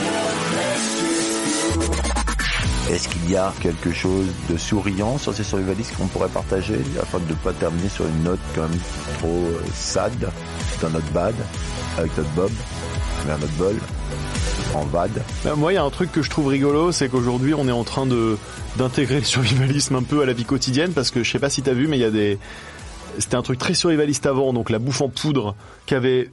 you. 0.04 0.29
Est-ce 2.90 3.08
qu'il 3.08 3.30
y 3.30 3.36
a 3.36 3.52
quelque 3.60 3.92
chose 3.92 4.26
de 4.48 4.56
souriant 4.56 5.16
sur 5.16 5.32
ces 5.32 5.44
survivalistes 5.44 5.96
qu'on 5.96 6.08
pourrait 6.08 6.28
partager 6.28 6.80
afin 7.00 7.20
de 7.20 7.30
ne 7.30 7.34
pas 7.34 7.52
terminer 7.52 7.88
sur 7.88 8.04
une 8.04 8.24
note 8.24 8.40
quand 8.54 8.62
même 8.62 8.78
trop 9.20 9.46
sad 9.72 10.30
dans 10.82 10.90
notre 10.90 11.10
bad 11.12 11.34
avec 11.96 12.16
notre 12.16 12.30
bob 12.30 12.50
vers 13.26 13.38
notre 13.38 13.52
bol 13.54 13.76
en 14.74 14.84
vad 14.86 15.10
Ben, 15.44 15.54
moi, 15.54 15.72
il 15.72 15.76
y 15.76 15.78
a 15.78 15.84
un 15.84 15.90
truc 15.90 16.10
que 16.10 16.22
je 16.22 16.30
trouve 16.30 16.48
rigolo, 16.48 16.90
c'est 16.90 17.08
qu'aujourd'hui, 17.08 17.54
on 17.54 17.68
est 17.68 17.72
en 17.72 17.84
train 17.84 18.06
d'intégrer 18.76 19.20
le 19.20 19.24
survivalisme 19.24 19.94
un 19.94 20.02
peu 20.02 20.22
à 20.22 20.26
la 20.26 20.32
vie 20.32 20.44
quotidienne, 20.44 20.92
parce 20.92 21.10
que 21.10 21.22
je 21.22 21.30
sais 21.30 21.38
pas 21.38 21.50
si 21.50 21.62
t'as 21.62 21.72
vu, 21.72 21.86
mais 21.86 21.96
il 21.96 22.00
y 22.00 22.04
a 22.04 22.10
des, 22.10 22.38
c'était 23.18 23.36
un 23.36 23.42
truc 23.42 23.58
très 23.58 23.74
survivaliste 23.74 24.26
avant, 24.26 24.52
donc 24.52 24.70
la 24.70 24.78
bouffe 24.78 25.00
en 25.00 25.08
poudre, 25.08 25.54
qui 25.86 25.94
avait 25.94 26.30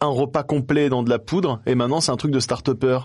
un 0.00 0.08
repas 0.08 0.42
complet 0.42 0.88
dans 0.88 1.02
de 1.02 1.10
la 1.10 1.18
poudre, 1.18 1.60
et 1.66 1.74
maintenant 1.74 2.00
c'est 2.00 2.12
un 2.12 2.16
truc 2.16 2.32
de 2.32 2.40
start-upper. 2.40 3.00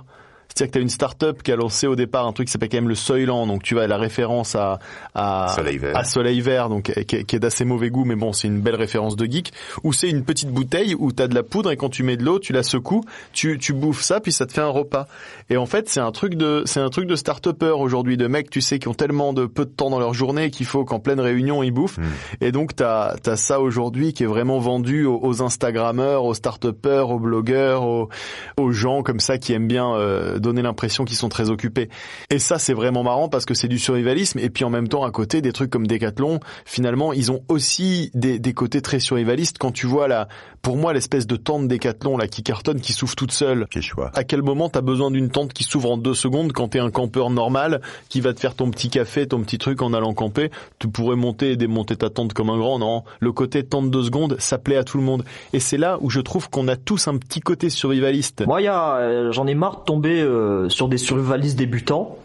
C'est-à-dire 0.55 0.67
que 0.67 0.73
tu 0.73 0.79
as 0.79 0.81
une 0.81 0.89
start-up 0.89 1.41
qui 1.43 1.51
a 1.51 1.55
lancé 1.55 1.87
au 1.87 1.95
départ 1.95 2.27
un 2.27 2.33
truc 2.33 2.47
qui 2.47 2.51
s'appelle 2.51 2.69
quand 2.69 2.77
même 2.77 2.89
le 2.89 2.95
Soyland, 2.95 3.47
donc 3.47 3.63
tu 3.63 3.75
vas 3.75 3.87
la 3.87 3.97
référence 3.97 4.55
à, 4.55 4.79
à 5.15 5.53
Soleil 5.55 5.77
vert. 5.77 5.95
à 5.97 6.03
Soleil 6.03 6.41
Vert, 6.41 6.69
donc 6.69 6.91
qui, 7.07 7.15
est- 7.15 7.39
d'assez 7.39 7.65
mauvais 7.65 7.89
goût, 7.89 8.05
mais 8.05 8.15
bon, 8.15 8.33
c'est 8.33 8.47
une 8.47 8.59
belle 8.61 8.75
référence 8.75 9.15
de 9.15 9.25
geek. 9.25 9.51
Ou 9.83 9.93
c'est 9.93 10.09
une 10.09 10.23
petite 10.23 10.49
bouteille 10.51 10.95
où 10.97 11.11
tu 11.11 11.23
as 11.23 11.27
de 11.27 11.35
la 11.35 11.43
poudre 11.43 11.71
et 11.71 11.77
quand 11.77 11.89
tu 11.89 12.03
mets 12.03 12.17
de 12.17 12.23
l'eau, 12.23 12.39
tu 12.39 12.53
la 12.53 12.63
secoues, 12.63 13.03
tu, 13.33 13.57
tu 13.57 13.73
bouffes 13.73 14.01
ça, 14.03 14.19
puis 14.19 14.31
ça 14.31 14.45
te 14.45 14.53
fait 14.53 14.61
un 14.61 14.67
repas. 14.69 15.07
Et 15.49 15.57
en 15.57 15.65
fait, 15.65 15.89
c'est 15.89 15.99
un 15.99 16.11
truc 16.11 16.35
de 16.35 16.63
c'est 16.65 16.79
un 16.79 16.89
truc 16.89 17.07
de 17.07 17.15
start-upper 17.15 17.73
aujourd'hui, 17.77 18.17
de 18.17 18.27
mecs, 18.27 18.49
tu 18.49 18.61
sais, 18.61 18.77
qui 18.79 18.87
ont 18.87 18.93
tellement 18.93 19.33
de 19.33 19.45
peu 19.45 19.65
de 19.65 19.69
temps 19.71 19.89
dans 19.89 19.99
leur 19.99 20.13
journée 20.13 20.51
qu'il 20.51 20.65
faut 20.65 20.85
qu'en 20.85 20.99
pleine 20.99 21.19
réunion 21.19 21.63
ils 21.63 21.71
bouffent. 21.71 21.97
Et 22.41 22.51
donc 22.51 22.75
t'as 22.75 23.15
as 23.25 23.35
ça 23.35 23.59
aujourd'hui 23.59 24.13
qui 24.13 24.23
est 24.23 24.27
vraiment 24.27 24.59
vendu 24.59 25.05
aux, 25.05 25.19
aux 25.21 25.41
Instagrammeurs, 25.41 26.23
aux 26.25 26.33
start-uppers, 26.33 27.09
aux 27.09 27.19
blogueurs, 27.19 27.83
aux, 27.83 28.09
aux 28.57 28.71
gens 28.71 29.03
comme 29.03 29.19
ça 29.19 29.37
qui 29.37 29.53
aiment 29.53 29.67
bien 29.67 29.93
euh, 29.95 30.39
donner 30.41 30.61
l'impression 30.61 31.05
qu'ils 31.05 31.17
sont 31.17 31.29
très 31.29 31.49
occupés. 31.49 31.89
Et 32.29 32.39
ça 32.39 32.59
c'est 32.59 32.73
vraiment 32.73 33.03
marrant 33.03 33.29
parce 33.29 33.45
que 33.45 33.53
c'est 33.53 33.67
du 33.67 33.79
survivalisme 33.79 34.39
et 34.39 34.49
puis 34.49 34.65
en 34.65 34.69
même 34.69 34.87
temps 34.87 35.03
à 35.03 35.11
côté 35.11 35.41
des 35.41 35.53
trucs 35.53 35.69
comme 35.69 35.87
Decathlon, 35.87 36.39
finalement 36.65 37.13
ils 37.13 37.31
ont 37.31 37.41
aussi 37.47 38.11
des, 38.13 38.39
des 38.39 38.53
côtés 38.53 38.81
très 38.81 38.99
survivalistes. 38.99 39.57
Quand 39.57 39.71
tu 39.71 39.87
vois 39.87 40.07
là, 40.07 40.27
pour 40.61 40.75
moi 40.75 40.93
l'espèce 40.93 41.27
de 41.27 41.35
tente 41.35 41.67
Decathlon 41.67 42.17
là 42.17 42.27
qui 42.27 42.43
cartonne, 42.43 42.81
qui 42.81 42.93
s'ouvre 42.93 43.15
toute 43.15 43.31
seule. 43.31 43.67
À 44.13 44.23
quel 44.23 44.41
moment 44.41 44.69
t'as 44.69 44.81
besoin 44.81 45.11
d'une 45.11 45.29
tente 45.29 45.53
qui 45.53 45.63
s'ouvre 45.63 45.91
en 45.91 45.97
deux 45.97 46.13
secondes 46.13 46.51
quand 46.51 46.69
t'es 46.69 46.79
un 46.79 46.89
campeur 46.89 47.29
normal 47.29 47.81
qui 48.09 48.21
va 48.21 48.33
te 48.33 48.39
faire 48.39 48.55
ton 48.55 48.69
petit 48.71 48.89
café, 48.89 49.27
ton 49.27 49.41
petit 49.41 49.57
truc 49.57 49.81
en 49.81 49.93
allant 49.93 50.13
camper? 50.13 50.49
Tu 50.79 50.89
pourrais 50.89 51.15
monter 51.15 51.51
et 51.51 51.55
démonter 51.55 51.95
ta 51.95 52.09
tente 52.09 52.33
comme 52.33 52.49
un 52.49 52.57
grand, 52.57 52.79
non? 52.79 53.03
Le 53.19 53.31
côté 53.31 53.63
tente 53.63 53.91
deux 53.91 54.03
secondes, 54.03 54.35
ça 54.39 54.57
plaît 54.57 54.77
à 54.77 54.83
tout 54.83 54.97
le 54.97 55.03
monde. 55.03 55.23
Et 55.53 55.59
c'est 55.59 55.77
là 55.77 55.97
où 56.01 56.09
je 56.09 56.19
trouve 56.19 56.49
qu'on 56.49 56.67
a 56.67 56.75
tous 56.75 57.07
un 57.07 57.17
petit 57.17 57.39
côté 57.39 57.69
survivaliste. 57.69 58.45
Moi, 58.45 58.61
y 58.61 58.67
a, 58.67 58.95
euh, 58.97 59.31
j'en 59.31 59.47
ai 59.47 59.55
marre 59.55 59.79
de 59.79 59.85
tomber 59.85 60.20
euh, 60.21 60.69
sur 60.69 60.87
des 60.87 60.97
survivalistes 60.97 61.57
débutants. 61.57 62.17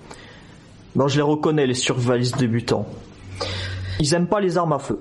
Non, 0.95 1.09
je 1.09 1.17
les 1.17 1.23
reconnais, 1.23 1.67
les 1.67 1.75
survivalistes 1.75 2.39
débutants. 2.39 2.87
Ils 4.01 4.15
aiment 4.15 4.29
pas 4.29 4.41
les 4.41 4.59
armes 4.59 4.73
à 4.73 4.79
feu. 4.79 5.01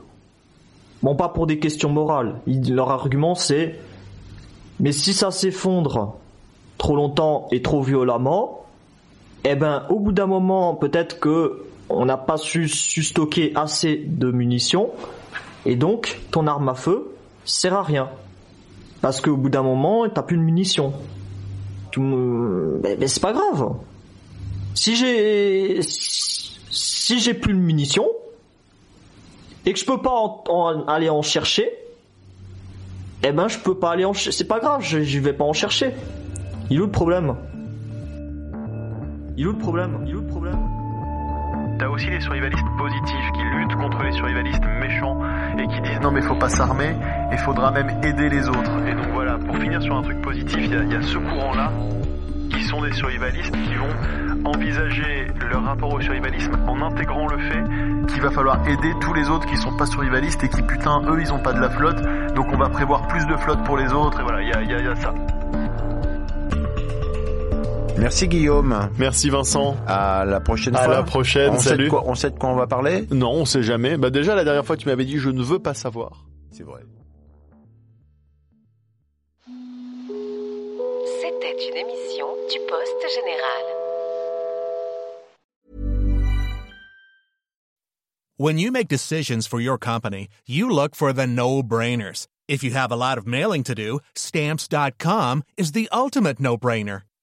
Bon, 1.04 1.16
pas 1.16 1.30
pour 1.30 1.48
des 1.48 1.60
questions 1.60 1.90
morales. 1.90 2.36
Leur 2.48 2.90
argument, 2.90 3.36
c'est 3.36 3.80
mais 4.80 4.92
si 4.92 5.14
ça 5.14 5.32
s'effondre 5.32 6.18
trop 6.78 6.96
longtemps 6.96 7.48
et 7.52 7.62
trop 7.62 7.82
violemment, 7.82 8.66
eh 9.46 9.56
ben, 9.56 9.84
au 9.90 10.00
bout 10.00 10.12
d'un 10.12 10.26
moment, 10.26 10.76
peut-être 10.76 11.20
que 11.20 11.66
on 11.88 12.06
n'a 12.06 12.18
pas 12.18 12.38
su, 12.38 12.68
su 12.68 13.04
stocker 13.04 13.52
assez 13.56 14.04
de 14.06 14.32
munitions, 14.32 14.90
et 15.66 15.76
donc 15.76 16.20
ton 16.32 16.48
arme 16.48 16.70
à 16.70 16.74
feu 16.74 17.16
sert 17.46 17.74
à 17.74 17.84
rien. 17.84 18.10
Parce 19.02 19.22
qu'au 19.22 19.38
bout 19.38 19.50
d'un 19.50 19.62
moment, 19.62 20.10
t'as 20.10 20.24
plus 20.24 20.38
de 20.38 20.42
munitions. 20.42 20.94
Mais, 22.02 22.98
mais 23.00 23.08
c'est 23.08 23.22
pas 23.22 23.34
grave. 23.34 23.74
Si 24.74 24.96
j'ai 24.96 25.80
si 25.82 27.20
j'ai 27.20 27.34
plus 27.34 27.54
de 27.54 27.60
munitions 27.60 28.08
et 29.66 29.74
que 29.74 29.80
je 29.80 29.86
peux 29.86 30.02
pas 30.02 30.12
en- 30.12 30.86
aller 30.88 31.10
en 31.10 31.22
chercher, 31.22 31.70
eh 33.24 33.32
ben 33.32 33.48
je 33.48 33.58
peux 33.60 33.76
pas 33.78 33.92
aller 33.92 34.06
en 34.06 34.14
chercher. 34.14 34.32
C'est 34.38 34.48
pas 34.48 34.60
grave, 34.60 34.82
je, 34.84 35.02
je 35.04 35.20
vais 35.20 35.34
pas 35.34 35.46
en 35.46 35.54
chercher. 35.54 35.92
Il 36.70 36.78
est 36.78 36.80
où 36.80 36.86
le 36.86 36.92
problème? 36.92 37.36
Il 39.38 39.44
est 39.44 39.48
où 39.48 39.52
le 39.54 39.58
problème? 39.58 40.00
Il 40.06 40.12
est 40.12 40.16
où 40.16 40.22
le 40.22 40.28
problème? 40.28 40.64
T'as 41.78 41.88
aussi 41.88 42.10
les 42.10 42.22
survivalistes 42.22 42.66
positifs 42.78 43.32
qui 43.34 43.44
luttent 43.44 43.76
contre 43.76 44.02
les 44.04 44.12
survivalistes 44.14 44.64
méchants 44.80 45.20
et 45.58 45.68
qui 45.68 45.82
disent 45.82 46.00
non 46.02 46.12
mais 46.12 46.22
faut 46.22 46.36
pas 46.36 46.48
s'armer 46.48 46.96
et 47.32 47.38
faudra 47.38 47.72
même 47.72 47.90
aider 48.02 48.30
les 48.30 48.48
autres. 48.48 48.72
Et 48.88 48.94
donc 48.94 49.08
voilà, 49.14 49.38
pour 49.38 49.58
finir 49.58 49.82
sur 49.82 49.96
un 49.96 50.02
truc 50.02 50.22
positif, 50.22 50.58
il 50.58 50.92
y 50.92 50.96
a, 50.96 51.02
ce 51.02 51.18
courant-là 51.18 51.72
qui 52.50 52.64
sont 52.64 52.82
des 52.82 52.94
survivalistes 52.94 53.52
qui 53.52 53.76
vont 53.76 54.50
envisager 54.50 55.28
leur 55.50 55.64
rapport 55.64 55.94
au 55.94 56.00
survivalisme 56.00 56.54
en 56.68 56.82
intégrant 56.82 57.28
le 57.28 57.40
fait 57.40 57.64
qu'il 58.08 58.22
va 58.22 58.32
falloir 58.32 58.66
aider 58.68 58.94
tous 59.02 59.14
les 59.14 59.30
autres 59.30 59.46
qui 59.48 59.58
sont 59.58 59.76
pas 59.76 59.86
survivalistes 59.86 60.44
et 60.44 60.50
qui 60.50 60.62
putain 60.62 61.02
eux 61.10 61.20
ils 61.20 61.34
ont 61.34 61.40
pas 61.40 61.54
de 61.54 61.60
la 61.60 61.70
flotte 61.70 62.02
donc 62.36 62.48
on 62.54 62.58
va 62.58 62.70
prévoir 62.70 63.08
plus 63.08 63.26
de 63.26 63.36
flotte 63.36 63.64
pour 63.64 63.78
les 63.78 63.92
autres 63.92 64.20
et 64.20 64.24
voilà 64.24 64.42
il 64.42 64.70
y 64.70 64.74
a 64.74 64.96
ça. 64.96 65.14
Merci 67.98 68.28
Guillaume. 68.28 68.90
Merci 68.98 69.30
Vincent. 69.30 69.78
À 69.88 70.26
la 70.26 70.40
prochaine 70.40 70.76
À 70.76 70.84
fois. 70.84 70.94
la 70.96 71.04
prochaine, 71.04 71.52
on 71.54 71.60
Sait 71.60 71.70
salut. 71.70 71.86
de 71.86 71.90
quoi, 71.90 72.04
on 72.06 72.16
sait 72.16 72.30
de 72.30 72.38
quoi 72.38 72.50
on 72.50 72.56
va 72.56 72.68
parler? 72.68 73.06
Non, 73.12 73.32
on 73.32 73.46
sait 73.46 73.64
jamais. 73.64 73.98
Bah 73.98 74.10
déjà 74.10 74.36
la 74.36 74.44
dernière 74.44 74.66
fois 74.66 74.76
tu 74.78 74.88
m'avais 74.88 75.06
dit 75.06 75.18
je 75.18 75.30
ne 75.30 75.42
veux 75.42 75.60
pas 75.60 75.74
savoir. 75.74 76.26
C'est 76.52 76.64
vrai. 76.64 76.82
C'était 81.22 81.70
une 81.70 81.78
émission 81.78 82.26
du 82.52 82.60
Poste 82.68 83.16
Général. 83.16 83.64
When 88.38 88.60
you 88.60 88.70
make 88.72 88.90
decisions 88.90 89.48
for 89.48 89.62
your 89.62 89.78
company, 89.78 90.28
you 90.46 90.70
look 90.70 90.94
for 90.96 91.14
the 91.14 91.26
no-brainers. 91.26 92.28
If 92.50 92.64
you 92.64 92.72
have 92.72 92.92
a 92.92 92.98
lot 92.98 93.18
of 93.18 93.26
mailing 93.26 93.64
to 93.64 93.74
do, 93.74 94.00
stamps.com 94.14 95.44
is 95.58 95.72
the 95.72 95.88
ultimate 95.94 96.40
no-brainer. 96.42 97.04